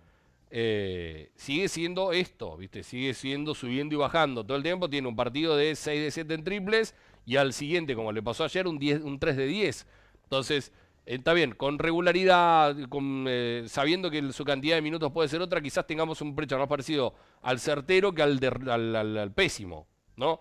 eh, 0.51 1.31
sigue 1.35 1.67
siendo 1.67 2.11
esto, 2.11 2.57
¿viste? 2.57 2.83
Sigue 2.83 3.13
siendo 3.13 3.53
subiendo 3.53 3.95
y 3.95 3.97
bajando. 3.97 4.45
Todo 4.45 4.57
el 4.57 4.63
tiempo 4.63 4.89
tiene 4.89 5.07
un 5.07 5.15
partido 5.15 5.55
de 5.55 5.75
6 5.75 6.01
de 6.01 6.11
7 6.11 6.33
en 6.33 6.43
triples 6.43 6.95
y 7.25 7.35
al 7.35 7.53
siguiente, 7.53 7.95
como 7.95 8.11
le 8.11 8.23
pasó 8.23 8.43
ayer, 8.43 8.67
un, 8.67 8.79
10, 8.79 9.01
un 9.03 9.19
3 9.19 9.37
de 9.37 9.45
10. 9.45 9.87
Entonces, 10.23 10.71
eh, 11.05 11.15
está 11.15 11.33
bien, 11.33 11.53
con 11.53 11.77
regularidad, 11.77 12.75
con, 12.89 13.25
eh, 13.27 13.65
sabiendo 13.67 14.09
que 14.09 14.31
su 14.33 14.43
cantidad 14.43 14.75
de 14.75 14.81
minutos 14.81 15.11
puede 15.11 15.29
ser 15.29 15.41
otra, 15.41 15.61
quizás 15.61 15.85
tengamos 15.85 16.21
un 16.21 16.35
Pritchard 16.35 16.59
más 16.59 16.69
parecido 16.69 17.13
al 17.41 17.59
certero 17.59 18.13
que 18.13 18.23
al, 18.23 19.31
pésimo, 19.35 19.87
¿no? 20.15 20.39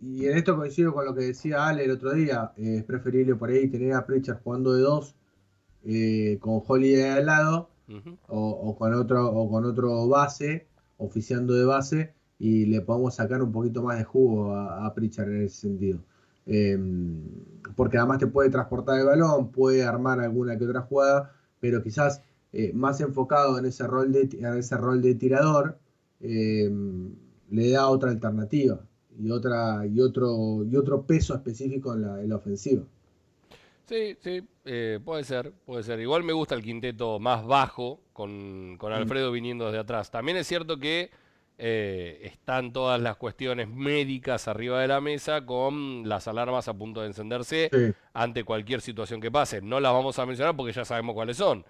Y, 0.00 0.26
en, 0.26 0.36
esto 0.36 0.56
coincido 0.56 0.92
con 0.92 1.06
lo 1.06 1.14
que 1.14 1.22
decía 1.24 1.66
Ale 1.66 1.84
el 1.84 1.92
otro 1.92 2.12
día. 2.12 2.52
es 2.58 2.84
preferible 2.84 3.34
por 3.34 3.48
ahí 3.48 3.68
tener 3.68 3.94
a 3.94 4.04
Pritchard 4.04 4.42
jugando 4.42 4.74
de 4.74 4.82
dos 4.82 5.14
eh, 5.86 6.36
con 6.40 6.62
Holiday 6.66 7.10
al 7.10 7.26
lado 7.26 7.73
O, 8.28 8.76
con 8.78 8.94
otro 8.94 9.30
o 9.30 9.50
con 9.50 9.64
otro 9.64 10.08
base, 10.08 10.66
oficiando 10.96 11.54
de 11.54 11.64
base, 11.64 12.14
y 12.38 12.66
le 12.66 12.80
podemos 12.80 13.14
sacar 13.14 13.42
un 13.42 13.52
poquito 13.52 13.82
más 13.82 13.98
de 13.98 14.04
jugo 14.04 14.52
a, 14.54 14.86
a 14.86 14.94
Pritchard 14.94 15.28
en 15.30 15.42
ese 15.42 15.60
sentido. 15.62 16.00
Eh, 16.46 16.78
porque 17.76 17.98
además 17.98 18.18
te 18.18 18.26
puede 18.26 18.50
transportar 18.50 18.98
el 19.00 19.06
balón, 19.06 19.50
puede 19.50 19.84
armar 19.84 20.20
alguna 20.20 20.56
que 20.58 20.64
otra 20.64 20.82
jugada, 20.82 21.32
pero 21.60 21.82
quizás 21.82 22.22
eh, 22.52 22.72
más 22.74 23.00
enfocado 23.00 23.58
en 23.58 23.66
ese 23.66 23.86
rol 23.86 24.12
de, 24.12 24.28
en 24.32 24.58
ese 24.58 24.76
rol 24.76 25.00
de 25.02 25.14
tirador. 25.14 25.78
eh, 26.20 26.70
le 27.50 27.70
da 27.70 27.88
otra 27.88 28.10
alternativa 28.10 28.80
y 29.18 29.30
otra 29.30 29.86
y 29.86 30.00
otro 30.00 30.64
y 30.64 30.76
otro 30.76 31.02
peso 31.06 31.34
específico 31.34 31.94
en 31.94 32.02
la, 32.02 32.22
en 32.22 32.28
la 32.28 32.36
ofensiva. 32.36 32.82
Sí, 33.86 34.16
sí, 34.20 34.42
eh, 34.64 34.98
puede 35.04 35.24
ser, 35.24 35.52
puede 35.66 35.82
ser. 35.82 36.00
Igual 36.00 36.22
me 36.22 36.32
gusta 36.32 36.54
el 36.54 36.62
quinteto 36.62 37.18
más 37.18 37.44
bajo, 37.44 38.00
con, 38.12 38.76
con 38.78 38.92
Alfredo 38.92 39.30
viniendo 39.30 39.66
desde 39.66 39.78
atrás. 39.80 40.10
También 40.10 40.38
es 40.38 40.46
cierto 40.46 40.78
que 40.78 41.10
eh, 41.58 42.20
están 42.24 42.72
todas 42.72 43.00
las 43.00 43.16
cuestiones 43.16 43.68
médicas 43.68 44.48
arriba 44.48 44.80
de 44.80 44.88
la 44.88 45.00
mesa 45.00 45.44
con 45.44 46.08
las 46.08 46.26
alarmas 46.28 46.66
a 46.68 46.74
punto 46.74 47.00
de 47.02 47.08
encenderse 47.08 47.68
Sí. 47.72 47.92
ante 48.14 48.42
cualquier 48.44 48.80
situación 48.80 49.20
que 49.20 49.30
pase. 49.30 49.60
No 49.60 49.78
las 49.80 49.92
vamos 49.92 50.18
a 50.18 50.24
mencionar 50.26 50.56
porque 50.56 50.72
ya 50.72 50.84
sabemos 50.86 51.14
cuáles 51.14 51.36
son. 51.36 51.64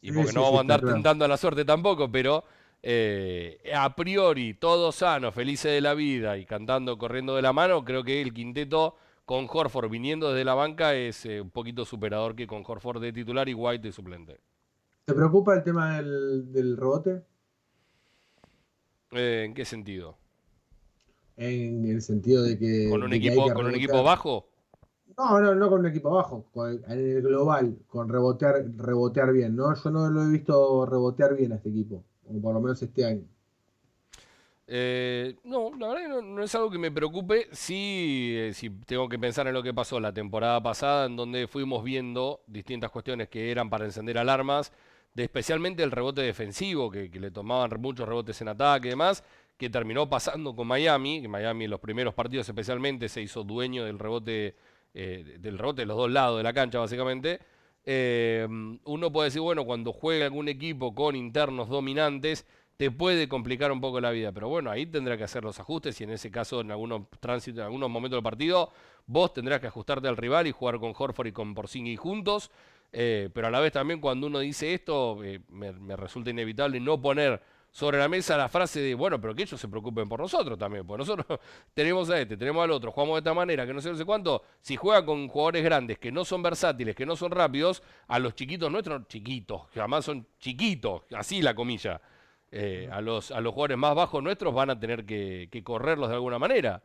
Y 0.00 0.08
Sí, 0.08 0.14
porque 0.14 0.30
sí, 0.30 0.34
no 0.34 0.42
vamos 0.42 0.58
a 0.58 0.60
andar 0.62 0.80
claro. 0.80 0.94
tentando 0.94 1.24
a 1.26 1.28
la 1.28 1.36
suerte 1.36 1.64
tampoco, 1.66 2.10
pero 2.10 2.42
eh, 2.82 3.58
a 3.76 3.94
priori, 3.94 4.54
todos 4.54 4.96
sanos, 4.96 5.34
felices 5.34 5.70
de 5.72 5.82
la 5.82 5.92
vida 5.92 6.38
y 6.38 6.46
cantando, 6.46 6.96
corriendo 6.96 7.36
de 7.36 7.42
la 7.42 7.52
mano, 7.52 7.84
creo 7.84 8.02
que 8.02 8.22
el 8.22 8.32
quinteto 8.32 8.96
con 9.30 9.46
Horford 9.48 9.88
viniendo 9.88 10.30
desde 10.30 10.44
la 10.44 10.54
banca 10.54 10.96
es 10.96 11.24
eh, 11.24 11.40
un 11.40 11.50
poquito 11.50 11.84
superador 11.84 12.34
que 12.34 12.48
con 12.48 12.64
Horford 12.66 13.00
de 13.00 13.12
titular 13.12 13.48
y 13.48 13.54
White 13.54 13.86
de 13.86 13.92
suplente. 13.92 14.40
¿Te 15.04 15.14
preocupa 15.14 15.54
el 15.54 15.62
tema 15.62 15.98
del, 15.98 16.52
del 16.52 16.76
rebote? 16.76 17.22
Eh, 19.12 19.44
¿En 19.46 19.54
qué 19.54 19.64
sentido? 19.64 20.16
En 21.36 21.84
el 21.84 22.02
sentido 22.02 22.42
de 22.42 22.58
que. 22.58 22.88
¿Con 22.90 23.04
un 23.04 23.12
equipo, 23.12 23.54
con 23.54 23.66
un 23.66 23.74
equipo 23.76 24.02
bajo? 24.02 24.48
No, 25.16 25.40
no, 25.40 25.54
no 25.54 25.68
con 25.68 25.78
un 25.78 25.86
equipo 25.86 26.10
bajo, 26.10 26.46
con 26.52 26.82
en 26.88 26.98
el 26.98 27.22
global, 27.22 27.78
con 27.86 28.08
rebotear, 28.08 28.64
rebotear 28.78 29.32
bien. 29.32 29.54
No, 29.54 29.72
yo 29.76 29.90
no 29.92 30.10
lo 30.10 30.24
he 30.24 30.28
visto 30.32 30.86
rebotear 30.86 31.36
bien 31.36 31.52
a 31.52 31.54
este 31.54 31.68
equipo, 31.68 32.02
o 32.24 32.40
por 32.42 32.52
lo 32.52 32.60
menos 32.60 32.82
este 32.82 33.04
año. 33.04 33.28
Eh, 34.72 35.34
no, 35.42 35.72
la 35.76 35.88
verdad 35.88 36.02
que 36.02 36.22
no, 36.22 36.42
es 36.44 36.54
algo 36.54 36.70
que 36.70 36.78
me 36.78 36.92
preocupe. 36.92 37.48
Sí, 37.50 38.34
eh, 38.36 38.52
tengo 38.86 39.08
que 39.08 39.18
pensar 39.18 39.48
en 39.48 39.54
lo 39.54 39.64
que 39.64 39.74
pasó 39.74 39.98
la 39.98 40.14
temporada 40.14 40.62
pasada, 40.62 41.06
en 41.06 41.16
donde 41.16 41.48
fuimos 41.48 41.82
viendo 41.82 42.40
distintas 42.46 42.92
cuestiones 42.92 43.28
que 43.28 43.50
eran 43.50 43.68
para 43.68 43.84
encender 43.84 44.16
alarmas, 44.16 44.72
de 45.14 45.24
especialmente 45.24 45.82
el 45.82 45.90
rebote 45.90 46.22
defensivo, 46.22 46.88
que, 46.88 47.10
que 47.10 47.18
le 47.18 47.32
tomaban 47.32 47.80
muchos 47.80 48.08
rebotes 48.08 48.40
en 48.42 48.48
ataque 48.48 48.86
y 48.86 48.90
demás, 48.90 49.24
que 49.56 49.68
terminó 49.68 50.08
pasando 50.08 50.54
con 50.54 50.68
Miami, 50.68 51.20
que 51.20 51.28
Miami 51.28 51.64
en 51.64 51.70
los 51.72 51.80
primeros 51.80 52.14
partidos 52.14 52.48
especialmente 52.48 53.08
se 53.08 53.22
hizo 53.22 53.42
dueño 53.42 53.84
del 53.84 53.98
rebote, 53.98 54.54
eh, 54.94 55.36
del 55.40 55.58
rebote 55.58 55.82
de 55.82 55.86
los 55.86 55.96
dos 55.96 56.10
lados 56.12 56.38
de 56.38 56.44
la 56.44 56.52
cancha, 56.52 56.78
básicamente. 56.78 57.40
Eh, 57.84 58.46
uno 58.84 59.12
puede 59.12 59.26
decir, 59.30 59.40
bueno, 59.40 59.64
cuando 59.64 59.92
juega 59.92 60.26
algún 60.26 60.48
equipo 60.48 60.94
con 60.94 61.16
internos 61.16 61.68
dominantes, 61.68 62.46
te 62.80 62.90
puede 62.90 63.28
complicar 63.28 63.70
un 63.72 63.78
poco 63.78 64.00
la 64.00 64.10
vida, 64.10 64.32
pero 64.32 64.48
bueno, 64.48 64.70
ahí 64.70 64.86
tendrá 64.86 65.18
que 65.18 65.24
hacer 65.24 65.44
los 65.44 65.60
ajustes 65.60 66.00
y 66.00 66.04
en 66.04 66.12
ese 66.12 66.30
caso, 66.30 66.62
en 66.62 66.70
algunos 66.70 67.02
tránsitos, 67.20 67.58
en 67.58 67.64
algunos 67.66 67.90
momentos 67.90 68.16
del 68.16 68.22
partido, 68.22 68.72
vos 69.04 69.34
tendrás 69.34 69.60
que 69.60 69.66
ajustarte 69.66 70.08
al 70.08 70.16
rival 70.16 70.46
y 70.46 70.52
jugar 70.52 70.78
con 70.78 70.94
Horford 70.96 71.26
y 71.26 71.32
con 71.32 71.54
Porzingis 71.54 72.00
juntos, 72.00 72.50
eh, 72.90 73.28
pero 73.34 73.48
a 73.48 73.50
la 73.50 73.60
vez 73.60 73.72
también 73.72 74.00
cuando 74.00 74.28
uno 74.28 74.38
dice 74.38 74.72
esto, 74.72 75.22
eh, 75.22 75.40
me, 75.50 75.94
resulta 75.94 76.30
inevitable 76.30 76.80
no 76.80 76.98
poner 77.02 77.42
sobre 77.70 77.98
la 77.98 78.08
mesa 78.08 78.38
la 78.38 78.48
frase 78.48 78.80
de, 78.80 78.94
bueno, 78.94 79.20
pero 79.20 79.34
que 79.34 79.42
ellos 79.42 79.60
se 79.60 79.68
preocupen 79.68 80.08
por 80.08 80.20
nosotros 80.20 80.58
también, 80.58 80.86
porque 80.86 81.00
nosotros 81.00 81.38
tenemos 81.74 82.08
a 82.08 82.18
este, 82.18 82.38
tenemos 82.38 82.64
al 82.64 82.70
otro, 82.70 82.92
jugamos 82.92 83.16
de 83.16 83.18
esta 83.18 83.34
manera, 83.34 83.66
que 83.66 83.74
no 83.74 83.82
sé, 83.82 83.90
no 83.90 83.96
sé 83.98 84.06
cuánto, 84.06 84.42
si 84.62 84.76
juega 84.76 85.04
con 85.04 85.28
jugadores 85.28 85.62
grandes 85.64 85.98
que 85.98 86.10
no 86.10 86.24
son 86.24 86.42
versátiles, 86.42 86.96
que 86.96 87.04
no 87.04 87.14
son 87.14 87.30
rápidos, 87.30 87.82
a 88.08 88.18
los 88.18 88.34
chiquitos 88.34 88.72
nuestros, 88.72 89.06
chiquitos, 89.06 89.64
además 89.74 90.06
son 90.06 90.26
chiquitos, 90.38 91.02
así 91.14 91.42
la 91.42 91.54
comilla, 91.54 92.00
eh, 92.52 92.88
a, 92.92 93.00
los, 93.00 93.30
a 93.30 93.40
los 93.40 93.52
jugadores 93.54 93.78
más 93.78 93.94
bajos 93.94 94.22
nuestros 94.22 94.52
van 94.54 94.70
a 94.70 94.78
tener 94.80 95.04
que, 95.06 95.48
que 95.50 95.62
correrlos 95.64 96.08
de 96.08 96.14
alguna 96.16 96.38
manera. 96.38 96.82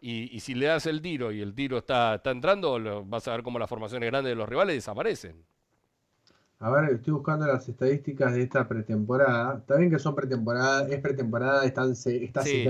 Y, 0.00 0.34
y 0.36 0.40
si 0.40 0.54
le 0.54 0.66
das 0.66 0.86
el 0.86 1.00
tiro 1.02 1.32
y 1.32 1.40
el 1.40 1.54
tiro 1.54 1.78
está, 1.78 2.16
está 2.16 2.30
entrando, 2.30 2.78
lo- 2.78 3.04
vas 3.04 3.26
a 3.28 3.32
ver 3.32 3.42
cómo 3.42 3.58
las 3.58 3.68
formaciones 3.70 4.10
grandes 4.10 4.30
de 4.32 4.36
los 4.36 4.48
rivales 4.48 4.74
desaparecen. 4.76 5.44
A 6.60 6.70
ver, 6.70 6.94
estoy 6.94 7.12
buscando 7.12 7.46
las 7.46 7.68
estadísticas 7.68 8.32
de 8.34 8.42
esta 8.42 8.66
pretemporada. 8.66 9.58
Está 9.58 9.76
bien 9.76 9.90
que 9.90 9.98
son 9.98 10.14
pretemporada, 10.14 10.88
es 10.88 10.98
pretemporada, 11.00 11.64
están, 11.64 11.94
se- 11.94 12.24
está 12.24 12.42
Sí. 12.42 12.64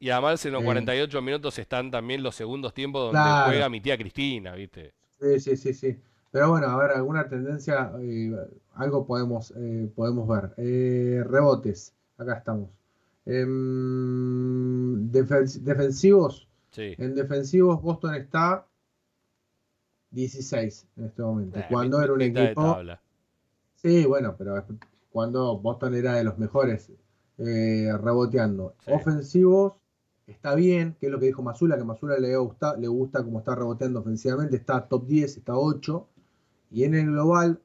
Y 0.00 0.10
además 0.10 0.44
en 0.44 0.52
los 0.52 0.62
Eh. 0.62 0.64
48 0.64 1.22
minutos 1.22 1.58
están 1.58 1.90
también 1.90 2.22
los 2.22 2.34
segundos 2.34 2.74
tiempos 2.74 3.04
donde 3.04 3.18
Claro. 3.20 3.46
juega 3.46 3.68
mi 3.70 3.80
tía 3.80 3.96
Cristina, 3.96 4.52
¿viste? 4.54 4.92
Sí, 5.20 5.40
sí, 5.40 5.56
sí, 5.56 5.72
sí. 5.74 5.96
Pero 6.30 6.50
bueno, 6.50 6.66
a 6.68 6.76
ver, 6.78 6.90
alguna 6.92 7.28
tendencia, 7.28 7.92
eh, 8.00 8.36
algo 8.74 9.06
podemos, 9.06 9.52
eh, 9.56 9.90
podemos 9.94 10.28
ver. 10.28 10.52
Eh, 10.58 11.24
rebotes, 11.26 11.94
acá 12.18 12.34
estamos. 12.38 12.68
Em, 13.78 15.10
defen- 15.10 15.60
defensivos, 15.62 16.48
Sí. 16.70 16.94
en 16.98 17.14
defensivos 17.14 17.80
Boston 17.82 18.14
está 18.14 18.66
16 20.10 20.86
en 20.96 21.04
este 21.06 21.22
momento. 21.22 21.58
Eh, 21.58 21.66
Cuando 21.70 22.02
era 22.02 22.12
un 22.12 22.20
equipo... 22.22 22.76
Sí, 23.76 24.04
bueno, 24.06 24.34
pero 24.36 24.64
cuando 25.10 25.56
Boston 25.58 25.94
era 25.94 26.14
de 26.14 26.24
los 26.24 26.36
mejores 26.38 26.90
eh, 27.38 27.90
reboteando. 28.02 28.74
Sí. 28.84 28.90
Ofensivos, 28.92 29.74
está 30.26 30.54
bien, 30.56 30.96
que 30.98 31.06
es 31.06 31.12
lo 31.12 31.20
que 31.20 31.26
dijo 31.26 31.42
Mazula, 31.42 31.76
que 31.78 31.84
Mazula 31.84 32.18
le 32.18 32.36
gusta, 32.36 32.76
le 32.76 32.88
gusta 32.88 33.22
cómo 33.22 33.38
está 33.38 33.54
reboteando 33.54 34.00
ofensivamente, 34.00 34.56
está 34.56 34.86
top 34.88 35.06
10, 35.06 35.36
está 35.36 35.56
8. 35.56 36.08
Y 36.70 36.84
en 36.84 36.94
el 36.94 37.06
global, 37.06 37.60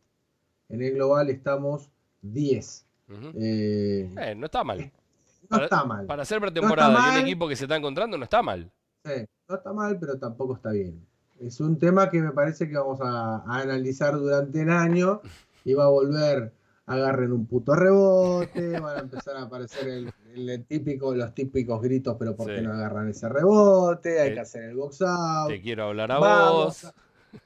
en 0.70 0.82
el 0.82 0.94
global 0.94 1.30
estamos 1.30 1.90
10. 2.22 2.86
Ujú. 3.10 3.32
Eh, 3.36 4.10
Eh, 4.18 4.36
no 4.36 4.46
está 4.46 4.64
mal. 4.64 4.80
no 4.80 5.48
Para- 5.50 5.64
está 5.66 5.84
mal. 5.84 6.06
Para 6.06 6.22
hacer 6.24 6.40
pretemporada 6.40 6.90
y 6.92 6.94
mal. 6.94 7.16
un 7.20 7.22
equipo 7.28 7.48
que 7.48 7.56
se 7.56 7.66
está 7.66 7.76
encontrando 7.76 8.18
no 8.18 8.24
está 8.24 8.42
mal. 8.42 8.72
Sí, 9.06 9.12
no 9.50 9.56
está 9.56 9.74
mal, 9.74 9.98
pero 10.00 10.18
tampoco 10.18 10.56
está 10.56 10.72
bien. 10.72 11.06
Es 11.42 11.60
un 11.60 11.78
tema 11.78 12.10
que 12.10 12.22
me 12.22 12.32
parece 12.32 12.70
que 12.70 12.78
vamos 12.78 13.00
a, 13.02 13.38
a 13.46 13.60
analizar 13.62 14.14
durante 14.16 14.62
el 14.62 14.70
año 14.70 15.20
y 15.66 15.74
va 15.74 15.84
a 15.86 15.90
volver, 15.90 16.54
agarren 16.86 17.34
un 17.34 17.46
puto 17.46 17.76
rebote, 17.76 18.80
van 18.80 18.98
a 18.98 19.00
empezar 19.02 19.36
a 19.36 19.44
aparecer 19.44 19.88
el, 19.90 20.14
el 20.36 20.64
típico, 20.66 21.14
los 21.14 21.34
típicos 21.34 21.82
gritos, 21.82 22.16
pero 22.18 22.36
¿por 22.36 22.48
qué 22.48 22.60
Sí. 22.60 22.64
no 22.66 22.72
agarran 22.74 23.10
ese 23.10 23.28
rebote? 23.28 24.22
Hay 24.22 24.34
que 24.34 24.40
hacer 24.40 24.64
el 24.64 24.76
box 24.78 25.02
out. 25.02 25.50
Te 25.50 25.62
quiero 25.62 25.86
hablar 25.86 26.12
a 26.14 26.20
Vamos, 26.20 26.82
vos. 26.84 26.94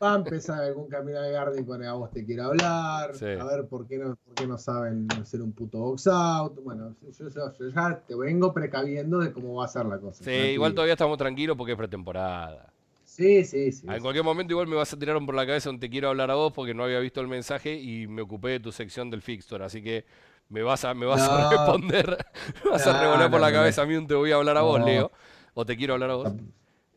Va 0.03 0.13
a 0.13 0.17
empezar 0.17 0.61
algún 0.63 0.87
camino 0.89 1.21
de 1.21 1.31
Garden 1.31 1.65
con 1.65 1.83
a 1.83 1.93
vos 1.93 2.11
te 2.11 2.25
quiero 2.25 2.43
hablar. 2.45 3.19
Sí. 3.19 3.25
A 3.33 3.45
ver 3.45 3.67
por 3.67 3.87
qué, 3.87 3.97
no, 3.97 4.15
por 4.17 4.35
qué 4.35 4.45
no 4.47 4.57
saben 4.57 5.17
hacer 5.19 5.41
un 5.41 5.53
puto 5.53 5.79
box 5.79 6.07
out. 6.07 6.55
Bueno, 6.63 6.95
yo, 7.01 7.29
yo- 7.29 7.53
yo 7.53 7.69
ya 7.69 8.03
te 8.05 8.15
vengo 8.15 8.53
precaviendo 8.53 9.19
de 9.19 9.31
cómo 9.33 9.55
va 9.55 9.65
a 9.65 9.67
ser 9.67 9.85
la 9.85 9.99
cosa. 9.99 10.25
Sí, 10.25 10.29
tranquilo. 10.29 10.53
igual 10.53 10.73
todavía 10.75 10.93
estamos 10.93 11.17
tranquilos 11.17 11.55
porque 11.57 11.71
es 11.73 11.77
pretemporada. 11.77 12.73
Sí, 13.03 13.43
sí, 13.45 13.71
sí. 13.71 13.87
En 13.87 14.01
cualquier 14.01 14.25
momento 14.25 14.51
igual 14.53 14.67
me 14.67 14.75
vas 14.75 14.91
a 14.93 14.99
tirar 14.99 15.17
por 15.25 15.33
la 15.35 15.45
cabeza 15.45 15.69
un 15.69 15.79
te 15.79 15.89
quiero 15.89 16.09
hablar 16.09 16.29
a 16.29 16.35
vos 16.35 16.51
porque 16.53 16.73
no 16.73 16.83
había 16.83 16.99
visto 16.99 17.21
el 17.21 17.27
mensaje 17.27 17.75
y 17.75 18.05
me 18.07 18.21
ocupé 18.21 18.49
de 18.49 18.59
tu 18.59 18.71
sección 18.73 19.09
del 19.09 19.21
fixture, 19.21 19.63
así 19.63 19.81
que 19.81 20.05
me 20.49 20.61
vas 20.61 20.83
a, 20.83 20.93
me 20.93 21.05
vas 21.05 21.29
a 21.29 21.45
responder, 21.49 22.17
me 22.65 22.71
vas 22.71 22.85
a 22.85 22.91
No, 22.91 22.93
revolear 22.93 23.29
por 23.31 23.39
la 23.39 23.51
cabeza 23.51 23.83
a 23.83 23.85
mí 23.85 23.95
un 23.95 24.05
te 24.07 24.13
voy 24.15 24.31
a 24.31 24.35
hablar 24.35 24.57
a 24.57 24.61
vos. 24.61 24.81
Leo, 24.81 25.11
o 25.53 25.65
te 25.65 25.77
quiero 25.77 25.93
hablar 25.93 26.09
a 26.11 26.15
vos. 26.15 26.33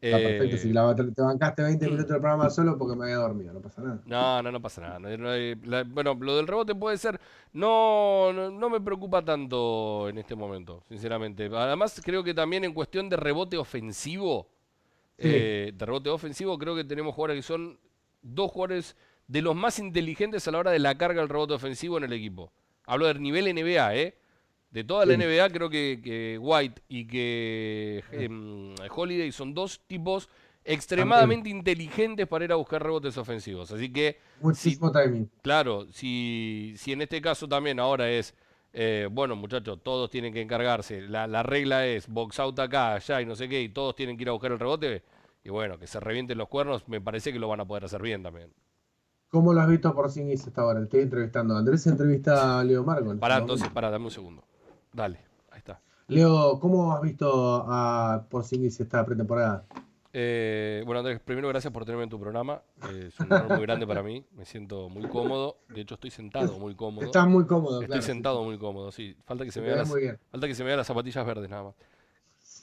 Está, 0.00 0.16
perfecto. 0.16 0.56
Eh, 0.56 0.58
Si 0.58 0.72
la- 0.72 0.94
te 0.94 1.22
bancaste 1.22 1.62
20 1.62 1.84
minutos 1.86 2.08
del 2.08 2.20
programa 2.20 2.48
solo 2.48 2.78
porque 2.78 2.96
me 2.96 3.04
había 3.04 3.16
dormido, 3.16 3.52
no 3.52 3.60
pasa 3.60 3.82
nada. 3.82 4.00
No, 4.06 4.42
no, 4.42 4.50
no 4.52 4.60
pasa 4.62 4.80
nada. 4.80 4.98
no- 4.98 5.14
no 5.18 5.28
hay- 5.30 5.54
la- 5.64 5.84
bueno, 5.84 6.14
lo 6.18 6.36
del 6.36 6.46
rebote 6.46 6.74
puede 6.74 6.96
ser. 6.96 7.20
No, 7.52 8.32
no, 8.32 8.50
no 8.50 8.70
me 8.70 8.80
preocupa 8.80 9.22
tanto 9.22 10.08
en 10.08 10.16
este 10.18 10.34
momento, 10.34 10.82
sinceramente. 10.88 11.50
Además, 11.54 12.00
creo 12.04 12.24
que 12.24 12.32
también 12.32 12.64
en 12.64 12.72
cuestión 12.72 13.08
de 13.10 13.16
rebote 13.16 13.58
ofensivo, 13.58 14.48
Sí. 15.18 15.28
eh, 15.28 15.72
de 15.74 15.86
rebote 15.86 16.08
ofensivo, 16.08 16.56
creo 16.58 16.74
que 16.74 16.84
tenemos 16.84 17.14
jugadores 17.14 17.36
que 17.44 17.52
son 17.52 17.78
dos 18.22 18.50
jugadores 18.50 18.96
de 19.28 19.42
los 19.42 19.54
más 19.54 19.78
inteligentes 19.78 20.48
a 20.48 20.50
la 20.50 20.58
hora 20.58 20.70
de 20.70 20.78
la 20.78 20.96
carga 20.96 21.20
del 21.20 21.28
rebote 21.28 21.52
ofensivo 21.54 21.98
en 21.98 22.04
el 22.04 22.12
equipo. 22.14 22.52
Hablo 22.86 23.06
del 23.06 23.20
nivel 23.20 23.46
NBA, 23.48 23.94
¿eh? 23.96 24.14
De 24.70 24.84
toda 24.84 25.04
la 25.04 25.14
Sí. 25.14 25.20
NBA, 25.20 25.50
creo 25.50 25.68
que, 25.68 26.00
que 26.02 26.38
White 26.40 26.82
y 26.88 27.06
que 27.06 28.04
em, 28.12 28.74
Holiday 28.94 29.32
son 29.32 29.52
dos 29.52 29.80
tipos 29.86 30.28
extremadamente 30.64 31.48
inteligentes 31.48 32.26
para 32.28 32.44
ir 32.44 32.52
a 32.52 32.56
buscar 32.56 32.82
rebotes 32.82 33.16
ofensivos. 33.18 33.72
Así 33.72 33.92
que 33.92 34.18
Muchísimo 34.40 34.92
timing. 34.92 35.28
Claro, 35.42 35.86
si, 35.90 36.74
si 36.76 36.92
en 36.92 37.02
este 37.02 37.20
caso 37.20 37.48
también 37.48 37.80
ahora 37.80 38.08
es, 38.10 38.34
eh, 38.72 39.08
bueno 39.10 39.34
muchachos, 39.34 39.80
todos 39.82 40.08
tienen 40.10 40.32
que 40.32 40.40
encargarse, 40.40 41.00
la, 41.02 41.26
la 41.26 41.42
regla 41.42 41.86
es 41.86 42.06
box 42.06 42.38
out 42.38 42.58
acá, 42.60 42.94
allá 42.94 43.20
y 43.20 43.26
no 43.26 43.34
sé 43.34 43.48
qué, 43.48 43.60
y 43.62 43.70
todos 43.70 43.96
tienen 43.96 44.16
que 44.16 44.22
ir 44.22 44.28
a 44.28 44.32
buscar 44.32 44.52
el 44.52 44.58
rebote, 44.60 45.02
y 45.42 45.48
bueno, 45.50 45.78
que 45.78 45.86
se 45.88 45.98
revienten 45.98 46.38
los 46.38 46.48
cuernos, 46.48 46.86
me 46.88 47.00
parece 47.00 47.32
que 47.32 47.38
lo 47.40 47.48
van 47.48 47.60
a 47.60 47.64
poder 47.66 47.84
hacer 47.86 48.02
bien 48.02 48.22
también. 48.22 48.52
¿Cómo 49.30 49.52
lo 49.52 49.60
has 49.60 49.68
visto 49.68 49.94
por 49.94 50.10
sí 50.10 50.32
hasta 50.32 50.60
ahora? 50.60 50.82
Estoy 50.82 51.00
entrevistando. 51.02 51.56
Andrés 51.56 51.86
entrevista 51.86 52.58
a 52.60 52.64
Leo 52.64 52.82
Marco. 52.84 53.04
Pará, 53.18 53.36
momento. 53.36 53.54
entonces, 53.54 53.68
pará, 53.70 53.90
dame 53.90 54.06
un 54.06 54.10
segundo. 54.10 54.44
Dale, 54.92 55.18
ahí 55.50 55.58
está. 55.58 55.80
Leo, 56.08 56.58
¿cómo 56.58 56.92
has 56.94 57.02
visto 57.02 57.64
a 57.68 58.26
Porzingis 58.28 58.80
esta 58.80 59.04
pretemporada? 59.04 59.64
Eh, 60.12 60.82
bueno, 60.84 60.98
Andrés, 60.98 61.20
primero 61.20 61.46
gracias 61.48 61.72
por 61.72 61.84
tenerme 61.84 62.02
en 62.04 62.10
tu 62.10 62.18
programa. 62.18 62.62
eh, 62.90 63.04
es 63.08 63.20
un 63.20 63.32
honor 63.32 63.48
muy 63.50 63.62
grande 63.62 63.86
para 63.86 64.02
mí. 64.02 64.24
Me 64.32 64.44
siento 64.44 64.88
muy 64.88 65.06
cómodo. 65.08 65.58
De 65.68 65.82
hecho, 65.82 65.94
estoy 65.94 66.10
sentado 66.10 66.58
muy 66.58 66.74
cómodo. 66.74 67.06
Estás 67.06 67.28
muy 67.28 67.46
cómodo, 67.46 67.74
Estoy 67.82 67.86
claro. 67.86 68.02
sentado 68.02 68.42
muy 68.42 68.58
cómodo, 68.58 68.90
sí. 68.90 69.16
Falta 69.24 69.44
que 69.44 69.52
se 69.52 69.60
Te 69.60 69.66
me 69.66 69.72
vean 69.72 69.78
las, 69.88 70.18
falta 70.32 70.48
que 70.48 70.54
se 70.56 70.62
me 70.64 70.66
vean 70.68 70.78
las 70.78 70.86
zapatillas 70.88 71.24
verdes 71.24 71.48
nada 71.48 71.62
más. 71.62 71.74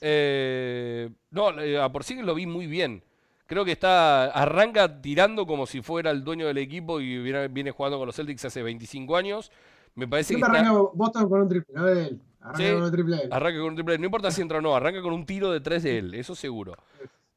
Eh, 0.02 1.10
no, 1.30 1.58
eh, 1.60 1.80
a 1.80 1.90
Porzingis 1.90 2.24
lo 2.24 2.34
vi 2.34 2.46
muy 2.46 2.66
bien. 2.66 3.02
Creo 3.46 3.64
que 3.64 3.72
está 3.72 4.26
arranca 4.26 5.00
tirando 5.00 5.46
como 5.46 5.64
si 5.66 5.80
fuera 5.80 6.10
el 6.10 6.22
dueño 6.22 6.46
del 6.46 6.58
equipo 6.58 7.00
y 7.00 7.18
viene, 7.22 7.48
viene 7.48 7.70
jugando 7.70 7.96
con 7.96 8.04
los 8.06 8.14
Celtics 8.16 8.44
hace 8.44 8.62
25 8.62 9.16
años. 9.16 9.50
Me 9.98 10.06
parece 10.06 10.34
que 10.34 10.40
está, 10.40 10.52
arranca 10.52 10.72
Boston 10.94 11.28
con 11.28 11.40
un 11.42 11.48
triple, 11.48 11.80
de 11.82 12.06
él. 12.06 12.20
Arranca 12.40 12.58
Sí. 12.58 12.72
con 12.72 12.82
un 12.84 12.92
triple. 12.92 13.16
él. 13.24 13.28
arranca 13.32 13.58
con 13.58 13.68
un 13.68 13.74
triple. 13.74 13.98
No 13.98 14.04
importa 14.04 14.30
si 14.30 14.42
entra 14.42 14.58
o 14.58 14.60
no, 14.60 14.76
arranca 14.76 15.02
con 15.02 15.12
un 15.12 15.26
tiro 15.26 15.50
de 15.50 15.60
tres 15.60 15.82
de 15.82 15.98
él, 15.98 16.14
eso 16.14 16.36
seguro. 16.36 16.76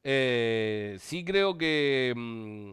Eh, 0.04 0.96
sí 1.00 1.24
creo 1.24 1.58
que 1.58 2.12
mm, 2.16 2.70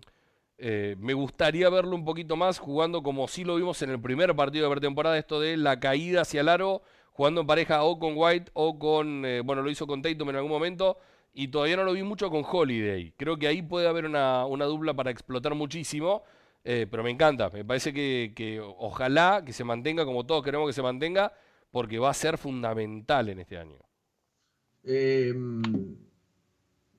eh, 0.59 0.95
me 0.99 1.13
gustaría 1.15 1.69
verlo 1.71 1.95
un 1.95 2.05
poquito 2.05 2.35
más 2.35 2.59
jugando 2.59 3.01
como 3.01 3.27
sí 3.27 3.43
lo 3.43 3.55
vimos 3.55 3.81
en 3.81 3.89
el 3.89 3.99
primer 3.99 4.35
partido 4.35 4.67
de 4.67 4.71
pretemporada, 4.75 5.17
esto 5.17 5.39
de 5.39 5.57
la 5.57 5.79
caída 5.79 6.21
hacia 6.21 6.41
el 6.41 6.49
aro, 6.49 6.83
jugando 7.11 7.41
en 7.41 7.47
pareja 7.47 7.81
o 7.83 7.97
con 7.97 8.13
White 8.15 8.51
o 8.53 8.77
con, 8.77 9.25
eh, 9.25 9.41
bueno, 9.41 9.63
lo 9.63 9.71
hizo 9.71 9.87
con 9.87 10.03
Tatum 10.03 10.29
en 10.29 10.35
algún 10.35 10.51
momento, 10.51 10.97
y 11.33 11.47
todavía 11.47 11.77
no 11.77 11.83
lo 11.83 11.93
vi 11.93 12.03
mucho 12.03 12.29
con 12.29 12.43
Holiday. 12.47 13.11
Creo 13.17 13.37
que 13.37 13.47
ahí 13.47 13.63
puede 13.63 13.87
haber 13.87 14.05
una, 14.05 14.45
una 14.45 14.65
dupla 14.65 14.93
para 14.93 15.09
explotar 15.09 15.55
muchísimo, 15.55 16.21
eh, 16.63 16.87
pero 16.89 17.03
me 17.03 17.09
encanta, 17.11 17.49
me 17.49 17.65
parece 17.65 17.93
que, 17.93 18.33
que 18.35 18.59
ojalá 18.61 19.43
que 19.45 19.53
se 19.53 19.63
mantenga 19.63 20.05
como 20.05 20.25
todos 20.25 20.43
queremos 20.43 20.67
que 20.69 20.73
se 20.73 20.81
mantenga, 20.81 21.33
porque 21.71 21.99
va 21.99 22.09
a 22.11 22.13
ser 22.13 22.37
fundamental 22.37 23.29
en 23.29 23.39
este 23.39 23.57
año. 23.57 23.79
Eh, 24.83 25.33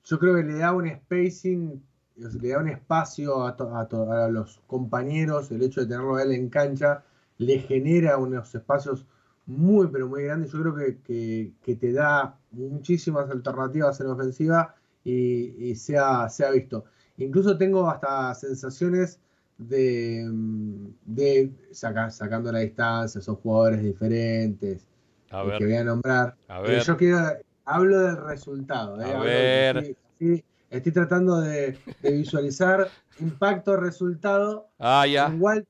yo 0.03 0.19
creo 0.19 0.35
que 0.35 0.43
le 0.43 0.57
da 0.57 0.73
un 0.73 0.87
spacing, 0.89 1.81
le 2.15 2.49
da 2.49 2.59
un 2.59 2.69
espacio 2.69 3.43
a, 3.45 3.55
to- 3.55 3.75
a 3.75 3.87
to- 3.87 4.11
a 4.11 4.29
los 4.29 4.59
compañeros, 4.67 5.51
el 5.51 5.61
hecho 5.63 5.81
de 5.81 5.87
tenerlo 5.87 6.15
a 6.15 6.23
él 6.23 6.31
en 6.33 6.49
cancha, 6.49 7.03
le 7.37 7.59
genera 7.59 8.17
unos 8.17 8.53
espacios 8.55 9.05
muy, 9.45 9.87
pero 9.87 10.07
muy 10.07 10.23
grandes. 10.23 10.51
Yo 10.51 10.61
creo 10.61 10.75
que, 10.75 11.01
que- 11.01 11.53
que 11.63 11.75
te 11.75 11.91
da 11.93 12.37
muchísimas 12.51 13.29
alternativas 13.29 13.99
en 14.01 14.07
ofensiva 14.07 14.75
y, 15.03 15.69
y 15.71 15.75
se, 15.75 15.97
ha, 15.97 16.29
se 16.29 16.45
ha 16.45 16.51
visto. 16.51 16.85
Incluso 17.17 17.57
tengo 17.57 17.89
hasta 17.89 18.33
sensaciones 18.35 19.19
de, 19.67 20.27
mm, 20.29 20.87
de 21.05 21.51
saca- 21.71 22.09
sacando 22.09 22.51
la 22.51 22.59
distancia, 22.59 23.19
esos 23.19 23.37
jugadores 23.39 23.81
diferentes 23.83 24.85
A 25.29 25.41
el 25.41 25.47
ver. 25.47 25.57
que 25.59 25.65
voy 25.65 25.75
a 25.75 25.83
nombrar. 25.83 26.35
A 26.47 26.59
ver. 26.61 26.81
yo 26.83 26.97
quiero, 26.97 27.17
hablo 27.65 27.99
del 27.99 28.17
resultado. 28.17 29.01
eh, 29.01 29.13
A 29.13 29.19
ver. 29.19 29.77
Estoy, 29.77 29.97
estoy- 30.19 30.45
estoy 30.69 30.91
tratando 30.91 31.39
de, 31.41 31.77
de 32.01 32.11
visualizar 32.11 32.87
impacto, 33.19 33.77
resultado. 33.77 34.67
Ah, 34.79 35.05
ya. 35.07 35.27
El, 35.27 35.39
Wal- 35.39 35.65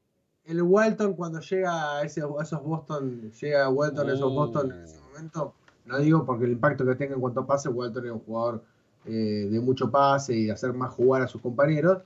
el 0.45 0.61
Walton 0.63 1.13
cuando 1.13 1.39
llega 1.39 1.97
a, 1.99 2.03
ese, 2.03 2.21
a 2.21 2.41
esos 2.43 2.63
Boston, 2.63 3.31
llega 3.39 3.65
a 3.65 3.69
Walton 3.69 4.09
a 4.09 4.13
esos 4.13 4.31
Uh. 4.31 4.35
Boston 4.35 4.71
en 4.71 4.83
ese 4.83 4.99
momento, 5.01 5.53
no 5.85 5.97
digo 5.99 6.25
porque 6.25 6.45
el 6.45 6.51
impacto 6.53 6.85
que 6.85 6.95
tenga 6.95 7.13
en 7.15 7.21
cuanto 7.21 7.41
a 7.41 7.47
pase, 7.47 7.69
Walton 7.69 8.05
es 8.05 8.11
un 8.11 8.19
jugador 8.19 8.63
eh, 9.05 9.47
de 9.51 9.59
mucho 9.59 9.89
pase 9.91 10.35
y 10.35 10.45
de 10.45 10.51
hacer 10.51 10.73
más 10.73 10.91
jugar 10.93 11.21
a 11.23 11.27
sus 11.27 11.41
compañeros, 11.41 11.99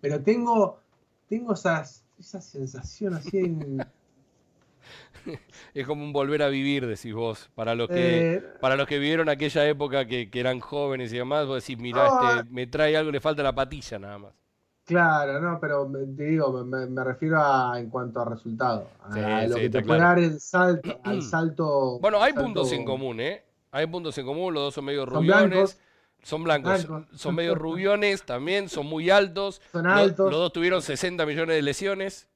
pero 0.00 0.20
tengo, 0.20 0.78
tengo 1.28 1.52
esas, 1.54 2.04
esa 2.18 2.40
sensación 2.40 3.14
así 3.14 3.38
en, 3.38 3.92
Es 5.74 5.86
como 5.86 6.04
un 6.04 6.12
volver 6.12 6.42
a 6.42 6.48
vivir, 6.48 6.86
decís 6.86 7.14
vos. 7.14 7.50
Para 7.54 7.74
los 7.74 7.90
que, 7.90 8.28
eh, 8.34 8.42
para 8.60 8.76
los 8.76 8.86
que 8.86 8.98
vivieron 8.98 9.28
aquella 9.28 9.66
época 9.68 10.06
que, 10.06 10.30
que 10.30 10.40
eran 10.40 10.60
jóvenes 10.60 11.12
y 11.12 11.16
demás, 11.18 11.46
vos 11.46 11.62
decís, 11.64 11.78
mirá, 11.80 12.06
No, 12.06 12.06
este, 12.06 12.44
me 12.44 12.66
trae 12.66 12.96
algo, 12.96 13.10
le 13.10 13.20
falta 13.20 13.42
la 13.42 13.54
patilla 13.54 13.98
nada 13.98 14.18
más. 14.18 14.34
Claro, 14.84 15.38
no, 15.40 15.60
pero 15.60 15.90
te 16.16 16.24
digo, 16.24 16.64
me, 16.64 16.86
me 16.86 17.04
refiero 17.04 17.38
a 17.42 17.78
en 17.78 17.90
cuanto 17.90 18.20
a 18.20 18.24
resultado, 18.24 18.96
a 19.00 19.42
Sí, 19.42 19.48
lo 19.48 19.60
sí, 19.60 19.60
que 19.60 19.68
te 19.68 19.82
puede 19.82 20.00
claro. 20.00 20.00
dar 20.00 20.18
el 20.18 20.40
salto, 20.40 20.98
al 21.04 21.20
salto. 21.22 22.00
Bueno, 22.00 22.22
hay 22.22 22.32
salto- 22.34 22.34
puntos 22.34 22.72
en 22.72 22.84
común, 22.84 23.20
¿eh? 23.20 23.44
Hay 23.70 23.86
puntos 23.86 24.16
en 24.18 24.26
común, 24.26 24.54
los 24.54 24.62
dos 24.64 24.74
son 24.74 24.84
medio 24.86 25.06
rubiones. 25.06 25.80
Son 26.28 26.44
blancos, 26.44 26.86
son 27.14 27.34
medio 27.34 27.54
rubiones 27.54 28.22
también, 28.22 28.68
son 28.68 28.84
muy 28.84 29.08
altos. 29.08 29.62
Son 29.72 29.86
altos. 29.86 30.30
los 30.30 30.38
dos 30.38 30.52
tuvieron 30.52 30.82
60 30.82 31.24
millones 31.24 31.56
de 31.56 31.62
lesiones. 31.62 32.28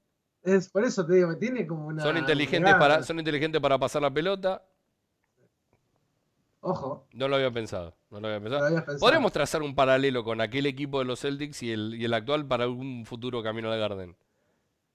Es 0.42 0.70
por 0.70 0.82
eso 0.86 1.04
te 1.04 1.16
digo, 1.16 1.28
me 1.28 1.36
tiene 1.36 1.66
como 1.66 1.88
una. 1.88 2.02
Son 2.02 2.16
inteligentes 2.16 2.74
para, 2.76 3.02
son 3.02 3.18
inteligentes 3.18 3.60
para 3.60 3.78
pasar 3.78 4.00
la 4.00 4.10
pelota. 4.10 4.64
Ojo, 6.60 7.06
No 7.12 7.28
lo 7.28 7.36
había 7.36 7.50
pensado. 7.50 7.94
No 8.08 8.18
lo 8.18 8.28
había 8.28 8.40
pensado. 8.40 8.98
Podríamos 8.98 9.30
trazar 9.30 9.60
un 9.60 9.74
paralelo 9.74 10.24
con 10.24 10.40
aquel 10.40 10.64
equipo 10.64 11.00
de 11.00 11.04
los 11.04 11.20
Celtics 11.20 11.62
y 11.62 11.72
el, 11.72 11.94
y 11.94 12.06
el 12.06 12.14
actual 12.14 12.46
para 12.46 12.64
algún 12.64 13.04
futuro 13.04 13.42
camino 13.42 13.70
al 13.70 13.78
Garden. 13.78 14.16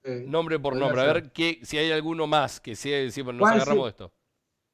Eh, 0.05 0.25
Nombre 0.27 0.57
por 0.57 0.75
nombre. 0.75 1.01
A 1.01 1.13
ver 1.13 1.31
qué, 1.31 1.59
si 1.61 1.77
hay 1.77 1.91
alguno 1.91 2.25
más 2.25 2.59
que 2.59 2.75
sea, 2.75 3.07
si 3.11 3.21
nos 3.21 3.35
¿Cuál 3.37 3.53
agarramos 3.57 3.83
de 3.83 3.89
esto. 3.89 4.11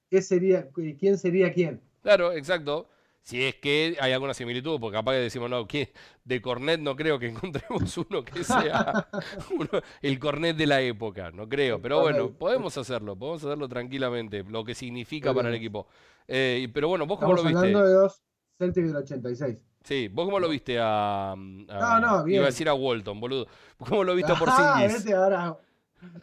¿Qué 0.10 0.22
sería, 0.22 0.70
quién 0.98 1.18
sería 1.18 1.52
quién? 1.52 1.82
Claro, 2.02 2.32
exacto. 2.32 2.88
Si 3.24 3.42
es 3.42 3.56
que 3.56 3.96
hay 4.02 4.12
alguna 4.12 4.34
similitud, 4.34 4.80
porque 4.82 4.98
capaz 4.98 5.14
que 5.14 5.20
decimos, 5.20 5.50
no, 5.50 5.66
que 5.66 5.94
de 6.26 6.42
Cornet 6.42 6.82
no 6.82 6.94
creo 6.96 7.18
que 7.20 7.28
encontremos 7.30 7.98
uno 7.98 8.24
que 8.24 8.44
sea 8.44 9.08
uno- 9.58 9.82
el 10.02 10.20
Cornet 10.20 10.58
de 10.58 10.68
la 10.68 10.82
época, 10.82 11.32
no 11.32 11.48
creo. 11.48 11.82
Pero 11.82 12.02
bueno, 12.02 12.32
podemos 12.32 12.78
hacerlo, 12.78 13.16
podemos 13.16 13.44
hacerlo 13.44 13.70
tranquilamente, 13.70 14.44
lo 14.44 14.66
que 14.66 14.76
significa 14.76 15.34
para 15.34 15.48
el 15.50 15.56
equipo. 15.56 15.88
Eh, 16.28 16.68
pero 16.74 16.90
bueno, 16.90 17.06
¿vos 17.08 17.18
cómo 17.18 17.34
lo 17.34 17.44
viste? 17.44 17.58
hablando 17.58 17.86
de 17.86 17.94
dos 17.94 18.22
Celtics 18.58 18.88
del 18.88 18.98
86. 18.98 19.58
Sí, 19.86 20.10
¿vos 20.10 20.26
cómo 20.26 20.40
lo 20.40 20.48
viste 20.50 20.80
a, 20.80 21.32
a- 21.32 21.36
No, 21.36 22.00
no, 22.00 22.24
bien. 22.26 22.38
Iba 22.38 22.44
a 22.46 22.52
decir 22.52 22.68
a 22.70 22.74
Walton, 22.74 23.20
boludo. 23.22 23.48
¿Cómo 23.78 24.04
lo 24.04 24.16
viste 24.16 24.32
a 24.32 24.36
Ah, 24.36 24.40
Porzingis? 24.40 24.98
este 24.98 25.14
ahora, 25.14 25.58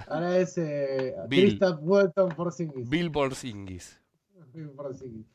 ahora 0.07 0.37
es 0.39 0.57
eh, 0.59 1.15
Bill. 1.29 1.59
Walton 1.81 2.29
Porzingis. 2.31 2.89
Bill 2.89 3.11
Porzingis. 3.11 4.01
Bill 4.53 4.71
Porzingis. 4.71 5.27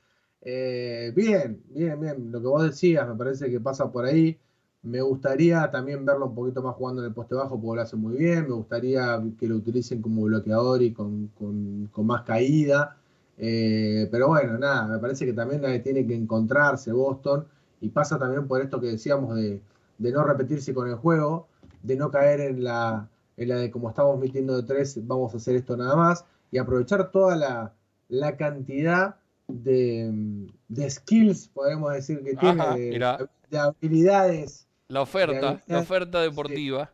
Eh, 0.46 1.12
bien, 1.16 1.64
bien, 1.70 2.00
bien. 2.00 2.32
Lo 2.32 2.40
que 2.42 2.48
vos 2.48 2.64
decías, 2.64 3.08
me 3.08 3.16
parece 3.16 3.50
que 3.50 3.60
pasa 3.60 3.92
por 3.92 4.06
ahí. 4.06 4.40
Me 4.84 5.02
gustaría 5.02 5.72
también 5.72 6.06
verlo 6.06 6.28
un 6.28 6.36
poquito 6.36 6.62
más 6.62 6.76
jugando 6.76 7.02
en 7.02 7.08
el 7.08 7.14
poste 7.14 7.34
bajo 7.36 7.60
porque 7.60 7.78
lo 7.78 7.82
hace 7.82 7.96
muy 7.96 8.16
bien. 8.18 8.44
Me 8.48 8.54
gustaría 8.54 9.22
que 9.40 9.48
lo 9.48 9.56
utilicen 9.58 10.02
como 10.02 10.24
bloqueador 10.24 10.82
y 10.84 10.94
con, 10.94 11.28
con- 11.30 11.88
con 11.92 12.06
más 12.06 12.22
caída. 12.24 12.96
Eh, 13.38 14.08
pero 14.12 14.28
bueno, 14.30 14.58
nada, 14.60 14.88
me 14.88 15.00
parece 15.00 15.26
que 15.26 15.34
también 15.34 15.62
tiene 15.84 16.06
que 16.06 16.16
encontrarse 16.16 16.92
Boston. 16.92 17.48
Y 17.82 17.90
pasa 17.90 18.20
también 18.20 18.48
por 18.48 18.62
esto 18.62 18.80
que 18.80 18.88
decíamos 18.88 19.36
de, 19.36 19.62
de 19.98 20.12
no 20.12 20.24
repetirse 20.24 20.74
con 20.74 20.88
el 20.88 20.96
juego, 20.96 21.48
de 21.84 21.96
no 21.98 22.12
caer 22.12 22.42
en 22.42 22.64
la, 22.64 23.10
en 23.38 23.50
la 23.50 23.56
de 23.58 23.72
como 23.72 23.90
estamos 23.90 24.20
metiendo 24.20 24.56
de 24.56 24.64
tres, 24.64 25.00
vamos 25.08 25.34
a 25.34 25.38
hacer 25.38 25.56
esto 25.56 25.76
nada 25.78 25.96
más. 25.96 26.26
Y 26.52 26.58
aprovechar 26.60 27.12
toda 27.12 27.36
la, 27.36 27.74
la 28.10 28.38
cantidad 28.38 29.16
de, 29.48 30.48
de 30.68 30.90
skills, 30.90 31.48
podemos 31.50 31.94
decir, 31.94 32.24
que 32.24 32.36
tiene, 32.36 33.18
de, 33.50 33.58
habilidades, 33.58 34.68
La 34.88 35.02
oferta, 35.02 35.62
la 35.68 35.80
oferta 35.80 36.22
deportiva. 36.22 36.92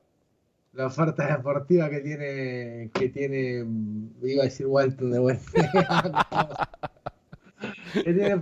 la 0.74 0.88
oferta 0.88 1.36
deportiva 1.38 1.90
que 1.90 2.00
tiene, 2.02 2.90
que 2.94 3.10
tiene, 3.10 3.66
iba 4.24 4.44
a 4.44 4.46
decir 4.46 4.68
Walton 4.68 5.12
de 5.12 5.20
vuelta. 5.20 5.52
que 7.94 8.04
tiene 8.14 8.42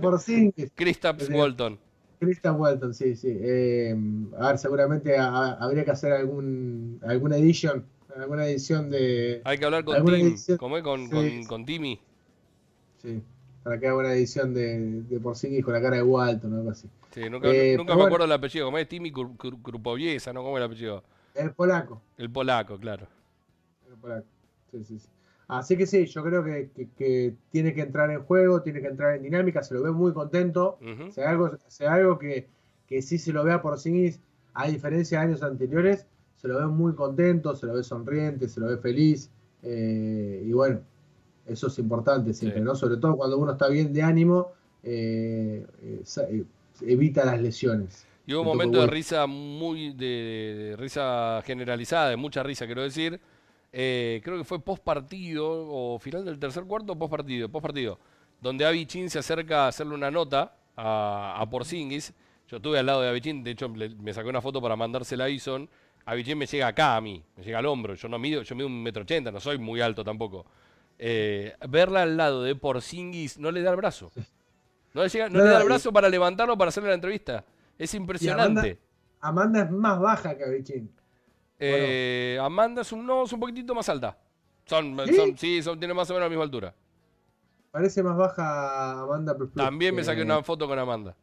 Kristaps 0.74 1.26
Sí. 1.26 1.32
Walton. 1.32 1.78
Christian 2.20 2.60
Walton, 2.60 2.92
sí, 2.92 3.16
sí. 3.16 3.28
Eh, 3.40 3.96
a 4.38 4.48
ver, 4.48 4.58
seguramente 4.58 5.16
a- 5.16 5.28
a- 5.28 5.52
habría 5.54 5.84
que 5.86 5.90
hacer 5.90 6.12
algún, 6.12 7.00
alguna 7.02 7.36
edición, 7.38 7.86
alguna 8.14 8.46
edición 8.46 8.90
de, 8.90 9.40
Hay 9.44 9.56
que 9.56 9.64
hablar 9.64 9.84
con 9.84 9.96
¿Alguna 9.96 10.16
Tim. 10.18 10.26
edición? 10.26 10.58
¿Cómo 10.58 10.76
es? 10.76 10.82
Con, 10.82 11.04
Sí. 11.08 11.10
con, 11.10 11.44
con 11.44 11.64
Timmy. 11.64 11.98
sí, 13.02 13.22
para 13.62 13.78
que 13.78 13.86
haga 13.86 13.96
una 13.98 14.12
edición 14.14 14.54
de, 14.54 15.02
de 15.02 15.20
Porzingis 15.20 15.64
con 15.64 15.74
la 15.74 15.82
cara 15.82 15.96
de 15.96 16.02
Walton 16.02 16.52
o 16.54 16.56
algo 16.56 16.70
así. 16.70 16.88
Sí, 17.12 17.28
nunca, 17.28 17.48
Eh, 17.48 17.76
nunca 17.76 17.92
me 17.92 17.96
bueno. 17.96 18.06
acuerdo 18.06 18.24
el 18.26 18.32
apellido. 18.32 18.66
¿Cómo 18.66 18.78
es? 18.78 18.88
Timmy 18.88 19.12
Kru- 19.12 19.36
Kru- 19.36 19.60
Krupowieza, 19.62 20.32
¿no? 20.32 20.42
¿Cómo 20.42 20.56
es 20.56 20.60
el 20.62 20.66
apellido? 20.66 21.02
El 21.34 21.52
polaco. 21.52 22.00
El 22.18 22.30
polaco, 22.30 22.78
claro. 22.78 23.06
el 23.88 23.96
polaco. 23.96 24.26
Sí, 24.70 24.84
sí, 24.84 24.98
sí. 24.98 25.08
Así 25.48 25.76
que 25.76 25.84
sí, 25.86 26.06
yo 26.06 26.22
creo 26.22 26.44
que, 26.44 26.70
que- 26.74 26.88
que 26.96 27.34
tiene 27.50 27.74
que 27.74 27.80
entrar 27.82 28.10
en 28.10 28.22
juego, 28.22 28.62
tiene 28.62 28.80
que 28.80 28.86
entrar 28.86 29.16
en 29.16 29.22
dinámica, 29.24 29.62
se 29.64 29.74
lo 29.74 29.82
ve 29.82 29.90
muy 29.90 30.12
contento. 30.12 30.78
Hay 31.16 31.24
algo, 31.24 31.50
hay 31.80 31.86
algo 31.86 32.18
que, 32.18 32.48
que 32.86 33.02
sí 33.02 33.18
se 33.18 33.32
lo 33.32 33.42
ve 33.42 33.52
a 33.52 33.60
Porzingis, 33.60 34.20
a 34.54 34.68
diferencia 34.68 35.18
de 35.18 35.26
años 35.26 35.42
anteriores, 35.42 36.06
se 36.36 36.46
lo 36.48 36.58
ve 36.58 36.66
muy 36.66 36.94
contento, 36.94 37.54
se 37.56 37.66
lo 37.66 37.74
ve 37.74 37.82
sonriente, 37.82 38.48
se 38.48 38.60
lo 38.60 38.66
ve 38.68 38.78
feliz. 38.78 39.28
eh, 39.62 40.42
y 40.46 40.52
bueno, 40.52 40.80
eso 41.46 41.66
es 41.68 41.78
importante 41.78 42.32
siempre, 42.34 42.60
Sí. 42.60 42.64
¿no? 42.64 42.74
Sobre 42.74 42.96
todo 42.96 43.16
cuando 43.16 43.38
uno 43.38 43.52
está 43.52 43.68
bien 43.68 43.92
de 43.92 44.02
ánimo, 44.02 44.52
eh, 44.82 45.64
eh, 45.82 46.02
eh, 46.30 46.44
evita 46.82 47.24
las 47.24 47.40
lesiones. 47.40 48.06
Y 48.26 48.34
hubo 48.34 48.42
un 48.42 48.46
momento 48.48 48.80
de 48.80 48.86
risa 48.86 49.26
muy, 49.26 49.92
de, 49.92 50.76
risa 50.78 51.42
generalizada, 51.44 52.10
de 52.10 52.16
mucha 52.16 52.42
risa, 52.42 52.66
quiero 52.66 52.82
decir. 52.82 53.20
Eh, 53.72 54.20
creo 54.24 54.36
que 54.38 54.44
fue 54.44 54.60
post 54.60 54.82
partido, 54.82 55.46
o 55.48 55.98
final 55.98 56.24
del 56.24 56.38
tercer 56.38 56.64
cuarto, 56.64 56.96
post 56.96 57.10
partido, 57.10 57.48
post 57.48 57.62
partido, 57.62 57.98
donde 58.40 58.64
Avicin 58.64 59.08
se 59.10 59.18
acerca 59.18 59.64
a 59.64 59.68
hacerle 59.68 59.94
una 59.94 60.10
nota 60.10 60.54
a, 60.76 61.36
a 61.40 61.50
Porzingis. 61.50 62.12
Yo 62.48 62.56
estuve 62.56 62.78
al 62.78 62.86
lado 62.86 63.00
de 63.02 63.08
Avicin, 63.08 63.44
de 63.44 63.52
hecho 63.52 63.68
le- 63.68 63.90
me 63.90 64.12
saqué 64.12 64.28
una 64.28 64.40
foto 64.40 64.60
para 64.60 64.74
mandársela 64.76 65.24
a 65.24 65.28
Ison. 65.28 65.68
Avicin 66.04 66.36
me 66.38 66.46
llega 66.46 66.66
acá 66.68 66.96
a 66.96 67.00
mí, 67.00 67.22
me 67.36 67.44
llega 67.44 67.58
al 67.58 67.66
hombro. 67.66 67.94
Yo 67.94 68.08
no 68.08 68.18
mido, 68.18 68.42
yo 68.42 68.54
mido 68.56 68.66
un 68.66 68.82
metro 68.82 69.02
ochenta, 69.02 69.30
no 69.30 69.38
soy 69.40 69.58
muy 69.58 69.80
alto 69.80 70.02
tampoco. 70.02 70.46
Eh, 71.02 71.54
verla 71.66 72.02
al 72.02 72.18
lado 72.18 72.42
de 72.42 72.54
Porzingis 72.54 73.38
no 73.38 73.50
le 73.50 73.62
da 73.62 73.70
el 73.70 73.76
brazo. 73.76 74.12
No 74.92 75.02
le, 75.02 75.08
llega- 75.08 75.30
no 75.30 75.38
No, 75.38 75.44
le 75.44 75.50
da 75.50 75.60
el 75.60 75.64
brazo 75.64 75.92
para 75.94 76.10
levantarlo 76.10 76.58
para 76.58 76.68
hacerle 76.68 76.90
la 76.90 76.94
entrevista. 76.96 77.42
Es 77.78 77.94
impresionante. 77.94 78.78
Amanda 79.20 79.62
es 79.62 79.70
más 79.70 79.98
baja 79.98 80.36
que 80.36 80.44
Abichín. 80.44 80.90
Eh, 81.58 82.38
Amanda 82.42 82.82
es 82.82 82.92
un, 82.92 83.06
no, 83.06 83.24
es 83.24 83.32
un 83.32 83.40
poquitito 83.40 83.74
más 83.74 83.88
alta. 83.88 84.18
Son, 84.66 84.94
¿Sí? 85.06 85.14
son- 85.14 85.38
sí, 85.38 85.62
son, 85.62 85.78
tiene 85.78 85.94
más 85.94 86.10
o 86.10 86.12
menos 86.12 86.26
la 86.26 86.28
misma 86.28 86.44
altura. 86.44 86.74
Parece 87.70 88.02
más 88.02 88.16
baja 88.18 89.00
Amanda 89.00 89.34
Plus 89.34 89.50
Plus 89.52 89.64
También 89.64 89.94
me 89.94 90.04
saqué 90.04 90.20
una 90.22 90.42
foto 90.42 90.68
con 90.68 90.78
Amanda. 90.78 91.16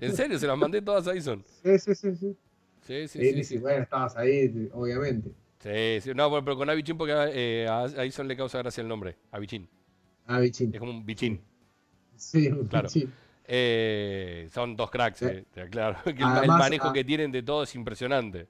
En 0.00 0.14
serio, 0.14 0.38
se 0.38 0.46
las 0.46 0.58
mandé 0.58 0.82
todas 0.82 1.06
a 1.06 1.14
Ison. 1.14 1.42
Sí, 1.62 1.78
sí, 1.78 1.94
sí. 1.94 2.14
sí. 2.16 2.36
Sí, 2.82 3.08
sí, 3.08 3.18
Sí, 3.18 3.24
sí. 3.24 3.32
sí, 3.32 3.44
sí. 3.44 3.58
Bueno, 3.58 3.82
estabas 3.84 4.16
ahí, 4.16 4.68
obviamente. 4.72 5.32
Sí, 5.60 6.00
sí. 6.00 6.10
No, 6.14 6.30
pero, 6.30 6.44
pero 6.44 6.56
con 6.56 6.70
Abichín 6.70 6.96
porque 6.96 7.14
eh, 7.32 7.68
a, 7.68 8.04
Ison 8.04 8.26
le 8.26 8.36
causa 8.36 8.58
gracia 8.58 8.80
el 8.80 8.88
nombre. 8.88 9.16
Abichín. 9.30 9.68
Abichín. 10.26 10.70
Es 10.72 10.80
como 10.80 10.92
un 10.92 11.04
bichín. 11.04 11.40
Sí, 12.16 12.50
Claro. 12.68 12.88
Eh, 13.52 14.48
son 14.52 14.76
dos 14.76 14.90
cracks, 14.90 15.22
eh, 15.22 15.44
claro. 15.70 15.98
El, 16.06 16.48
manejo 16.48 16.88
ah, 16.88 16.92
que 16.92 17.02
tienen 17.02 17.32
de 17.32 17.42
todo 17.42 17.64
es 17.64 17.74
impresionante. 17.74 18.46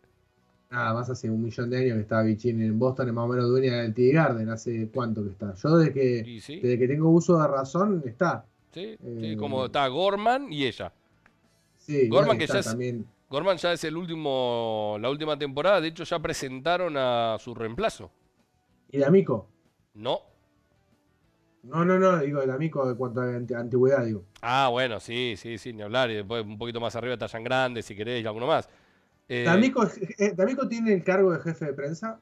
Nada 0.71 0.93
más 0.93 1.09
hace 1.09 1.31
un 1.31 1.43
millón 1.43 1.71
de 1.71 1.79
años 1.79 1.95
que 1.95 2.01
estaba 2.03 2.23
Bichín 2.23 2.61
en 2.61 2.79
Boston, 2.79 3.09
es 3.09 3.15
más 3.15 3.25
o 3.25 3.29
menos 3.29 3.49
dueña 3.49 3.81
del 3.81 3.95
TD 3.95 4.13
Garden. 4.13 4.51
¿Hace 4.51 4.91
cuánto 4.93 5.25
que 5.25 5.31
está? 5.31 5.55
Yo 5.55 5.79
desde 5.79 5.93
que, 5.95 6.41
sí, 6.41 6.61
desde 6.61 6.79
que 6.79 6.87
tengo 6.87 7.09
uso 7.09 7.41
de 7.41 7.49
razón 7.49 8.03
está. 8.05 8.45
sí, 8.73 8.97
sí, 9.01 9.33
eh, 9.33 9.37
como 9.39 9.65
está 9.65 9.87
Gorman 9.89 10.53
y 10.53 10.67
ella. 10.67 10.93
Sí, 11.79 12.09
Gorman 12.09 12.27
bueno, 12.27 12.39
que 12.39 12.45
está 12.45 12.55
ya 12.57 12.61
es- 12.61 12.67
también. 12.67 13.07
Gorman 13.31 13.57
ya 13.59 13.72
es 13.72 13.85
el 13.85 13.97
último, 13.97 14.97
la 15.01 15.09
última 15.09 15.39
temporada. 15.39 15.81
De 15.81 15.89
hecho, 15.89 16.05
ya 16.05 16.18
presentaron 16.18 16.97
a 16.97 17.37
su 17.39 17.55
reemplazo. 17.55 18.11
¿Y 18.91 18.99
de 18.99 19.05
Amico? 19.07 19.49
No. 19.95 20.20
No, 21.62 21.85
no, 21.85 21.99
no, 21.99 22.18
digo 22.18 22.43
el 22.43 22.51
Amico 22.51 22.89
de 22.89 22.97
cuanto 22.97 23.20
a 23.20 23.37
anti- 23.37 23.55
antigüedad, 23.55 24.05
digo. 24.05 24.24
Ah, 24.43 24.68
bueno, 24.70 24.99
sí, 24.99 25.35
sí, 25.37 25.59
sí, 25.59 25.72
ni 25.72 25.83
hablar. 25.83 26.11
Y 26.11 26.14
después 26.16 26.45
un 26.45 26.59
poquito 26.59 26.81
más 26.81 26.97
arriba 26.97 27.16
Tallan 27.16 27.45
Grande, 27.45 27.83
si 27.83 27.95
querés, 27.95 28.22
y 28.22 28.26
alguno 28.26 28.47
más. 28.47 28.68
Eh, 29.28 29.45
¿D'Amico, 29.45 29.87
eh, 30.18 30.33
¿D'Amico 30.35 30.66
tiene 30.66 30.93
el 30.95 31.05
cargo 31.05 31.33
de 31.33 31.41
jefe 31.41 31.66
de 31.66 31.72
prensa 31.74 32.18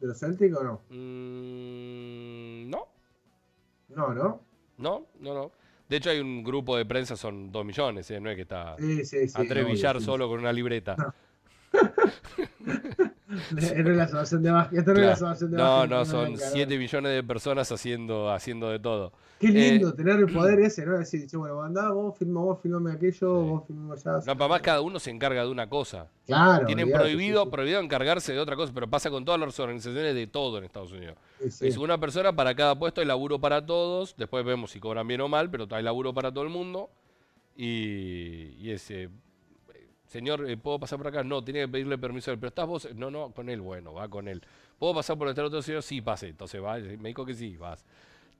de 0.00 0.06
los 0.08 0.18
Celtics 0.18 0.56
o 0.56 0.64
no? 0.64 0.80
mm, 0.88 2.70
no, 2.70 2.88
No, 3.88 4.14
¿no? 4.14 4.40
no, 4.78 5.06
no, 5.20 5.34
no. 5.34 5.52
De 5.90 5.96
hecho, 5.96 6.10
hay 6.10 6.20
un 6.20 6.44
grupo 6.44 6.76
de 6.76 6.86
prensa, 6.86 7.16
son 7.16 7.50
dos 7.50 7.64
millones, 7.64 8.08
¿eh? 8.12 8.20
no 8.20 8.30
es 8.30 8.36
que 8.36 8.42
está 8.42 8.76
Sí, 8.78 9.04
sí, 9.04 9.26
sí. 9.28 9.34
Andrés 9.34 9.64
obvio, 9.64 9.74
Villar 9.74 9.98
sí. 9.98 10.04
solo 10.04 10.28
con 10.28 10.38
una 10.38 10.52
libreta. 10.52 10.94
No 10.96 11.12
la 13.50 13.60
de 13.60 13.82
no 13.84 13.92
la 13.92 15.34
de 15.34 15.88
No, 15.88 16.04
son 16.04 16.24
venga, 16.32 16.38
7 16.38 16.78
millones 16.78 17.12
de 17.12 17.22
personas 17.22 17.70
haciendo, 17.70 18.30
haciendo 18.30 18.70
de 18.70 18.78
todo. 18.80 19.12
Qué 19.38 19.48
Eh, 19.48 19.72
lindo 19.72 19.94
tener 19.94 20.18
el 20.18 20.26
poder 20.32 20.58
ese, 20.60 20.84
¿no? 20.84 20.98
Decir, 20.98 21.26
che, 21.28 21.36
bueno, 21.36 21.62
andá, 21.62 21.92
vos 21.92 22.18
filma, 22.18 22.40
vos 22.40 22.60
filmame 22.60 22.92
aquello, 22.92 23.32
vos 23.32 23.66
filmame 23.66 23.94
allá. 23.94 24.18
No, 24.26 24.36
para 24.36 24.48
más 24.48 24.60
cada 24.62 24.80
uno 24.80 24.98
se 24.98 25.10
encarga 25.10 25.44
de 25.44 25.50
una 25.50 25.68
cosa. 25.68 26.08
Claro. 26.26 26.66
Tienen 26.66 26.84
olvidate, 26.86 27.04
prohibido, 27.04 27.42
sí, 27.42 27.46
sí. 27.46 27.50
prohibido 27.52 27.80
encargarse 27.80 28.32
de 28.32 28.40
otra 28.40 28.56
cosa, 28.56 28.72
pero 28.74 28.88
pasa 28.90 29.10
con 29.10 29.24
todas 29.24 29.40
las 29.40 29.58
organizaciones 29.60 30.14
de 30.14 30.26
todo 30.26 30.58
en 30.58 30.64
Estados 30.64 30.92
Unidos. 30.92 31.16
Sí, 31.40 31.50
sí. 31.50 31.68
Es 31.68 31.76
una 31.76 31.98
persona 31.98 32.34
para 32.34 32.54
cada 32.54 32.78
puesto, 32.78 33.00
hay 33.00 33.06
laburo 33.06 33.38
para 33.40 33.64
todos, 33.64 34.16
después 34.16 34.44
vemos 34.44 34.72
si 34.72 34.80
cobran 34.80 35.06
bien 35.06 35.20
o 35.20 35.28
mal, 35.28 35.50
pero 35.50 35.68
hay 35.70 35.82
laburo 35.82 36.12
para 36.12 36.32
todo 36.32 36.44
el 36.44 36.50
mundo. 36.50 36.90
Y, 37.56 38.54
y 38.58 38.70
ese, 38.70 39.10
señor, 40.10 40.48
eh, 40.50 40.56
¿puedo 40.56 40.80
pasar 40.80 40.98
por 40.98 41.06
acá? 41.06 41.22
No, 41.22 41.42
tiene 41.42 41.60
que 41.60 41.68
pedirle 41.68 41.96
permiso 41.96 42.30
a 42.30 42.34
él, 42.34 42.40
pero 42.40 42.48
estás 42.48 42.66
vos, 42.66 42.88
no, 42.96 43.10
no, 43.10 43.30
con 43.30 43.48
él, 43.48 43.60
bueno, 43.60 43.94
va 43.94 44.08
con 44.08 44.26
él. 44.26 44.42
¿Puedo 44.78 44.94
pasar 44.94 45.16
por 45.16 45.28
este 45.28 45.40
otro 45.40 45.62
señor? 45.62 45.82
Sí, 45.82 46.00
pase, 46.00 46.28
entonces 46.28 46.62
va, 46.62 46.78
me 46.78 47.08
dijo 47.10 47.24
que 47.24 47.34
sí, 47.34 47.56
vas. 47.56 47.84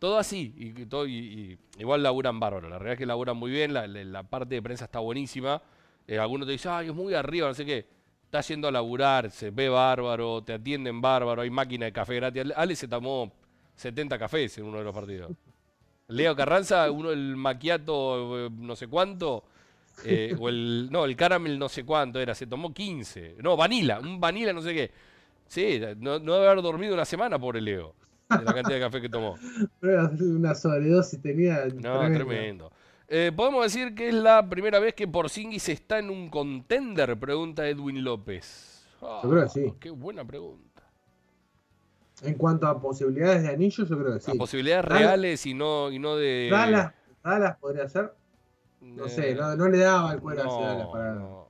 Todo 0.00 0.18
así, 0.18 0.52
y, 0.56 0.86
todo, 0.86 1.06
y, 1.06 1.58
igual 1.78 2.02
laburan 2.02 2.40
bárbaro, 2.40 2.68
la 2.68 2.78
realidad 2.78 2.94
es 2.94 2.98
que 2.98 3.06
laburan 3.06 3.36
muy 3.36 3.50
bien, 3.50 3.72
la, 3.72 4.22
parte 4.24 4.56
de 4.56 4.62
prensa 4.62 4.86
está 4.86 4.98
buenísima. 4.98 5.62
Eh, 6.08 6.18
algunos 6.18 6.46
te 6.46 6.52
dicen, 6.52 6.72
ay, 6.72 6.88
es 6.88 6.94
muy 6.94 7.14
arriba, 7.14 7.46
no 7.48 7.54
sé 7.54 7.64
qué. 7.64 7.86
Está 8.24 8.40
yendo 8.40 8.66
a 8.66 8.72
laburar, 8.72 9.30
se 9.30 9.50
ve 9.50 9.68
bárbaro, 9.68 10.42
te 10.42 10.54
atienden 10.54 11.00
bárbaro, 11.00 11.42
hay 11.42 11.50
máquina 11.50 11.84
de 11.86 11.92
café 11.92 12.16
gratis. 12.16 12.42
Ale- 12.42 12.54
Ale 12.56 12.76
se 12.76 12.88
tomó 12.88 13.30
70 13.76 14.18
cafés 14.18 14.56
en 14.58 14.64
uno 14.64 14.78
de 14.78 14.84
los 14.84 14.94
partidos. 14.94 15.32
Leo 16.08 16.34
Carranza, 16.34 16.90
uno 16.90 17.10
el 17.10 17.36
maquiato 17.36 18.46
eh, 18.46 18.50
no 18.52 18.74
sé 18.74 18.88
cuánto, 18.88 19.44
eh, 20.04 20.36
o 20.38 20.48
el, 20.48 20.88
no, 20.90 21.04
el 21.04 21.16
caramel 21.16 21.58
no 21.58 21.68
sé 21.68 21.84
cuánto 21.84 22.20
era, 22.20 22.34
se 22.34 22.46
tomó 22.46 22.72
15. 22.72 23.36
No, 23.42 23.56
vanila, 23.56 24.00
un 24.00 24.20
vanila 24.20 24.52
no 24.52 24.62
sé 24.62 24.74
qué. 24.74 24.90
Sí, 25.46 25.80
no, 25.98 26.18
no 26.18 26.34
debe 26.34 26.48
haber 26.48 26.62
dormido 26.62 26.94
una 26.94 27.04
semana 27.04 27.38
por 27.38 27.56
el 27.56 27.64
Leo, 27.64 27.94
de 28.28 28.44
la 28.44 28.54
cantidad 28.54 28.76
de 28.76 28.80
café 28.80 29.00
que 29.00 29.08
tomó. 29.08 29.36
Una 29.82 30.54
sobredosis 30.54 31.20
tenía. 31.20 31.66
No, 31.74 32.00
tremendo. 32.12 32.70
Eh, 33.08 33.32
¿Podemos 33.34 33.64
decir 33.64 33.92
que 33.96 34.08
es 34.08 34.14
la 34.14 34.48
primera 34.48 34.78
vez 34.78 34.94
que 34.94 35.08
Porzingis 35.08 35.68
está 35.68 35.98
en 35.98 36.10
un 36.10 36.30
contender? 36.30 37.18
Pregunta 37.18 37.66
Edwin 37.66 38.04
López. 38.04 38.86
Yo 39.00 39.28
creo 39.28 39.42
que 39.42 39.48
sí. 39.48 39.66
Ah, 39.68 39.74
Qué 39.80 39.90
buena 39.90 40.24
pregunta. 40.24 40.70
En 42.22 42.34
cuanto 42.34 42.68
a 42.68 42.80
posibilidades 42.80 43.42
de 43.42 43.48
anillo, 43.48 43.84
yo 43.84 43.98
creo 43.98 44.14
que 44.14 44.20
sí. 44.20 44.30
A 44.30 44.34
posibilidades 44.34 44.84
reales 44.84 45.44
y 45.46 45.54
no, 45.54 45.90
y 45.90 45.98
no 45.98 46.14
de... 46.16 46.48
Dallas, 46.52 46.92
Dallas 47.24 47.56
podría 47.58 47.88
ser. 47.88 48.12
No 48.80 49.08
sé, 49.08 49.30
eh, 49.30 49.34
no, 49.34 49.54
no 49.56 49.68
le 49.68 49.78
daba 49.78 50.12
el 50.12 50.20
cuero 50.20 50.44
no, 50.44 50.50
hacia 50.54 50.66
Dallas 50.68 50.88
para. 50.88 51.14
no. 51.14 51.48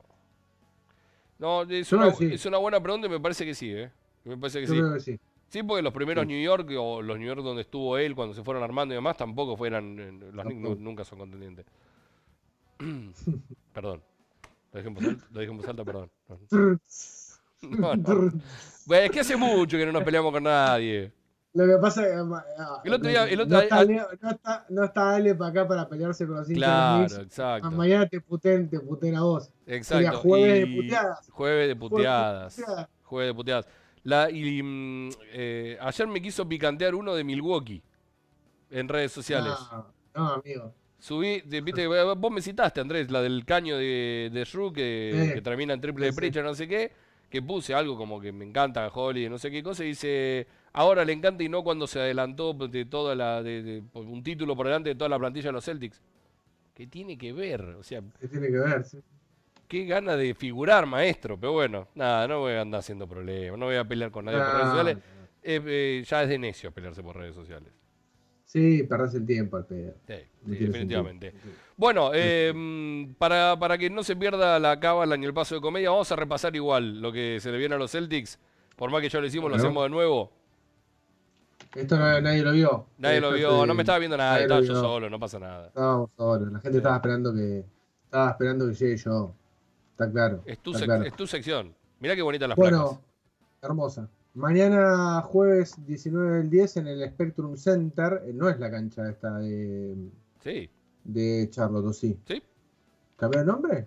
No, 1.38 1.62
es 1.62 1.92
una, 1.92 2.06
creo 2.08 2.18
que 2.18 2.28
sí. 2.28 2.34
es 2.34 2.46
una 2.46 2.58
buena 2.58 2.82
pregunta 2.82 3.06
y 3.06 3.10
me 3.10 3.20
parece 3.20 3.44
que 3.46 3.54
sí, 3.54 3.72
¿eh? 3.72 3.90
Me 4.24 4.36
parece 4.36 4.60
que 4.60 4.66
sí. 4.66 4.74
que 4.94 5.00
sí. 5.00 5.20
Sí, 5.48 5.62
porque 5.62 5.82
los 5.82 5.92
primeros 5.92 6.22
Sí. 6.22 6.28
New 6.28 6.42
York 6.42 6.70
o 6.78 7.00
los 7.02 7.18
New 7.18 7.26
York 7.26 7.40
donde 7.42 7.62
estuvo 7.62 7.96
él 7.98 8.14
cuando 8.14 8.34
se 8.34 8.42
fueron 8.44 8.62
armando 8.62 8.94
y 8.94 8.96
demás 8.96 9.16
tampoco 9.16 9.56
fueran. 9.56 9.98
eh, 9.98 10.12
Los 10.32 10.44
Knicks 10.44 10.60
no- 10.60 10.74
nunca 10.76 11.04
son 11.04 11.18
contendientes. 11.18 11.64
perdón. 13.72 14.02
Lo 14.72 14.78
dije 14.78 14.88
en 14.88 14.94
voz 14.94 15.04
alta, 15.04 15.26
lo 15.32 15.40
dije 15.40 15.50
en 15.50 15.56
voz 15.56 15.68
alta, 15.68 15.84
perdón. 15.84 16.10
No, 17.62 17.94
no. 17.94 18.04
Bueno, 18.86 19.04
es 19.04 19.10
que 19.10 19.20
hace 19.20 19.36
mucho 19.36 19.76
que 19.76 19.86
no 19.86 19.92
nos 19.92 20.02
peleamos 20.02 20.32
con 20.32 20.42
nadie. 20.42 21.12
Lo 21.52 21.66
que 21.66 21.76
pasa 21.80 22.02
es 22.02 22.08
que 22.12 22.14
ah, 22.58 22.80
El 22.84 22.92
otro 22.94 23.08
día- 23.08 23.24
el 23.28 23.40
otro- 23.40 23.56
no, 23.56 23.60
está, 23.62 23.78
al- 23.78 23.86
Leo- 23.88 24.08
no, 24.20 24.30
está, 24.30 24.66
no 24.68 24.84
está 24.84 25.14
Ale 25.16 25.34
para 25.34 25.50
acá 25.50 25.66
para 25.68 25.88
pelearse 25.88 26.24
con 26.26 26.36
los 26.36 26.48
hinchas 26.48 26.58
Claro, 26.64 27.22
exacto. 27.24 27.70
Mañana 27.72 28.06
te 28.08 28.20
puten, 28.20 28.68
te 28.70 28.78
puten 28.78 29.16
a 29.16 29.22
vos. 29.22 29.50
Sería 29.66 29.76
Exacto. 29.76 30.18
jueves 30.20 30.60
de 30.60 30.76
puteadas. 30.76 31.30
Jueves 31.30 31.30
de 31.30 31.32
Jueves 31.32 31.68
de 31.68 31.76
puteadas. 31.76 32.62
Jueves 33.02 33.28
de 33.30 33.34
puteadas. 33.34 33.68
La, 34.04 34.30
y, 34.30 34.62
mm, 34.62 35.08
eh, 35.32 35.78
ayer 35.80 36.06
me 36.06 36.22
quiso 36.22 36.48
picantear 36.48 36.94
uno 36.94 37.14
de 37.14 37.24
Milwaukee 37.24 37.82
en 38.70 38.88
redes 38.88 39.10
sociales. 39.12 39.52
No, 39.72 39.86
no, 40.14 40.28
amigo. 40.34 40.72
Subí, 41.00 41.40
de- 41.40 41.60
viste, 41.62 41.86
vos 41.86 42.30
me 42.30 42.42
citaste, 42.42 42.80
Andrés, 42.80 43.10
la 43.10 43.22
del 43.22 43.44
caño 43.44 43.76
de, 43.76 44.30
de 44.32 44.44
Shrew 44.44 44.72
que, 44.72 45.26
Sí. 45.28 45.34
que 45.34 45.42
termina 45.42 45.74
en 45.74 45.80
triple 45.80 46.06
de 46.06 46.12
Sí, 46.12 46.30
sí. 46.32 46.40
No 46.42 46.54
sé 46.54 46.68
qué, 46.68 46.92
que 47.28 47.42
puse 47.42 47.74
algo 47.74 47.96
como 47.96 48.20
que 48.20 48.30
me 48.32 48.44
encanta 48.44 48.86
Holly, 48.88 49.28
no 49.28 49.38
sé 49.38 49.50
qué 49.50 49.62
cosa, 49.62 49.82
y 49.82 49.88
dice, 49.88 50.46
ahora 50.72 51.04
le 51.04 51.12
encanta 51.12 51.42
y 51.42 51.48
no 51.48 51.62
cuando 51.62 51.86
se 51.86 52.00
adelantó 52.00 52.52
de 52.54 52.84
toda 52.84 53.14
la, 53.14 53.42
de, 53.42 53.62
de- 53.62 53.82
un 53.94 54.22
título 54.22 54.56
por 54.56 54.66
delante 54.66 54.90
de 54.90 54.94
toda 54.94 55.08
la 55.08 55.18
plantilla 55.18 55.46
de 55.48 55.52
los 55.52 55.64
Celtics. 55.64 56.00
¿Qué 56.74 56.86
tiene 56.86 57.18
que 57.18 57.32
ver? 57.32 57.60
O 57.78 57.82
sea, 57.82 58.00
¿Qué 58.20 58.28
tiene 58.28 58.48
que 58.48 58.58
ver? 58.58 58.84
Sí. 58.84 58.98
qué 59.68 59.84
gana 59.84 60.16
de 60.16 60.34
figurar, 60.34 60.86
maestro, 60.86 61.38
pero 61.38 61.52
bueno, 61.52 61.88
nada, 61.94 62.26
no 62.26 62.40
voy 62.40 62.52
a 62.54 62.62
andar 62.62 62.80
haciendo 62.80 63.06
problemas, 63.06 63.58
no 63.58 63.66
voy 63.66 63.76
a 63.76 63.84
pelear 63.84 64.10
con 64.10 64.24
nadie 64.24 64.38
por 64.38 64.46
redes 64.48 64.60
No, 64.64 64.70
sociales. 64.70 64.98
Eh, 65.42 65.60
eh, 65.66 66.04
ya 66.06 66.22
es 66.22 66.28
de 66.28 66.38
necio 66.38 66.70
pelearse 66.72 67.02
por 67.02 67.16
redes 67.16 67.34
sociales. 67.34 67.72
Sí, 68.44 68.82
perdés 68.82 69.14
el 69.14 69.24
tiempo 69.26 69.56
al 69.58 69.64
pedo. 69.66 69.94
Sí, 70.08 70.14
No 70.42 70.52
sí, 70.52 70.58
tiene 70.58 70.66
definitivamente. 70.66 71.30
sentido. 71.30 71.54
Bueno, 71.76 72.10
eh, 72.14 73.06
para, 73.16 73.56
para 73.58 73.78
que 73.78 73.88
no 73.90 74.02
se 74.02 74.16
pierda 74.16 74.58
la 74.58 74.80
cábala 74.80 75.16
ni 75.16 75.24
el 75.26 75.32
paso 75.32 75.54
de 75.54 75.60
comedia, 75.60 75.90
vamos 75.90 76.10
a 76.10 76.16
repasar 76.16 76.54
igual 76.56 77.00
lo 77.00 77.12
que 77.12 77.38
se 77.40 77.52
le 77.52 77.58
viene 77.58 77.76
a 77.76 77.78
los 77.78 77.92
Celtics. 77.92 78.38
Por 78.76 78.90
más 78.90 79.00
que 79.02 79.08
ya 79.08 79.20
lo 79.20 79.26
hicimos, 79.26 79.50
lo 79.50 79.56
hacemos 79.56 79.82
de 79.84 79.90
nuevo. 79.90 80.32
Esto 81.74 81.96
no- 81.98 82.20
nadie 82.20 82.42
lo 82.42 82.52
vio. 82.52 82.86
Nadie 82.98 83.20
lo 83.20 83.28
Esto 83.28 83.38
vio, 83.38 83.60
se- 83.60 83.66
no 83.66 83.74
me 83.74 83.82
estaba 83.82 83.98
viendo 83.98 84.16
nadie, 84.16 84.46
nadie 84.46 84.48
lo 84.48 84.60
estaba 84.62 84.80
yo 84.80 84.80
solo, 84.88 85.10
no 85.10 85.20
pasa 85.20 85.38
nada. 85.38 85.66
Estábamos 85.68 86.10
solos. 86.16 86.52
La 86.52 86.58
gente 86.60 86.70
Sí. 86.72 86.76
estaba 86.78 86.96
esperando 86.96 87.34
que. 87.34 87.64
Estaba 88.04 88.30
esperando 88.30 88.66
que 88.68 88.74
llegue 88.74 88.96
yo. 88.96 89.34
Está 89.92 90.10
claro. 90.10 90.42
Es 90.46 90.58
tu, 90.58 90.70
está 90.70 90.80
sec- 90.82 90.86
claro. 90.86 91.04
es 91.04 91.12
tu 91.14 91.26
sección. 91.26 91.74
Mirá 92.00 92.16
qué 92.16 92.22
bonitas 92.22 92.48
las 92.48 92.56
Bueno, 92.56 92.88
placas. 92.88 93.00
hermosa. 93.62 94.08
Mañana 94.34 95.20
jueves 95.22 95.74
19 95.86 96.38
del 96.38 96.50
10 96.50 96.76
en 96.78 96.86
el 96.88 97.08
Spectrum 97.08 97.56
Center. 97.56 98.22
eh, 98.24 98.32
No 98.34 98.48
es 98.48 98.58
la 98.58 98.70
cancha 98.70 99.08
esta 99.08 99.38
de, 99.38 99.94
Sí, 100.42 100.70
de 101.04 101.48
Charlotte, 101.50 101.86
¿o 101.86 101.92
sí? 101.92 102.18
sí. 102.26 102.42
¿Cambió 103.16 103.40
el 103.40 103.46
nombre? 103.46 103.86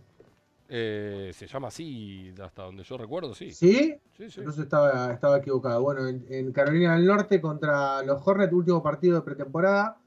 Eh, 0.76 1.30
se 1.36 1.46
llama 1.46 1.68
así, 1.68 2.34
hasta 2.44 2.64
donde 2.64 2.84
yo 2.84 2.98
recuerdo, 2.98 3.36
sí. 3.36 3.52
¿Sí? 3.52 3.96
Sí, 4.18 4.32
sí. 4.32 4.40
Entonces 4.40 4.64
estaba, 4.64 5.14
estaba 5.14 5.38
equivocado. 5.38 5.84
Bueno, 5.84 6.08
en, 6.08 6.26
en 6.30 6.52
Carolina 6.52 6.96
del 6.96 7.06
Norte 7.06 7.40
contra 7.40 8.02
los 8.02 8.26
Hornets, 8.28 8.52
último 8.54 8.82
partido 8.82 9.18
de 9.18 9.22
pretemporada, 9.22 9.98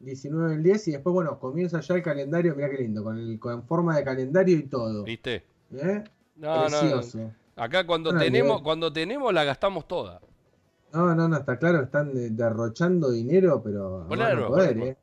19 0.00 0.52
del 0.52 0.62
10, 0.62 0.88
y 0.88 0.92
después, 0.92 1.12
bueno, 1.12 1.38
comienza 1.38 1.80
ya 1.80 1.94
el 1.96 2.02
calendario, 2.02 2.54
mirá 2.54 2.70
qué 2.70 2.78
lindo, 2.78 3.04
con, 3.04 3.18
el, 3.18 3.38
con 3.38 3.64
forma 3.64 3.98
de 3.98 4.04
calendario 4.04 4.56
y 4.56 4.62
todo. 4.62 5.04
¿Viste? 5.04 5.44
¿Eh? 5.74 6.04
No, 6.36 6.70
no, 6.70 6.82
no. 6.82 7.02
Acá 7.56 7.86
cuando 7.86 8.16
tenemos, 8.16 8.62
cuando 8.62 8.90
tenemos 8.90 9.30
la 9.32 9.44
gastamos 9.44 9.86
toda. 9.86 10.20
No, 10.94 11.14
no, 11.14 11.28
no, 11.28 11.36
está 11.36 11.58
claro, 11.58 11.82
están 11.82 12.14
de- 12.14 12.30
derrochando 12.30 13.10
dinero, 13.10 13.60
pero 13.62 14.04
a 14.04 14.08
Ponelo 14.08 14.08
más 14.08 14.28
de 14.28 14.34
no 14.34 14.40
nuevo, 14.40 14.54
poder. 14.54 14.78
¿eh? 14.78 14.96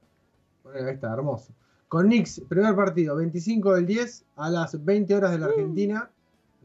Bueno, 0.64 0.88
ahí 0.88 0.94
está, 0.96 1.14
hermoso. 1.14 1.54
Con 1.92 2.06
Knicks, 2.06 2.40
primer 2.48 2.74
partido, 2.74 3.18
25 3.18 3.76
del 3.76 3.86
10 3.86 4.24
a 4.38 4.50
las 4.50 4.82
20 4.86 5.14
horas 5.14 5.32
de 5.32 5.36
Uh. 5.36 5.40
la 5.42 5.46
Argentina, 5.48 6.10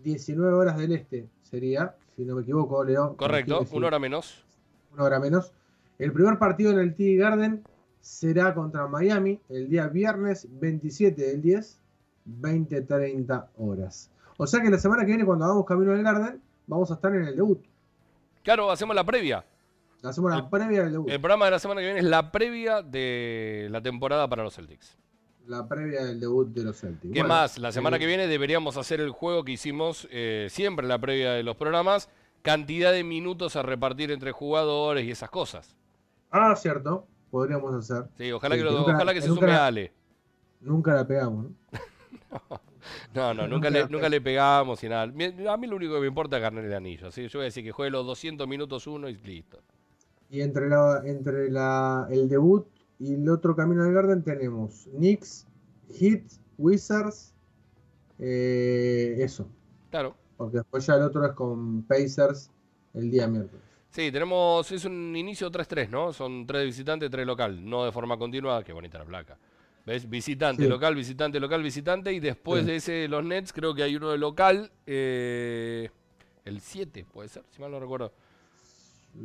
19 0.05 0.53
horas 0.55 0.79
del 0.79 0.93
este 0.93 1.27
sería, 1.43 1.97
si 2.15 2.25
no 2.25 2.37
me 2.37 2.43
equivoco, 2.43 2.85
Leo. 2.85 3.17
Correcto, 3.17 3.67
una 3.73 3.89
hora 3.89 3.99
menos. 3.99 4.45
una 4.95 5.03
hora 5.03 5.19
menos. 5.19 5.53
El 5.99 6.13
primer 6.13 6.39
partido 6.39 6.71
en 6.71 6.79
el 6.79 6.95
TD 6.95 7.19
Garden 7.19 7.65
será 8.01 8.55
contra 8.55 8.87
Miami 8.87 9.41
el 9.49 9.69
día 9.69 9.89
viernes 9.89 10.47
27 10.61 11.21
del 11.21 11.43
10, 11.43 11.77
20-30 12.43 13.47
horas. 13.59 14.09
O 14.37 14.47
sea 14.47 14.63
que 14.63 14.71
la 14.71 14.79
semana 14.79 15.01
que 15.03 15.09
viene, 15.09 15.25
cuando 15.25 15.47
hagamos 15.47 15.67
camino 15.67 15.91
al 15.91 16.05
Garden, 16.05 16.41
vamos 16.69 16.89
a 16.93 16.95
estar 16.95 17.13
en 17.13 17.25
el 17.25 17.35
debut. 17.35 17.65
Claro, 18.45 18.71
hacemos 18.71 18.95
la 18.95 19.03
previa. 19.03 19.45
Hacemos 20.05 20.31
la 20.31 20.49
previa 20.49 20.85
del 20.85 20.93
debut. 20.93 21.11
El 21.11 21.19
programa 21.21 21.47
de 21.47 21.51
la 21.51 21.59
semana 21.59 21.81
que 21.81 21.87
viene 21.89 21.99
es 21.99 22.07
la 22.07 22.31
previa 22.31 22.81
de 22.83 23.67
la 23.73 23.83
temporada 23.83 24.29
para 24.29 24.45
los 24.45 24.55
Celtics. 24.55 24.97
La 25.47 25.67
previa 25.69 26.05
del 26.05 26.19
debut 26.19 26.49
de 26.49 26.65
los 26.65 26.77
Celtics. 26.81 27.13
¿Qué 27.13 27.21
Bueno, 27.21 27.29
más? 27.35 27.59
La 27.59 27.71
semana 27.73 27.97
eh, 27.97 28.01
que 28.01 28.07
viene 28.07 28.27
deberíamos 28.27 28.77
hacer 28.77 29.01
el 29.01 29.11
juego 29.11 29.45
que 29.45 29.53
hicimos 29.53 30.09
eh, 30.11 30.49
siempre 30.51 30.85
en 30.85 30.89
la 30.89 30.99
previa 30.99 31.33
de 31.33 31.43
los 31.43 31.57
programas. 31.57 32.09
Cantidad 32.43 32.93
de 32.93 33.05
minutos 33.05 33.55
a 33.57 33.63
repartir 33.63 34.11
entre 34.11 34.33
jugadores 34.33 35.05
y 35.05 35.11
esas 35.11 35.31
cosas. 35.31 35.77
Ah, 36.31 36.55
cierto. 36.57 37.07
Podríamos 37.31 37.75
hacer. 37.75 38.07
Sí, 38.19 38.31
ojalá 38.33 38.55
Sí, 38.55 38.61
que, 38.61 38.65
lo- 38.65 38.79
nunca- 38.79 38.95
ojalá 38.95 39.15
que 39.15 39.21
se 39.23 39.29
sume 39.29 39.47
la- 39.47 39.67
Ale. 39.67 39.93
Nunca 40.61 40.95
la 40.95 41.07
pegamos, 41.07 41.45
¿no? 41.45 41.51
No, 43.15 43.35
no, 43.35 43.49
nunca 43.49 43.69
le, 43.69 43.89
nunca 43.89 44.09
le 44.09 44.21
pegamos 44.21 44.83
y 44.85 44.89
nada. 44.89 45.03
A 45.03 45.57
mí 45.57 45.67
lo 45.67 45.75
único 45.77 45.95
que 45.95 46.01
me 46.01 46.07
importa 46.07 46.37
es 46.37 46.43
ganar 46.43 46.65
el 46.65 46.73
anillo. 46.73 47.11
¿sí? 47.11 47.27
Yo 47.27 47.39
voy 47.41 47.43
a 47.43 47.45
decir 47.47 47.65
que 47.65 47.73
juegue 47.73 47.91
los 47.91 48.07
200 48.07 48.47
minutos 48.47 48.87
uno 48.87 49.09
y 49.09 49.17
listo. 49.17 49.59
Y 50.31 50.41
entre, 50.41 50.69
la, 50.69 51.03
entre 51.05 51.51
la, 51.51 52.07
el 52.11 52.29
debut 52.29 52.65
y 52.99 53.15
el 53.15 53.29
otro 53.29 53.55
camino 53.55 53.83
al 53.83 53.93
Garden 53.93 54.23
tenemos 54.23 54.89
Knicks, 54.95 55.47
Heat, 55.99 56.23
Wizards, 56.59 57.35
eh, 58.19 59.17
eso. 59.21 59.49
Claro. 59.91 60.17
Porque 60.37 60.59
después 60.59 60.85
ya 60.87 60.95
el 60.95 61.03
otro 61.03 61.25
es 61.25 61.33
con 61.33 61.83
Pacers 61.83 62.51
el 62.95 63.11
día 63.11 63.27
miércoles. 63.27 63.63
Sí, 63.91 64.13
tenemos, 64.13 64.71
es 64.73 64.85
un 64.85 65.17
inicio 65.17 65.51
3-3, 65.51 65.89
¿no? 65.89 66.13
Son 66.13 66.47
tres 66.47 66.61
de 66.61 66.67
visitante, 66.67 67.09
tres 67.09 67.27
local, 67.27 67.65
no 67.69 67.85
de 67.85 67.93
forma 67.93 68.19
continua. 68.19 68.63
Qué 68.63 68.73
bonita 68.73 68.99
la 68.99 69.05
placa. 69.07 69.39
¿Ves? 69.87 70.09
Visitante, 70.11 70.65
Sí. 70.65 70.69
local, 70.69 70.95
visitante, 70.95 71.41
local, 71.41 71.63
visitante. 71.63 72.13
Y 72.13 72.21
después 72.21 72.63
Sí. 72.63 72.67
de 72.67 72.77
ese, 72.77 73.09
los 73.09 73.25
Nets, 73.25 73.53
creo 73.53 73.75
que 73.75 73.83
hay 73.83 73.97
uno 73.97 74.11
de 74.11 74.19
local. 74.19 74.71
eh, 74.87 75.89
el 76.45 76.61
7, 76.61 77.05
puede 77.13 77.29
ser, 77.29 77.43
si 77.51 77.61
mal 77.61 77.71
no 77.73 77.81
recuerdo. 77.81 78.13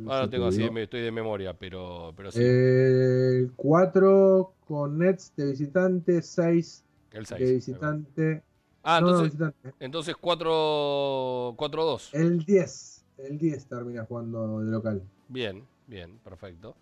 Ahora 0.06 0.22
lo 0.22 0.30
tengo 0.30 0.48
te 0.50 0.54
así, 0.56 0.78
estoy 0.80 1.00
de 1.02 1.12
memoria, 1.12 1.54
pero, 1.54 2.12
pero 2.16 2.30
sí. 2.30 2.40
El 2.42 3.52
4 3.56 4.52
con 4.66 4.98
Nets 4.98 5.32
de 5.36 5.46
visitante, 5.50 6.22
6 6.22 6.84
el 7.12 7.26
6. 7.26 7.40
de 7.40 7.54
visitante. 7.54 8.42
Ah, 8.82 9.00
no, 9.00 9.06
no, 9.06 9.12
entonces, 9.24 9.32
visitante. 9.38 9.74
entonces 9.80 10.16
4 10.20 11.54
4-2. 11.56 12.10
El 12.12 12.44
10. 12.44 13.04
El 13.18 13.38
10 13.38 13.66
termina 13.66 14.04
jugando 14.04 14.60
de 14.60 14.70
local. 14.70 15.02
Bien, 15.28 15.64
bien, 15.86 16.18
perfecto. 16.24 16.74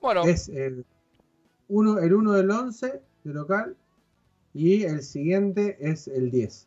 Bueno, 0.00 0.24
Es 0.24 0.48
el 0.48 0.84
1 1.68 1.98
el 2.00 2.14
uno 2.14 2.32
del 2.32 2.50
11 2.50 3.00
de 3.22 3.34
local 3.34 3.76
y 4.54 4.82
el 4.84 5.02
siguiente 5.02 5.76
es 5.80 6.08
el 6.08 6.30
10. 6.30 6.66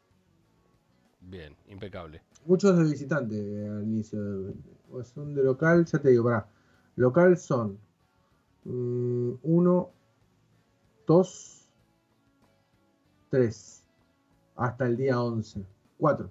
bien, 1.20 1.56
impecable. 1.68 2.22
Muchos 2.46 2.78
de 2.78 2.84
visitante 2.84 3.36
eh, 3.36 3.68
al 3.70 3.84
inicio. 3.84 4.22
de- 4.22 4.54
o 4.94 5.04
son 5.04 5.34
de 5.34 5.44
local, 5.44 5.86
ya 5.86 6.00
te 6.00 6.10
digo, 6.10 6.26
pará. 6.26 6.48
Local 6.96 7.38
son 7.38 7.78
1, 8.66 9.92
2, 11.08 11.70
3. 13.30 13.84
Hasta 14.56 14.86
el 14.86 14.98
día 14.98 15.20
11. 15.22 15.66
4. 15.98 16.30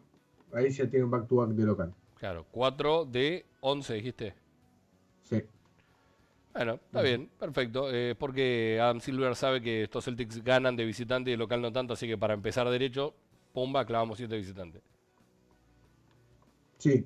Ahí 0.52 0.70
ya 0.70 0.88
tienen 0.88 1.10
back 1.10 1.26
to 1.26 1.36
back 1.36 1.50
de 1.50 1.64
local. 1.64 1.92
Claro, 2.18 2.46
4 2.52 3.04
de 3.06 3.44
11, 3.60 3.94
dijiste. 3.94 4.34
Sí. 5.22 5.42
Bueno, 6.52 6.74
está 6.74 7.02
bien, 7.02 7.28
perfecto. 7.38 7.92
Eh, 7.92 8.14
porque 8.16 8.78
Adam 8.80 9.00
Silver 9.00 9.34
sabe 9.34 9.60
que 9.60 9.84
estos 9.84 10.04
Celtics 10.04 10.44
ganan 10.44 10.76
de 10.76 10.84
visitante 10.84 11.30
y 11.30 11.32
de 11.32 11.38
local 11.38 11.60
no 11.60 11.72
tanto, 11.72 11.94
así 11.94 12.06
que 12.06 12.16
para 12.16 12.34
empezar 12.34 12.68
derecho, 12.68 13.14
pumba, 13.52 13.84
clavamos 13.84 14.18
7 14.18 14.36
visitantes. 14.36 14.82
Sí. 16.78 17.04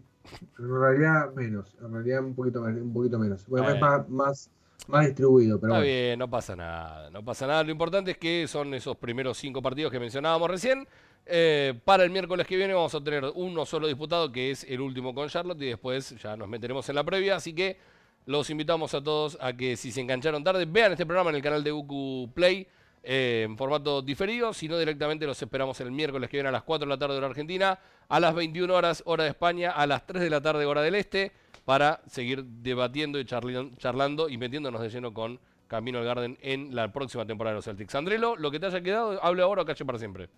En 0.59 0.81
realidad 0.81 1.33
menos. 1.35 1.75
En 1.83 1.93
realidad 1.93 2.25
un 2.25 2.35
poquito, 2.35 2.61
menos- 2.61 2.83
un 2.83 2.93
poquito 2.93 3.19
menos. 3.19 3.47
Bueno, 3.47 3.69
es 3.71 3.81
más, 3.81 4.09
más, 4.09 4.51
más 4.89 5.07
distribuido, 5.07 5.59
pero 5.61 5.73
Está 5.73 5.79
bueno. 5.81 5.93
bien, 5.93 6.19
no 6.19 6.29
pasa 6.31 6.57
nada, 6.57 7.11
no 7.11 7.25
pasa 7.25 7.47
nada. 7.47 7.63
Lo 7.65 7.71
importante 7.71 8.13
es 8.13 8.19
que 8.19 8.47
son 8.49 8.73
esos 8.75 8.97
primeros 8.97 9.39
cinco 9.39 9.61
partidos 9.63 9.91
que 9.93 10.01
mencionábamos 10.01 10.51
recién. 10.51 10.87
Eh, 11.29 11.75
para 11.85 12.05
el 12.05 12.11
miércoles 12.11 12.47
que 12.47 12.57
viene 12.57 12.73
vamos 12.73 12.95
a 12.95 13.03
tener 13.03 13.25
uno 13.35 13.67
solo 13.67 13.89
disputado, 13.89 14.31
que 14.31 14.53
es 14.53 14.63
el 14.65 14.81
último 14.81 15.13
con 15.15 15.29
Charlotte, 15.29 15.61
y 15.63 15.67
después 15.67 16.15
ya 16.23 16.37
nos 16.37 16.49
meteremos 16.49 16.89
en 16.89 16.95
la 16.95 17.03
previa. 17.05 17.35
Así 17.37 17.53
que 17.53 17.79
los 18.27 18.49
invitamos 18.51 18.95
a 18.95 19.03
todos 19.03 19.37
a 19.41 19.53
que 19.53 19.77
si 19.77 19.91
se 19.91 20.01
engancharon 20.01 20.45
tarde, 20.45 20.67
vean 20.67 20.93
este 20.93 21.05
programa 21.05 21.31
en 21.31 21.37
el 21.37 21.43
canal 21.43 21.65
de 21.65 21.73
UQ 21.73 22.33
Play 22.33 22.67
eh, 23.09 23.45
en 23.45 23.57
formato 23.57 24.03
diferido. 24.03 24.53
Si 24.53 24.69
no, 24.69 24.77
directamente 24.79 25.27
los 25.27 25.41
esperamos 25.41 25.81
el 25.81 25.93
miércoles 25.93 26.29
que 26.29 26.39
viene 26.39 26.49
a 26.49 26.53
las 26.53 26.65
4 26.65 26.87
de 26.87 26.91
la 26.91 26.99
tarde 26.99 27.17
hora 27.17 27.29
argentina, 27.29 27.79
a 28.09 28.21
las 28.21 28.35
21 28.35 28.75
horas 28.75 29.03
hora 29.07 29.23
de 29.23 29.31
España, 29.31 29.71
a 29.71 29.87
las 29.87 30.05
3 30.07 30.23
de 30.23 30.31
la 30.31 30.41
tarde 30.41 30.67
hora 30.67 30.83
del 30.83 30.97
este, 30.97 31.31
para 31.65 32.01
seguir 32.09 32.45
debatiendo 32.45 33.21
y 33.21 33.25
charlando 33.25 34.29
y 34.29 34.39
metiéndonos 34.39 34.81
de 34.81 34.91
lleno 34.91 35.15
con 35.15 35.39
Camino 35.69 35.99
al 35.99 36.05
Garden 36.05 36.37
en 36.41 36.75
la 36.75 36.93
próxima 36.93 37.25
temporada 37.25 37.55
de 37.55 37.59
los 37.59 37.65
Celtics. 37.65 37.95
Andrelo, 37.95 38.35
lo 38.37 38.51
que 38.51 38.59
te 38.59 38.67
haya 38.67 38.81
quedado, 38.81 39.23
hable 39.23 39.43
ahora 39.43 39.63
o 39.63 39.65
calle 39.65 39.85
para 39.85 39.99
siempre. 39.99 40.29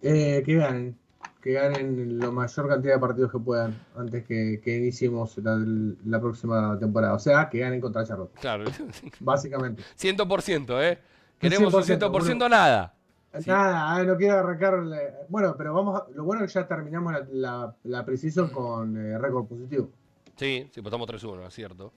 Eh, 0.00 0.42
que 0.44 0.56
ganen. 0.56 0.96
Que 1.42 1.52
ganen 1.52 2.18
la 2.18 2.30
mayor 2.30 2.68
cantidad 2.68 2.94
de 2.94 3.00
partidos 3.00 3.32
que 3.32 3.38
puedan 3.38 3.78
antes 3.96 4.24
que, 4.24 4.60
que 4.64 4.76
iniciemos 4.78 5.36
la, 5.38 5.62
la 6.06 6.20
próxima 6.20 6.78
temporada. 6.78 7.14
O 7.14 7.18
sea, 7.18 7.50
que 7.50 7.58
ganen 7.58 7.80
contra 7.80 8.04
Charlotte. 8.06 8.32
Claro, 8.40 8.64
Básicamente. 9.20 9.82
100%, 9.98 10.82
¿eh? 10.82 10.98
Queremos 11.42 11.74
un 11.74 11.82
100%, 11.82 11.98
100% 11.98 12.10
bueno. 12.10 12.48
nada. 12.48 12.94
Nada, 13.46 14.00
eh, 14.00 14.04
no 14.06 14.16
quiero 14.16 14.38
arrancar. 14.38 14.74
Bueno, 15.28 15.54
pero 15.56 15.72
vamos 15.74 16.00
a- 16.00 16.06
Lo 16.14 16.24
bueno 16.24 16.44
es 16.44 16.52
que 16.52 16.58
ya 16.60 16.66
terminamos 16.66 17.12
la, 17.12 17.26
la, 17.32 17.76
la 17.84 18.04
precision 18.04 18.48
con 18.50 18.96
eh, 18.96 19.18
récord 19.18 19.46
positivo. 19.46 19.90
Sí, 20.36 20.68
sí, 20.72 20.80
pues 20.82 20.86
estamos 20.86 21.08
3-1, 21.08 21.46
es 21.46 21.54
cierto. 21.54 21.92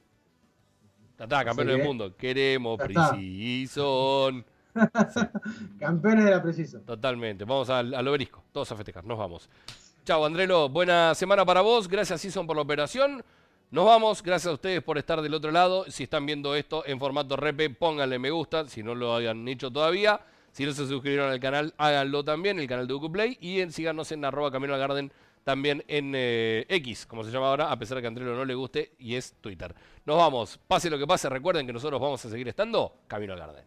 Ya 1.18 1.24
está, 1.26 1.46
campeón 1.46 1.68
del 1.70 1.84
mundo. 1.84 2.16
Queremos 2.18 2.78
precision. 2.78 4.46
Campeones 5.80 6.26
de 6.26 6.32
la 6.32 6.41
precision. 6.43 6.84
Totalmente. 6.84 7.46
Vamos 7.46 7.70
al, 7.70 7.93
al 7.93 8.08
obelisco. 8.08 8.43
Todos 8.52 8.72
a 8.72 8.76
festejar. 8.76 9.06
Nos 9.06 9.18
vamos. 9.18 9.50
Chao, 10.04 10.26
Andrelo. 10.26 10.68
Buena 10.70 11.16
semana 11.16 11.46
para 11.46 11.62
vos. 11.62 11.88
Gracias, 11.88 12.20
Season, 12.22 12.46
por 12.46 12.56
la 12.56 12.62
operación. 12.64 13.24
Nos 13.76 13.84
vamos. 13.84 14.23
Gracias 14.23 14.49
a 14.49 14.53
ustedes 14.53 14.82
por 14.82 14.97
estar 14.97 15.21
del 15.21 15.34
otro 15.34 15.51
lado. 15.51 15.84
Si 15.91 16.03
están 16.03 16.26
viendo 16.26 16.55
esto 16.55 16.86
en 16.88 16.97
formato 16.97 17.36
repe, 17.36 17.69
pónganle 17.69 18.17
me 18.19 18.32
gusta. 18.32 18.69
Si 18.69 18.82
no 18.82 18.95
lo 18.95 19.13
hayan 19.13 19.45
hecho 19.49 19.69
todavía. 19.69 20.21
Si 20.53 20.65
no 20.65 20.71
se 20.71 20.88
suscribieron 20.88 21.30
al 21.30 21.41
canal, 21.41 21.73
háganlo 21.78 22.23
también, 22.23 22.57
el 22.57 22.69
canal 22.69 22.88
de 22.88 22.93
Ucuplay. 22.93 23.38
Y 23.41 23.59
en, 23.59 23.73
síganos 23.73 24.13
en 24.13 24.23
arroba 24.23 24.49
Camino 24.49 24.73
al 24.76 24.80
Garden 24.80 25.11
también 25.43 25.84
en 25.89 26.13
eh, 26.15 26.65
X, 26.69 27.05
como 27.05 27.26
se 27.26 27.32
llama 27.32 27.49
ahora, 27.49 27.69
a 27.69 27.78
pesar 27.78 27.97
de 27.97 28.01
que 28.01 28.07
a 28.07 28.11
Andrelo 28.11 28.34
no 28.34 28.45
le 28.45 28.55
guste, 28.55 28.93
y 28.97 29.15
es 29.15 29.36
Twitter. 29.41 29.76
Nos 30.05 30.15
vamos. 30.15 30.57
Pase 30.65 30.89
lo 30.89 30.97
que 30.97 31.05
pase, 31.05 31.28
recuerden 31.28 31.67
que 31.67 31.73
nosotros 31.73 31.99
vamos 31.99 32.23
a 32.23 32.30
seguir 32.30 32.47
estando 32.47 32.99
Camino 33.07 33.34
al 33.34 33.39
Garden. 33.39 33.65